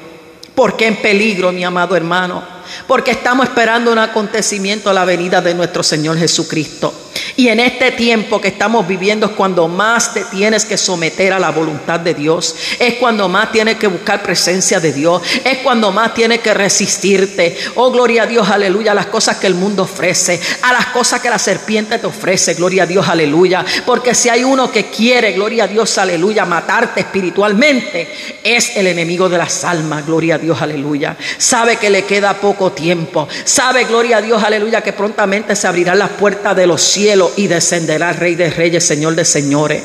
¿Por 0.56 0.76
qué 0.76 0.88
en 0.88 0.96
peligro, 0.96 1.52
mi 1.52 1.62
amado 1.62 1.94
hermano? 1.94 2.42
Porque 2.88 3.12
estamos 3.12 3.46
esperando 3.46 3.92
un 3.92 3.98
acontecimiento 4.00 4.92
la 4.92 5.04
venida 5.04 5.40
de 5.40 5.54
nuestro 5.54 5.84
Señor 5.84 6.18
Jesucristo. 6.18 6.92
Y 7.36 7.48
en 7.48 7.60
este 7.60 7.92
tiempo 7.92 8.40
que 8.40 8.48
estamos 8.48 8.86
viviendo 8.86 9.26
es 9.26 9.32
cuando 9.32 9.68
más 9.68 10.14
te 10.14 10.24
tienes 10.24 10.64
que 10.64 10.76
someter 10.76 11.32
a 11.32 11.38
la 11.38 11.50
voluntad 11.50 12.00
de 12.00 12.14
Dios. 12.14 12.54
Es 12.78 12.94
cuando 12.94 13.28
más 13.28 13.52
tienes 13.52 13.76
que 13.76 13.86
buscar 13.86 14.22
presencia 14.22 14.80
de 14.80 14.92
Dios. 14.92 15.22
Es 15.44 15.58
cuando 15.58 15.92
más 15.92 16.14
tienes 16.14 16.40
que 16.40 16.54
resistirte. 16.54 17.56
Oh, 17.74 17.90
gloria 17.90 18.24
a 18.24 18.26
Dios, 18.26 18.48
aleluya. 18.48 18.92
A 18.92 18.94
las 18.94 19.06
cosas 19.06 19.36
que 19.36 19.46
el 19.46 19.54
mundo 19.54 19.82
ofrece. 19.82 20.40
A 20.62 20.72
las 20.72 20.86
cosas 20.86 21.20
que 21.20 21.30
la 21.30 21.38
serpiente 21.38 21.98
te 21.98 22.06
ofrece. 22.06 22.54
Gloria 22.54 22.84
a 22.84 22.86
Dios, 22.86 23.08
aleluya. 23.08 23.64
Porque 23.84 24.14
si 24.14 24.28
hay 24.28 24.44
uno 24.44 24.70
que 24.70 24.86
quiere, 24.86 25.32
gloria 25.32 25.64
a 25.64 25.68
Dios, 25.68 25.98
aleluya, 25.98 26.44
matarte 26.44 27.00
espiritualmente, 27.00 28.08
es 28.42 28.76
el 28.76 28.86
enemigo 28.86 29.28
de 29.28 29.38
las 29.38 29.64
almas. 29.64 30.06
Gloria 30.06 30.36
a 30.36 30.38
Dios, 30.38 30.60
aleluya. 30.62 31.16
Sabe 31.38 31.76
que 31.76 31.90
le 31.90 32.04
queda 32.04 32.34
poco 32.34 32.72
tiempo. 32.72 33.28
Sabe, 33.44 33.84
gloria 33.84 34.18
a 34.18 34.22
Dios, 34.22 34.42
aleluya, 34.42 34.82
que 34.82 34.92
prontamente 34.92 35.56
se 35.56 35.66
abrirán 35.66 35.98
las 35.98 36.10
puertas 36.10 36.56
de 36.56 36.66
los 36.66 36.82
cielos 36.82 37.03
y 37.36 37.46
descenderá 37.46 38.12
Rey 38.12 38.34
de 38.34 38.50
Reyes, 38.50 38.84
Señor 38.84 39.14
de 39.14 39.24
Señores 39.24 39.82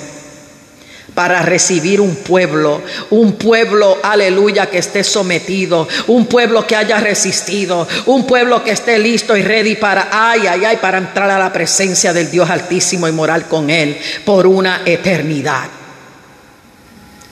para 1.14 1.42
recibir 1.42 2.00
un 2.00 2.16
pueblo, 2.16 2.82
un 3.10 3.34
pueblo, 3.34 3.98
aleluya, 4.04 4.68
que 4.68 4.78
esté 4.78 5.04
sometido, 5.04 5.86
un 6.08 6.28
pueblo 6.28 6.66
que 6.66 6.78
haya 6.78 6.98
resistido, 7.00 7.86
un 8.06 8.26
pueblo 8.26 8.64
que 8.64 8.72
esté 8.72 8.98
listo 9.00 9.36
y 9.36 9.42
ready 9.42 9.76
para, 9.76 10.08
ay, 10.12 10.48
ay, 10.48 10.64
ay, 10.64 10.78
para 10.78 11.00
entrar 11.00 11.30
a 11.30 11.40
la 11.40 11.52
presencia 11.52 12.14
del 12.14 12.32
Dios 12.32 12.50
altísimo 12.50 13.06
y 13.06 13.12
morar 13.12 13.50
con 13.50 13.70
Él 13.70 14.00
por 14.24 14.48
una 14.48 14.84
eternidad. 14.86 15.68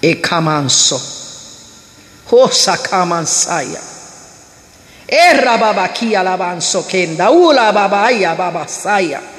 Ekamanso, 0.01 1.01
Josa 2.25 2.77
Kamansaya, 2.81 3.79
Erra 5.07 5.55
babaki 5.55 6.13
alabanzo 6.13 6.85
kenda, 6.85 7.31
ula 7.31 7.71
babaya 7.71 8.35
babasaya. 8.35 9.36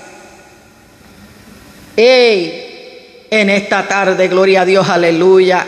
En 2.01 3.51
esta 3.51 3.89
tarde, 3.89 4.29
gloria 4.29 4.63
a 4.63 4.65
Dios, 4.65 4.89
aleluya. 4.89 5.67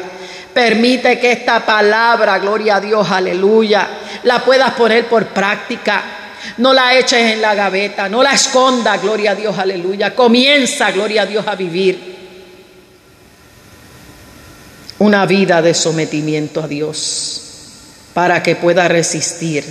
Permite 0.54 1.18
que 1.18 1.32
esta 1.32 1.66
palabra, 1.66 2.38
gloria 2.38 2.76
a 2.76 2.80
Dios, 2.80 3.10
aleluya, 3.10 3.88
la 4.22 4.44
puedas 4.44 4.72
poner 4.74 5.06
por 5.06 5.26
práctica. 5.26 6.02
No 6.58 6.72
la 6.72 6.96
eches 6.96 7.32
en 7.32 7.40
la 7.40 7.54
gaveta, 7.54 8.08
no 8.08 8.22
la 8.22 8.32
esconda, 8.32 8.96
gloria 8.98 9.32
a 9.32 9.34
Dios, 9.34 9.58
aleluya. 9.58 10.14
Comienza, 10.14 10.92
gloria 10.92 11.22
a 11.22 11.26
Dios, 11.26 11.46
a 11.46 11.56
vivir 11.56 12.10
una 14.98 15.26
vida 15.26 15.60
de 15.62 15.74
sometimiento 15.74 16.62
a 16.62 16.68
Dios 16.68 17.42
para 18.14 18.42
que 18.42 18.54
pueda 18.54 18.86
resistir. 18.86 19.64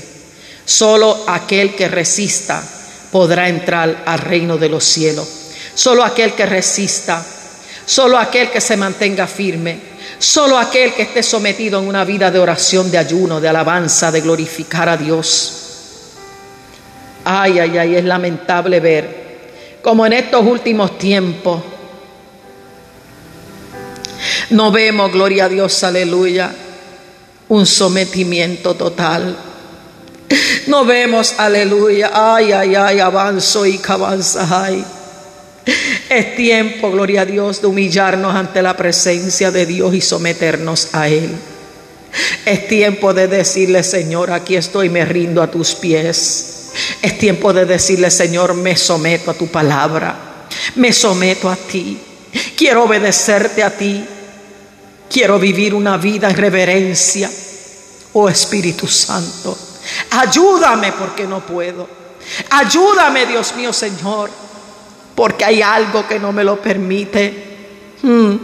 Solo 0.65 1.23
aquel 1.27 1.75
que 1.75 1.87
resista 1.87 2.61
podrá 3.11 3.47
entrar 3.47 4.03
al 4.05 4.19
reino 4.19 4.57
de 4.57 4.69
los 4.69 4.83
cielos. 4.83 5.38
Solo 5.79 6.03
aquel 6.03 6.33
que 6.33 6.45
resista, 6.45 7.25
solo 7.85 8.17
aquel 8.17 8.49
que 8.49 8.59
se 8.59 8.75
mantenga 8.75 9.27
firme, 9.27 9.79
solo 10.17 10.57
aquel 10.57 10.93
que 10.93 11.03
esté 11.03 11.23
sometido 11.23 11.79
en 11.79 11.87
una 11.87 12.03
vida 12.03 12.29
de 12.29 12.37
oración, 12.37 12.91
de 12.91 12.97
ayuno, 12.97 13.39
de 13.39 13.47
alabanza, 13.47 14.11
de 14.11 14.19
glorificar 14.19 14.89
a 14.89 14.97
Dios. 14.97 15.53
Ay, 17.23 17.59
ay, 17.59 17.77
ay, 17.77 17.95
es 17.95 18.03
lamentable 18.03 18.81
ver 18.81 19.29
como 19.81 20.05
en 20.05 20.11
estos 20.11 20.45
últimos 20.45 20.97
tiempos 20.97 21.61
no 24.49 24.69
vemos, 24.69 25.13
gloria 25.13 25.45
a 25.45 25.49
Dios, 25.49 25.81
aleluya, 25.85 26.51
un 27.47 27.65
sometimiento 27.65 28.75
total. 28.75 29.37
No 30.67 30.83
vemos, 30.83 31.35
aleluya. 31.37 32.11
Ay, 32.13 32.51
ay, 32.51 32.75
ay, 32.75 32.99
avanzo 32.99 33.65
y 33.65 33.77
cabanza. 33.77 34.45
Ay. 34.51 34.83
Es 36.09 36.35
tiempo, 36.35 36.91
gloria 36.91 37.21
a 37.21 37.25
Dios, 37.25 37.61
de 37.61 37.67
humillarnos 37.67 38.35
ante 38.35 38.63
la 38.63 38.75
presencia 38.75 39.51
de 39.51 39.67
Dios 39.67 39.93
y 39.93 40.01
someternos 40.01 40.89
a 40.93 41.07
Él. 41.07 41.29
Es 42.45 42.67
tiempo 42.67 43.13
de 43.13 43.27
decirle, 43.27 43.83
Señor, 43.83 44.31
aquí 44.31 44.55
estoy, 44.55 44.89
me 44.89 45.05
rindo 45.05 45.43
a 45.43 45.51
tus 45.51 45.75
pies. 45.75 46.71
Es 47.01 47.17
tiempo 47.19 47.53
de 47.53 47.65
decirle, 47.65 48.09
Señor, 48.09 48.55
me 48.55 48.75
someto 48.75 49.29
a 49.29 49.35
tu 49.35 49.47
palabra. 49.47 50.47
Me 50.75 50.91
someto 50.91 51.47
a 51.47 51.55
ti. 51.55 51.99
Quiero 52.57 52.85
obedecerte 52.85 53.63
a 53.63 53.77
ti. 53.77 54.03
Quiero 55.09 55.37
vivir 55.37 55.75
una 55.75 55.97
vida 55.97 56.29
en 56.29 56.37
reverencia. 56.37 57.29
Oh 58.13 58.27
Espíritu 58.27 58.87
Santo, 58.87 59.55
ayúdame 60.11 60.91
porque 60.93 61.25
no 61.25 61.45
puedo. 61.45 61.87
Ayúdame, 62.49 63.25
Dios 63.27 63.55
mío, 63.55 63.71
Señor, 63.71 64.29
porque 65.19 65.43
hay 65.43 65.61
algo 65.61 66.07
que 66.07 66.17
no 66.17 66.31
me 66.31 66.45
lo 66.45 66.61
permite. 66.61 67.97
Hmm. 68.01 68.37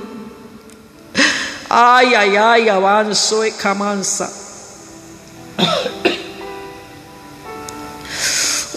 Ay, 1.69 2.13
ay, 2.13 2.35
ay, 2.35 2.67
avanzo 2.67 3.45
y 3.45 3.51
camanza. 3.53 4.29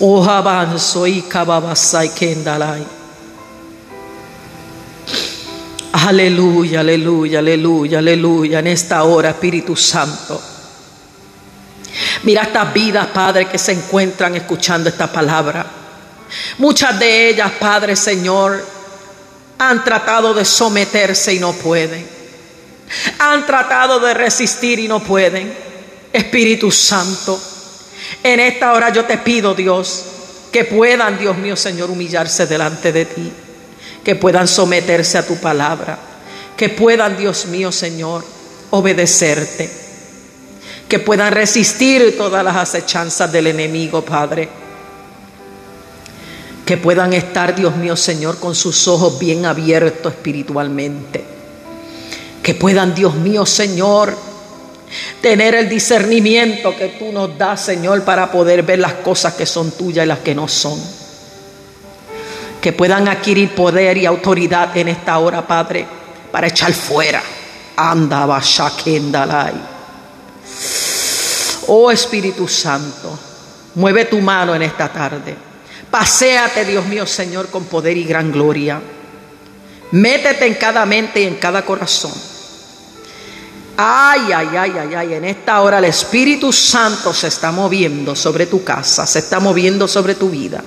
Oh, 0.01 0.23
avanzo 0.23 1.09
y 1.09 1.23
cababasai 1.23 2.15
kendalai. 2.15 2.87
Aleluya, 5.91 6.79
aleluya, 6.79 7.41
aleluya, 7.41 7.99
aleluya. 7.99 8.61
En 8.61 8.69
esta 8.69 9.03
hora, 9.03 9.31
Espíritu 9.31 9.75
Santo. 9.75 10.41
Mira 12.23 12.43
estas 12.43 12.73
vidas, 12.73 13.09
Padre, 13.09 13.49
que 13.49 13.59
se 13.59 13.73
encuentran 13.73 14.37
escuchando 14.37 14.89
esta 14.89 15.11
palabra. 15.11 15.88
Muchas 16.59 16.99
de 16.99 17.31
ellas, 17.31 17.53
Padre 17.59 17.97
Señor, 17.97 18.65
han 19.59 19.85
tratado 19.85 20.35
de 20.35 20.45
someterse 20.45 21.35
y 21.35 21.39
no 21.39 21.53
pueden. 21.53 22.07
Han 23.19 23.47
tratado 23.47 24.01
de 24.01 24.15
resistir 24.15 24.79
y 24.79 24.89
no 24.89 25.01
pueden. 25.01 25.53
Espíritu 26.13 26.71
Santo, 26.71 27.39
en 28.23 28.41
esta 28.41 28.73
hora 28.73 28.91
yo 28.91 29.05
te 29.05 29.19
pido, 29.19 29.55
Dios, 29.55 30.05
que 30.53 30.65
puedan, 30.65 31.19
Dios 31.19 31.37
mío, 31.37 31.57
Señor, 31.57 31.91
humillarse 31.91 32.47
delante 32.47 32.93
de 32.93 33.05
ti. 33.05 33.33
Que 34.05 34.15
puedan 34.15 34.49
someterse 34.49 35.19
a 35.19 35.27
tu 35.27 35.37
palabra. 35.37 35.99
Que 36.57 36.71
puedan, 36.71 37.17
Dios 37.17 37.47
mío, 37.47 37.71
Señor, 37.73 38.25
obedecerte. 38.71 39.71
Que 40.89 40.99
puedan 40.99 41.33
resistir 41.33 42.17
todas 42.17 42.43
las 42.43 42.57
acechanzas 42.57 43.31
del 43.31 43.49
enemigo, 43.49 44.03
Padre 44.03 44.49
que 46.69 46.77
puedan 46.77 47.15
estar, 47.15 47.55
Dios 47.55 47.77
mío 47.77 47.97
Señor, 47.97 48.39
con 48.39 48.55
sus 48.55 48.89
ojos 48.89 49.19
bien 49.19 49.47
abiertos 49.47 50.13
espiritualmente. 50.13 51.25
Que 52.43 52.55
puedan, 52.55 52.95
Dios 52.95 53.15
mío 53.15 53.47
Señor, 53.47 54.15
tener 55.23 55.55
el 55.55 55.71
discernimiento 55.71 56.77
que 56.77 56.89
tú 56.89 57.11
nos 57.11 57.39
das, 57.39 57.63
Señor, 57.63 58.03
para 58.03 58.31
poder 58.31 58.65
ver 58.65 58.81
las 58.81 58.93
cosas 58.93 59.33
que 59.33 59.47
son 59.47 59.71
tuyas 59.71 60.05
y 60.05 60.09
las 60.09 60.19
que 60.19 60.35
no 60.35 60.47
son. 60.47 60.79
Que 62.61 62.75
puedan 62.75 63.09
adquirir 63.09 63.55
poder 63.55 63.97
y 63.97 64.05
autoridad 64.05 64.77
en 64.77 64.89
esta 64.89 65.19
hora, 65.21 65.47
Padre, 65.47 65.87
para 66.31 66.49
echar 66.49 66.75
fuera. 66.75 67.23
Anda, 67.77 68.43
Kendalai. 68.85 69.55
Oh 71.69 71.91
Espíritu 71.91 72.47
Santo, 72.47 73.19
mueve 73.77 74.05
tu 74.05 74.21
mano 74.21 74.55
en 74.55 74.61
esta 74.61 74.93
tarde. 74.93 75.48
Paseate, 75.91 76.65
Dios 76.65 76.87
mío, 76.87 77.07
Señor, 77.07 77.49
con 77.49 77.65
poder 77.65 77.97
y 77.97 78.05
gran 78.05 78.31
gloria. 78.31 78.81
Métete 79.93 80.47
en 80.47 80.55
cada 80.55 80.85
mente 80.85 81.23
y 81.23 81.25
en 81.25 81.37
cada 81.37 81.65
corazón. 81.65 82.13
Ay, 83.77 84.33
ay, 84.35 84.49
ay, 84.57 84.73
ay, 84.79 84.95
ay. 84.95 85.15
En 85.15 85.25
esta 85.25 85.63
hora 85.63 85.79
el 85.79 85.85
Espíritu 85.85 86.53
Santo 86.53 87.15
se 87.15 87.29
está 87.29 87.53
moviendo 87.53 88.15
sobre 88.15 88.47
tu 88.47 88.63
casa, 88.65 89.07
se 89.07 89.21
está 89.21 89.41
moviendo 89.41 89.89
sobre 89.89 90.15
tu 90.15 90.29
vida. 90.29 90.63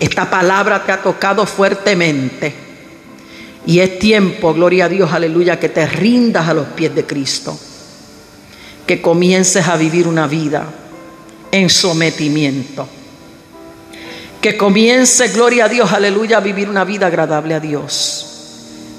Esta 0.00 0.30
palabra 0.30 0.84
te 0.84 0.92
ha 0.92 1.02
tocado 1.02 1.44
fuertemente. 1.44 2.54
Y 3.66 3.80
es 3.80 3.98
tiempo, 3.98 4.54
gloria 4.54 4.84
a 4.86 4.88
Dios, 4.88 5.12
aleluya, 5.12 5.58
que 5.58 5.68
te 5.68 5.86
rindas 5.86 6.48
a 6.48 6.54
los 6.54 6.68
pies 6.68 6.94
de 6.94 7.04
Cristo. 7.04 7.58
Que 8.86 9.02
comiences 9.02 9.66
a 9.66 9.76
vivir 9.76 10.06
una 10.06 10.26
vida 10.28 10.64
en 11.50 11.68
sometimiento 11.68 12.88
que 14.40 14.56
comience, 14.56 15.28
gloria 15.28 15.64
a 15.64 15.68
Dios, 15.68 15.92
aleluya, 15.92 16.38
a 16.38 16.40
vivir 16.40 16.68
una 16.68 16.84
vida 16.84 17.06
agradable 17.06 17.54
a 17.54 17.60
Dios. 17.60 18.32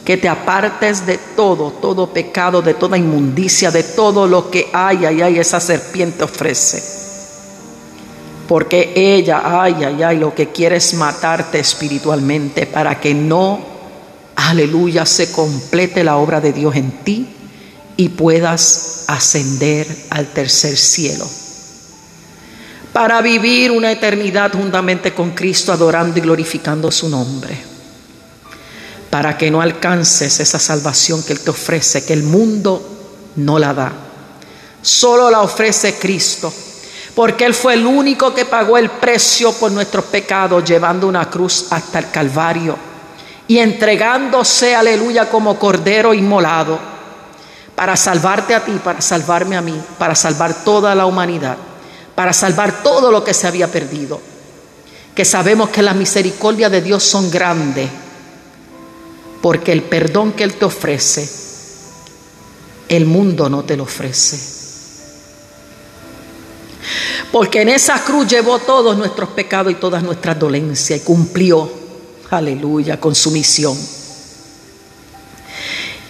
Que 0.04 0.18
te 0.18 0.30
apartes 0.30 1.06
de 1.06 1.18
todo, 1.18 1.72
todo 1.72 2.14
pecado, 2.14 2.62
de 2.62 2.74
toda 2.74 2.98
inmundicia, 2.98 3.72
de 3.72 3.84
todo 3.84 4.28
lo 4.28 4.50
que 4.50 4.70
hay, 4.74 5.06
ay, 5.06 5.22
ay, 5.22 5.40
esa 5.40 5.60
serpiente 5.60 6.24
ofrece. 6.24 6.82
Porque 8.48 8.94
ella, 8.96 9.62
ay, 9.62 9.84
ay, 9.84 10.04
ay, 10.04 10.18
lo 10.18 10.34
que 10.34 10.50
quiere 10.50 10.78
es 10.78 10.94
matarte 10.94 11.60
espiritualmente 11.60 12.66
para 12.66 13.00
que 13.00 13.14
no, 13.14 13.60
aleluya, 14.36 15.06
se 15.06 15.32
complete 15.32 16.04
la 16.04 16.18
obra 16.18 16.40
de 16.40 16.54
Dios 16.54 16.76
en 16.76 16.92
ti 17.04 17.28
y 17.98 18.10
puedas 18.10 19.04
ascender 19.08 19.88
al 20.10 20.28
tercer 20.28 20.78
cielo 20.78 21.28
para 22.98 23.22
vivir 23.22 23.70
una 23.70 23.92
eternidad 23.92 24.52
juntamente 24.54 25.14
con 25.14 25.30
Cristo, 25.30 25.72
adorando 25.72 26.18
y 26.18 26.22
glorificando 26.24 26.92
su 26.92 27.08
nombre. 27.08 27.56
Para 29.12 29.38
que 29.38 29.52
no 29.52 29.62
alcances 29.62 30.40
esa 30.40 30.58
salvación 30.58 31.22
que 31.22 31.34
Él 31.34 31.42
te 31.42 31.52
ofrece, 31.52 32.04
que 32.04 32.14
el 32.14 32.24
mundo 32.24 32.82
no 33.36 33.60
la 33.60 33.76
da. 33.76 33.94
Solo 34.82 35.30
la 35.30 35.42
ofrece 35.42 36.00
Cristo, 36.00 36.52
porque 37.14 37.46
Él 37.46 37.54
fue 37.54 37.76
el 37.76 37.86
único 37.86 38.34
que 38.34 38.46
pagó 38.46 38.80
el 38.80 38.90
precio 38.90 39.54
por 39.54 39.72
nuestros 39.72 40.06
pecados, 40.06 40.66
llevando 40.66 41.08
una 41.08 41.30
cruz 41.30 41.68
hasta 41.70 42.00
el 42.00 42.10
Calvario 42.10 42.76
y 43.48 43.60
entregándose, 43.60 44.76
aleluya, 44.76 45.30
como 45.30 45.60
cordero 45.60 46.16
inmolado, 46.16 46.80
para 47.76 47.96
salvarte 47.96 48.56
a 48.56 48.66
ti, 48.66 48.72
para 48.84 49.02
salvarme 49.02 49.56
a 49.56 49.62
mí, 49.62 49.80
para 50.00 50.16
salvar 50.16 50.64
toda 50.64 50.96
la 50.96 51.06
humanidad 51.06 51.58
para 52.18 52.34
salvar 52.34 52.82
todo 52.82 53.12
lo 53.12 53.24
que 53.24 53.36
se 53.36 53.46
había 53.46 53.72
perdido. 53.72 54.20
Que 55.14 55.24
sabemos 55.24 55.70
que 55.70 55.84
las 55.84 55.96
misericordias 55.96 56.72
de 56.72 56.82
Dios 56.82 57.04
son 57.04 57.30
grandes, 57.30 57.88
porque 59.40 59.72
el 59.72 59.84
perdón 59.84 60.32
que 60.32 60.44
Él 60.44 60.56
te 60.56 60.66
ofrece, 60.66 61.30
el 62.90 63.06
mundo 63.06 63.50
no 63.50 63.64
te 63.66 63.78
lo 63.78 63.84
ofrece. 63.84 64.40
Porque 67.32 67.62
en 67.62 67.70
esa 67.70 68.04
cruz 68.04 68.26
llevó 68.26 68.58
todos 68.58 68.98
nuestros 68.98 69.30
pecados 69.30 69.72
y 69.72 69.76
todas 69.76 70.02
nuestras 70.02 70.40
dolencias 70.40 71.00
y 71.00 71.04
cumplió, 71.04 71.72
aleluya, 72.32 73.00
con 73.00 73.14
su 73.14 73.30
misión. 73.30 73.78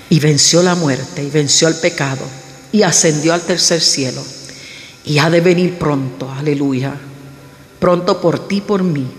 Y 0.09 0.21
venció 0.21 0.63
la 0.63 0.75
muerte 0.75 1.21
y 1.21 1.29
venció 1.29 1.67
el 1.67 1.75
pecado 1.75 2.23
y 2.71 2.83
ascendió 2.83 3.33
al 3.33 3.41
tercer 3.41 3.81
cielo 3.81 4.36
y 5.07 5.19
ha 5.19 5.29
de 5.29 5.39
venir 5.39 5.79
pronto, 5.79 6.29
aleluya, 6.29 6.93
pronto 7.79 8.19
por 8.19 8.45
ti, 8.45 8.59
por 8.59 8.83
mí, 8.83 9.09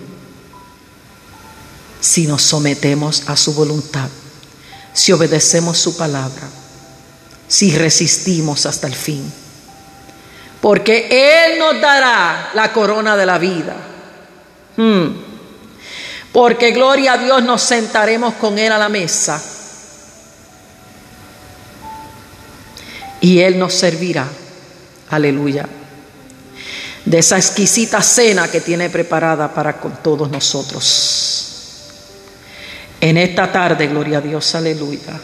si 1.99 2.27
nos 2.27 2.43
sometemos 2.43 3.27
a 3.27 3.37
su 3.39 3.55
voluntad, 3.55 4.09
si 4.93 5.13
obedecemos 5.13 5.79
su 5.79 5.97
palabra, 5.97 6.47
si 7.49 7.75
resistimos 7.75 8.67
hasta 8.67 8.87
el 8.87 8.95
fin. 8.95 9.33
Porque 10.61 11.09
Él 11.11 11.59
nos 11.59 11.81
dará 11.81 12.51
la 12.53 12.71
corona 12.71 13.17
de 13.17 13.27
la 13.27 13.39
vida. 13.39 13.77
Hmm. 14.77 15.07
Porque 16.33 16.73
gloria 16.73 17.15
a 17.15 17.19
Dios 17.19 17.43
nos 17.43 17.63
sentaremos 17.63 18.35
con 18.35 18.59
Él 18.59 18.73
a 18.73 18.79
la 18.79 18.91
mesa. 18.91 19.43
Y 23.23 23.39
Él 23.39 23.59
nos 23.59 23.73
servirá. 23.73 24.29
Aleluya 25.11 25.67
de 27.09 27.19
esa 27.19 27.39
exquisita 27.39 28.03
cena 28.03 28.51
que 28.51 28.61
tiene 28.61 28.91
preparada 28.91 29.53
para 29.55 29.81
con 29.81 30.03
todos 30.03 30.31
nosotros. 30.31 31.87
En 33.01 33.17
esta 33.17 33.51
tarde, 33.51 33.87
gloria 33.87 34.19
a 34.19 34.21
Dios, 34.21 34.55
aleluya. 34.55 35.19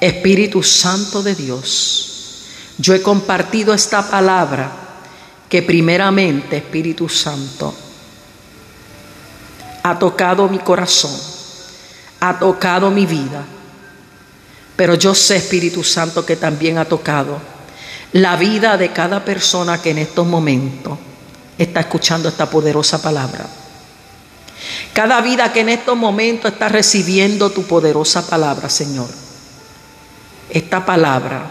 Espíritu 0.00 0.64
Santo 0.64 1.22
de 1.22 1.36
Dios, 1.36 2.42
yo 2.78 2.92
he 2.92 3.02
compartido 3.02 3.72
esta 3.72 4.10
palabra 4.10 4.72
que 5.48 5.62
primeramente, 5.62 6.56
Espíritu 6.56 7.08
Santo, 7.08 7.72
ha 9.84 9.96
tocado 9.96 10.48
mi 10.48 10.58
corazón, 10.58 11.16
ha 12.18 12.36
tocado 12.36 12.90
mi 12.90 13.06
vida, 13.06 13.44
pero 14.74 14.94
yo 14.94 15.14
sé, 15.14 15.36
Espíritu 15.36 15.84
Santo, 15.84 16.26
que 16.26 16.34
también 16.34 16.78
ha 16.78 16.84
tocado 16.84 17.38
la 18.12 18.36
vida 18.36 18.76
de 18.76 18.92
cada 18.92 19.24
persona 19.24 19.80
que 19.80 19.90
en 19.90 19.98
estos 19.98 20.26
momentos 20.26 20.98
está 21.56 21.80
escuchando 21.80 22.28
esta 22.28 22.48
poderosa 22.48 23.00
palabra. 23.00 23.46
Cada 24.92 25.20
vida 25.20 25.52
que 25.52 25.60
en 25.60 25.68
estos 25.68 25.96
momentos 25.96 26.52
está 26.52 26.68
recibiendo 26.68 27.50
tu 27.50 27.62
poderosa 27.64 28.26
palabra, 28.26 28.68
Señor. 28.68 29.08
Esta 30.50 30.84
palabra 30.84 31.48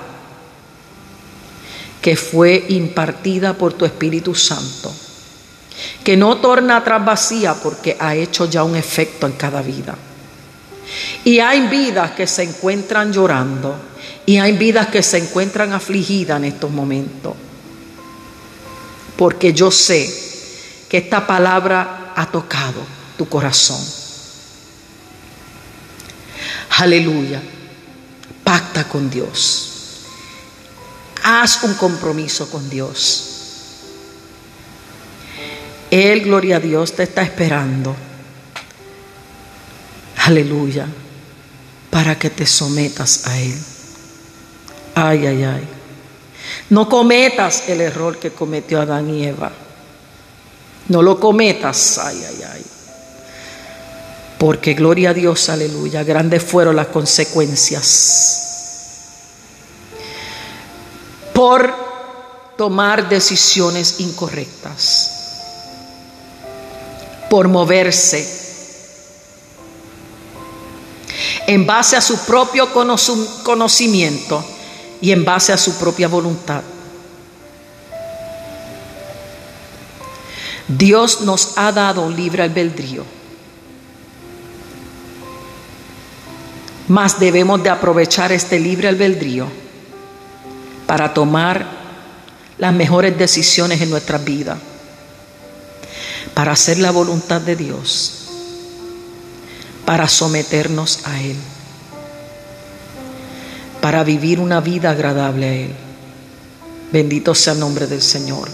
que 2.01 2.15
fue 2.15 2.65
impartida 2.69 3.53
por 3.53 3.73
tu 3.73 3.85
Espíritu 3.85 4.35
Santo, 4.35 4.93
que 6.03 6.17
no 6.17 6.37
torna 6.37 6.77
atrás 6.77 7.03
vacía 7.03 7.53
porque 7.55 7.95
ha 7.99 8.15
hecho 8.15 8.45
ya 8.45 8.63
un 8.63 8.75
efecto 8.75 9.25
en 9.25 9.33
cada 9.33 9.61
vida. 9.61 9.95
Y 11.23 11.39
hay 11.39 11.67
vidas 11.67 12.11
que 12.11 12.27
se 12.27 12.43
encuentran 12.43 13.13
llorando 13.13 13.88
y 14.29 14.37
hay 14.37 14.51
vidas 14.51 14.89
que 14.89 15.01
se 15.01 15.17
encuentran 15.17 15.73
afligidas 15.73 16.37
en 16.37 16.45
estos 16.45 16.69
momentos. 16.69 17.33
Porque 19.17 19.53
yo 19.53 19.71
sé 19.71 20.07
que 20.87 20.99
esta 20.99 21.25
palabra 21.25 22.13
ha 22.15 22.27
tocado 22.27 22.79
tu 23.17 23.27
corazón. 23.27 23.83
Aleluya. 26.77 27.41
Pacta 28.43 28.87
con 28.87 29.09
Dios. 29.09 30.03
Haz 31.23 31.63
un 31.63 31.73
compromiso 31.73 32.51
con 32.51 32.69
Dios. 32.69 33.25
Él, 35.89 36.21
gloria 36.21 36.57
a 36.57 36.59
Dios, 36.59 36.93
te 36.93 37.01
está 37.01 37.23
esperando. 37.23 37.95
Aleluya. 40.17 40.85
Para 41.89 42.19
que 42.19 42.29
te 42.29 42.45
sometas 42.45 43.25
a 43.25 43.39
Él. 43.39 43.59
Ay, 44.95 45.25
ay, 45.25 45.43
ay. 45.43 45.67
No 46.69 46.87
cometas 46.87 47.63
el 47.67 47.81
error 47.81 48.17
que 48.17 48.31
cometió 48.31 48.81
Adán 48.81 49.09
y 49.13 49.25
Eva. 49.25 49.51
No 50.87 51.01
lo 51.01 51.19
cometas. 51.19 51.97
Ay, 51.97 52.23
ay, 52.27 52.43
ay. 52.53 52.65
Porque 54.37 54.73
gloria 54.73 55.09
a 55.09 55.13
Dios, 55.13 55.49
aleluya. 55.49 56.03
Grandes 56.03 56.43
fueron 56.43 56.75
las 56.75 56.87
consecuencias. 56.87 58.15
Por 61.33 61.73
tomar 62.57 63.09
decisiones 63.09 63.99
incorrectas. 63.99 65.15
Por 67.29 67.47
moverse 67.47 68.39
en 71.49 71.65
base 71.65 71.95
a 71.95 72.01
su 72.01 72.17
propio 72.25 72.69
conocimiento 73.43 74.45
y 75.01 75.11
en 75.11 75.23
base 75.25 75.53
a 75.53 75.57
su 75.57 75.77
propia 75.77 76.07
voluntad. 76.07 76.61
Dios 80.67 81.21
nos 81.21 81.57
ha 81.57 81.71
dado 81.71 82.09
libre 82.09 82.43
albedrío, 82.43 83.03
mas 86.87 87.19
debemos 87.19 87.63
de 87.63 87.69
aprovechar 87.69 88.31
este 88.31 88.59
libre 88.59 88.87
albedrío 88.87 89.47
para 90.85 91.13
tomar 91.13 91.65
las 92.57 92.73
mejores 92.73 93.17
decisiones 93.17 93.81
en 93.81 93.89
nuestra 93.89 94.19
vida, 94.19 94.59
para 96.33 96.51
hacer 96.51 96.77
la 96.77 96.91
voluntad 96.91 97.41
de 97.41 97.55
Dios 97.55 98.19
para 99.89 100.07
someternos 100.07 100.99
a 101.05 101.19
Él, 101.19 101.35
para 103.81 104.03
vivir 104.03 104.39
una 104.39 104.61
vida 104.61 104.91
agradable 104.91 105.45
a 105.45 105.53
Él. 105.53 105.73
Bendito 106.91 107.35
sea 107.35 107.53
el 107.53 107.59
nombre 107.59 107.87
del 107.87 108.01
Señor. 108.01 108.49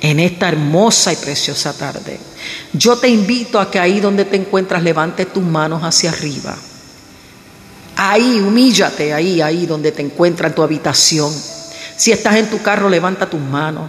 En 0.00 0.18
esta 0.20 0.48
hermosa 0.48 1.12
y 1.12 1.16
preciosa 1.16 1.72
tarde, 1.72 2.18
yo 2.72 2.96
te 2.96 3.08
invito 3.08 3.60
a 3.60 3.70
que 3.70 3.78
ahí 3.78 4.00
donde 4.00 4.24
te 4.24 4.36
encuentras, 4.36 4.82
levante 4.82 5.26
tus 5.26 5.44
manos 5.44 5.82
hacia 5.84 6.10
arriba. 6.10 6.56
Ahí, 7.96 8.40
humíllate, 8.40 9.12
ahí, 9.12 9.40
ahí 9.40 9.66
donde 9.66 9.92
te 9.92 10.02
encuentras 10.02 10.50
en 10.50 10.54
tu 10.56 10.62
habitación. 10.62 11.32
Si 11.96 12.10
estás 12.10 12.36
en 12.36 12.50
tu 12.50 12.60
carro, 12.62 12.88
levanta 12.88 13.30
tus 13.30 13.40
manos. 13.40 13.88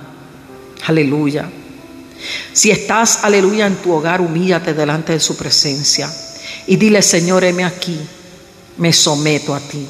Aleluya. 0.86 1.50
Si 2.52 2.70
estás, 2.70 3.24
aleluya, 3.24 3.66
en 3.66 3.78
tu 3.78 3.92
hogar, 3.92 4.22
humíllate 4.22 4.74
delante 4.74 5.14
de 5.14 5.20
su 5.20 5.36
presencia. 5.36 6.12
Y 6.68 6.76
dile, 6.76 7.02
Señor, 7.02 7.44
heme 7.44 7.66
aquí, 7.66 8.00
me 8.78 8.94
someto 8.94 9.56
a 9.56 9.60
ti. 9.60 9.88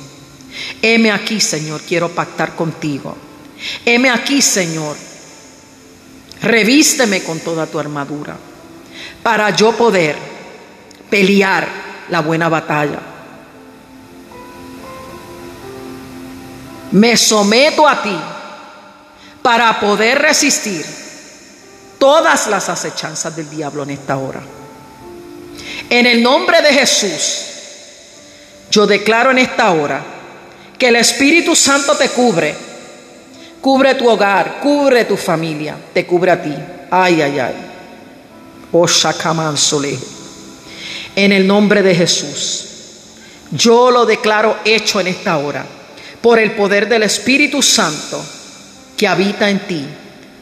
Heme 0.81 1.11
aquí, 1.11 1.39
Señor, 1.39 1.81
quiero 1.81 2.09
pactar 2.09 2.55
contigo. 2.55 3.15
Heme 3.85 4.09
aquí, 4.09 4.41
Señor, 4.41 4.95
revísteme 6.41 7.23
con 7.23 7.39
toda 7.39 7.65
tu 7.65 7.79
armadura 7.79 8.35
para 9.21 9.49
yo 9.51 9.71
poder 9.71 10.15
pelear 11.09 11.67
la 12.09 12.19
buena 12.21 12.49
batalla. 12.49 12.99
Me 16.91 17.17
someto 17.17 17.87
a 17.87 18.03
ti 18.03 18.19
para 19.41 19.79
poder 19.79 20.19
resistir 20.19 20.85
todas 21.97 22.47
las 22.47 22.69
acechanzas 22.69 23.35
del 23.35 23.49
diablo 23.49 23.83
en 23.83 23.91
esta 23.91 24.17
hora. 24.17 24.41
En 25.89 26.05
el 26.05 26.21
nombre 26.21 26.61
de 26.61 26.73
Jesús, 26.73 27.45
yo 28.69 28.85
declaro 28.85 29.31
en 29.31 29.39
esta 29.39 29.71
hora 29.71 30.12
que 30.78 30.88
el 30.88 30.95
Espíritu 30.95 31.55
Santo 31.55 31.95
te 31.95 32.09
cubre, 32.09 32.55
cubre 33.61 33.95
tu 33.95 34.09
hogar, 34.09 34.59
cubre 34.61 35.05
tu 35.05 35.15
familia, 35.15 35.76
te 35.93 36.05
cubre 36.05 36.32
a 36.32 36.41
ti. 36.41 36.53
Ay, 36.91 37.21
ay, 37.21 37.39
ay. 37.39 37.55
Oh, 38.71 38.88
En 41.15 41.32
el 41.32 41.45
nombre 41.45 41.84
de 41.84 41.95
Jesús, 41.95 42.65
yo 43.51 43.91
lo 43.91 44.05
declaro 44.05 44.57
hecho 44.65 44.99
en 44.99 45.07
esta 45.07 45.38
hora 45.38 45.65
por 46.21 46.39
el 46.39 46.53
poder 46.53 46.89
del 46.89 47.03
Espíritu 47.03 47.61
Santo 47.61 48.24
que 48.97 49.07
habita 49.07 49.49
en 49.49 49.59
ti, 49.67 49.86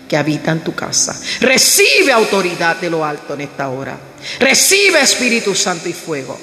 que 0.08 0.16
habita 0.16 0.52
en 0.52 0.64
tu 0.64 0.74
casa. 0.74 1.20
Recibe 1.42 2.12
autoridad 2.12 2.78
de 2.78 2.90
lo 2.90 3.04
alto 3.04 3.34
en 3.34 3.42
esta 3.42 3.70
hora. 3.70 3.98
Recibe 4.40 5.02
Espíritu 5.02 5.54
Santo 5.54 5.90
y 5.90 5.94
fuego. 5.94 6.40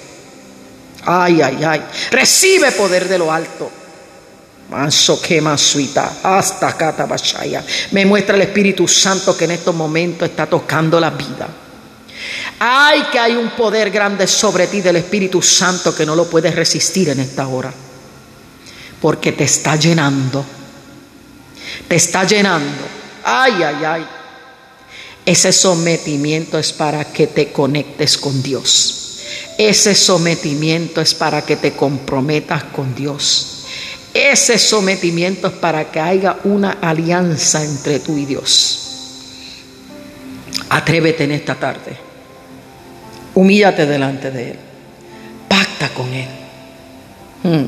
Ay, 1.05 1.41
ay, 1.41 1.65
ay. 1.65 1.83
Recibe 2.11 2.73
poder 2.73 3.09
de 3.09 3.19
lo 3.19 3.33
alto. 3.33 3.71
Hasta 6.23 6.77
catabachaya. 6.77 7.65
Me 7.93 8.05
muestra 8.05 8.37
el 8.37 8.43
Espíritu 8.43 8.87
Santo 8.87 9.37
que 9.37 9.45
en 9.45 9.53
estos 9.53 9.75
momentos 9.75 10.29
está 10.29 10.47
tocando 10.47 11.01
la 11.01 11.11
vida. 11.11 11.49
Ay, 12.59 13.05
que 13.11 13.19
hay 13.19 13.37
un 13.37 13.51
poder 13.51 13.91
grande 13.91 14.27
sobre 14.27 14.67
ti 14.67 14.81
del 14.81 14.97
Espíritu 14.97 15.41
Santo 15.41 15.95
que 15.95 16.05
no 16.05 16.15
lo 16.15 16.29
puedes 16.29 16.55
resistir 16.55 17.09
en 17.09 17.21
esta 17.21 17.47
hora. 17.47 17.73
Porque 19.01 19.33
te 19.33 19.45
está 19.45 19.77
llenando. 19.77 20.45
Te 21.87 21.97
está 21.97 22.25
llenando. 22.25 22.85
Ay, 23.25 23.63
ay, 23.63 23.85
ay. 23.85 24.07
Ese 25.25 25.53
sometimiento 25.53 26.59
es 26.59 26.73
para 26.73 27.05
que 27.05 27.27
te 27.27 27.53
conectes 27.53 28.19
con 28.19 28.43
Dios. 28.43 28.99
Ese 29.59 29.95
sometimiento 29.95 31.01
es 31.01 31.15
para 31.15 31.43
que 31.43 31.57
te 31.57 31.73
comprometas 31.73 32.65
con 32.65 32.95
Dios. 32.95 33.58
Ese 34.15 34.59
sometimiento 34.59 35.49
es 35.49 35.55
para 35.55 35.91
que 35.91 36.01
haya 36.01 36.39
una 36.45 36.79
alianza 36.81 37.63
entre 37.63 38.01
tú 38.01 38.17
y 38.17 38.25
Dios. 38.25 38.79
Atrévete 40.71 41.25
en 41.25 41.33
esta 41.33 41.55
tarde. 41.55 41.97
Humíllate 43.35 43.87
delante 43.87 44.31
de 44.31 44.51
Él. 44.51 44.59
Pacta 45.49 45.89
con 45.91 46.13
Él. 46.13 46.29
Hmm. 47.43 47.67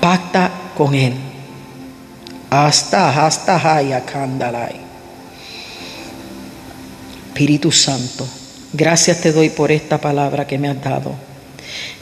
Pacta 0.00 0.50
con 0.76 0.94
Él. 0.94 1.14
Hasta, 2.50 3.26
hasta, 3.26 3.76
haya, 3.76 4.04
candalay. 4.04 4.88
Espíritu 7.28 7.70
Santo, 7.70 8.26
gracias 8.72 9.20
te 9.20 9.30
doy 9.30 9.50
por 9.50 9.70
esta 9.70 9.98
palabra 10.00 10.44
que 10.44 10.58
me 10.58 10.68
has 10.68 10.82
dado. 10.82 11.14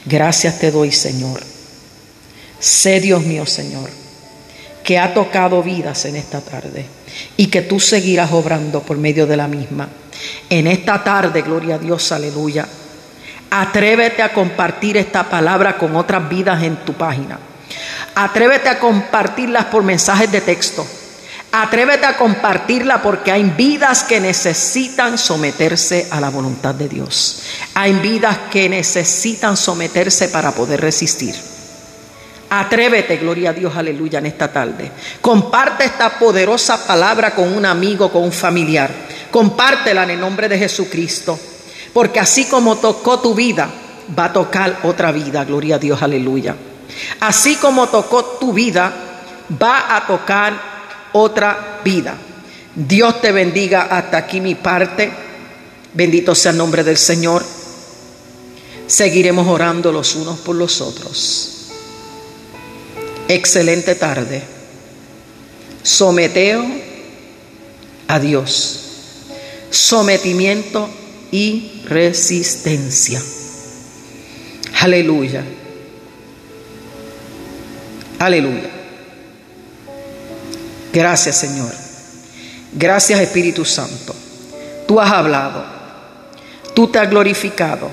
Gracias 0.05 0.57
te 0.57 0.71
doy, 0.71 0.91
Señor. 0.91 1.56
Sé, 2.59 2.99
Dios 2.99 3.23
mío, 3.23 3.45
Señor, 3.45 3.89
que 4.83 4.97
ha 4.97 5.13
tocado 5.13 5.61
vidas 5.61 6.05
en 6.05 6.15
esta 6.15 6.41
tarde 6.41 6.85
y 7.35 7.47
que 7.47 7.61
tú 7.61 7.79
seguirás 7.79 8.31
obrando 8.31 8.81
por 8.81 8.97
medio 8.97 9.27
de 9.27 9.37
la 9.37 9.47
misma. 9.47 9.87
En 10.49 10.67
esta 10.67 11.03
tarde, 11.03 11.41
gloria 11.41 11.75
a 11.75 11.79
Dios, 11.79 12.11
aleluya. 12.11 12.67
Atrévete 13.49 14.23
a 14.23 14.33
compartir 14.33 14.97
esta 14.97 15.29
palabra 15.29 15.77
con 15.77 15.95
otras 15.95 16.27
vidas 16.27 16.63
en 16.63 16.77
tu 16.77 16.93
página. 16.93 17.39
Atrévete 18.15 18.69
a 18.69 18.79
compartirlas 18.79 19.65
por 19.65 19.83
mensajes 19.83 20.31
de 20.31 20.41
texto. 20.41 20.85
Atrévete 21.51 22.05
a 22.05 22.17
compartirla 22.17 23.01
porque 23.01 23.31
hay 23.31 23.43
vidas 23.43 24.03
que 24.03 24.19
necesitan 24.19 25.17
someterse 25.17 26.07
a 26.11 26.19
la 26.19 26.29
voluntad 26.29 26.75
de 26.75 26.89
Dios. 26.89 27.43
Hay 27.73 27.93
vidas 27.93 28.37
que 28.51 28.67
necesitan 28.67 29.55
someterse 29.55 30.27
para 30.27 30.51
poder 30.51 30.81
resistir. 30.81 31.35
Atrévete, 32.49 33.17
gloria 33.17 33.49
a 33.49 33.53
Dios, 33.53 33.75
aleluya, 33.75 34.19
en 34.19 34.27
esta 34.27 34.51
tarde. 34.51 34.89
Comparte 35.19 35.83
esta 35.83 36.17
poderosa 36.17 36.87
palabra 36.87 37.35
con 37.35 37.51
un 37.51 37.65
amigo, 37.65 38.09
con 38.09 38.23
un 38.23 38.31
familiar. 38.31 38.89
Compártela 39.31 40.03
en 40.03 40.11
el 40.11 40.19
nombre 40.19 40.47
de 40.47 40.57
Jesucristo. 40.57 41.37
Porque 41.91 42.19
así 42.19 42.45
como 42.45 42.77
tocó 42.77 43.19
tu 43.19 43.35
vida, 43.35 43.69
va 44.17 44.25
a 44.25 44.33
tocar 44.33 44.79
otra 44.83 45.11
vida, 45.11 45.43
gloria 45.43 45.75
a 45.75 45.79
Dios, 45.79 46.01
aleluya. 46.01 46.55
Así 47.19 47.55
como 47.57 47.87
tocó 47.87 48.23
tu 48.39 48.53
vida, 48.53 48.93
va 49.61 49.97
a 49.97 50.07
tocar 50.07 50.53
otra 51.11 51.79
vida. 51.83 52.15
Dios 52.73 53.19
te 53.19 53.31
bendiga 53.31 53.87
hasta 53.91 54.17
aquí 54.17 54.39
mi 54.39 54.55
parte. 54.55 55.11
Bendito 55.93 56.33
sea 56.33 56.51
el 56.51 56.57
nombre 56.57 56.83
del 56.83 56.97
Señor. 56.97 57.43
Seguiremos 58.85 59.47
orando 59.47 59.91
los 59.91 60.15
unos 60.15 60.39
por 60.39 60.55
los 60.55 60.79
otros. 60.79 61.56
Excelente 63.27 63.95
tarde. 63.95 64.41
Someteo 65.83 66.65
a 68.07 68.19
Dios. 68.19 68.79
Sometimiento 69.69 70.89
y 71.31 71.81
resistencia. 71.85 73.21
Aleluya. 74.79 75.43
Aleluya. 78.19 78.69
Gracias 80.93 81.37
Señor. 81.37 81.71
Gracias 82.73 83.19
Espíritu 83.19 83.65
Santo. 83.65 84.15
Tú 84.87 84.99
has 84.99 85.11
hablado. 85.11 85.65
Tú 86.73 86.87
te 86.87 86.99
has 86.99 87.09
glorificado. 87.09 87.91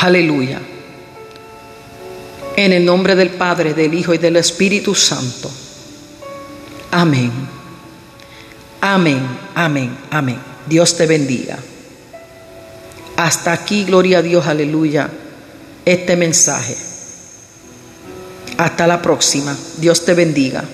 Aleluya. 0.00 0.60
En 2.56 2.72
el 2.72 2.84
nombre 2.84 3.16
del 3.16 3.30
Padre, 3.30 3.74
del 3.74 3.94
Hijo 3.94 4.14
y 4.14 4.18
del 4.18 4.36
Espíritu 4.36 4.94
Santo. 4.94 5.50
Amén. 6.90 7.32
Amén, 8.80 9.20
amén, 9.54 9.96
amén. 10.10 10.38
Dios 10.66 10.96
te 10.96 11.06
bendiga. 11.06 11.58
Hasta 13.16 13.52
aquí, 13.52 13.84
gloria 13.84 14.18
a 14.18 14.22
Dios, 14.22 14.46
aleluya, 14.46 15.08
este 15.84 16.16
mensaje. 16.16 16.76
Hasta 18.58 18.86
la 18.86 19.00
próxima. 19.00 19.56
Dios 19.78 20.04
te 20.04 20.14
bendiga. 20.14 20.64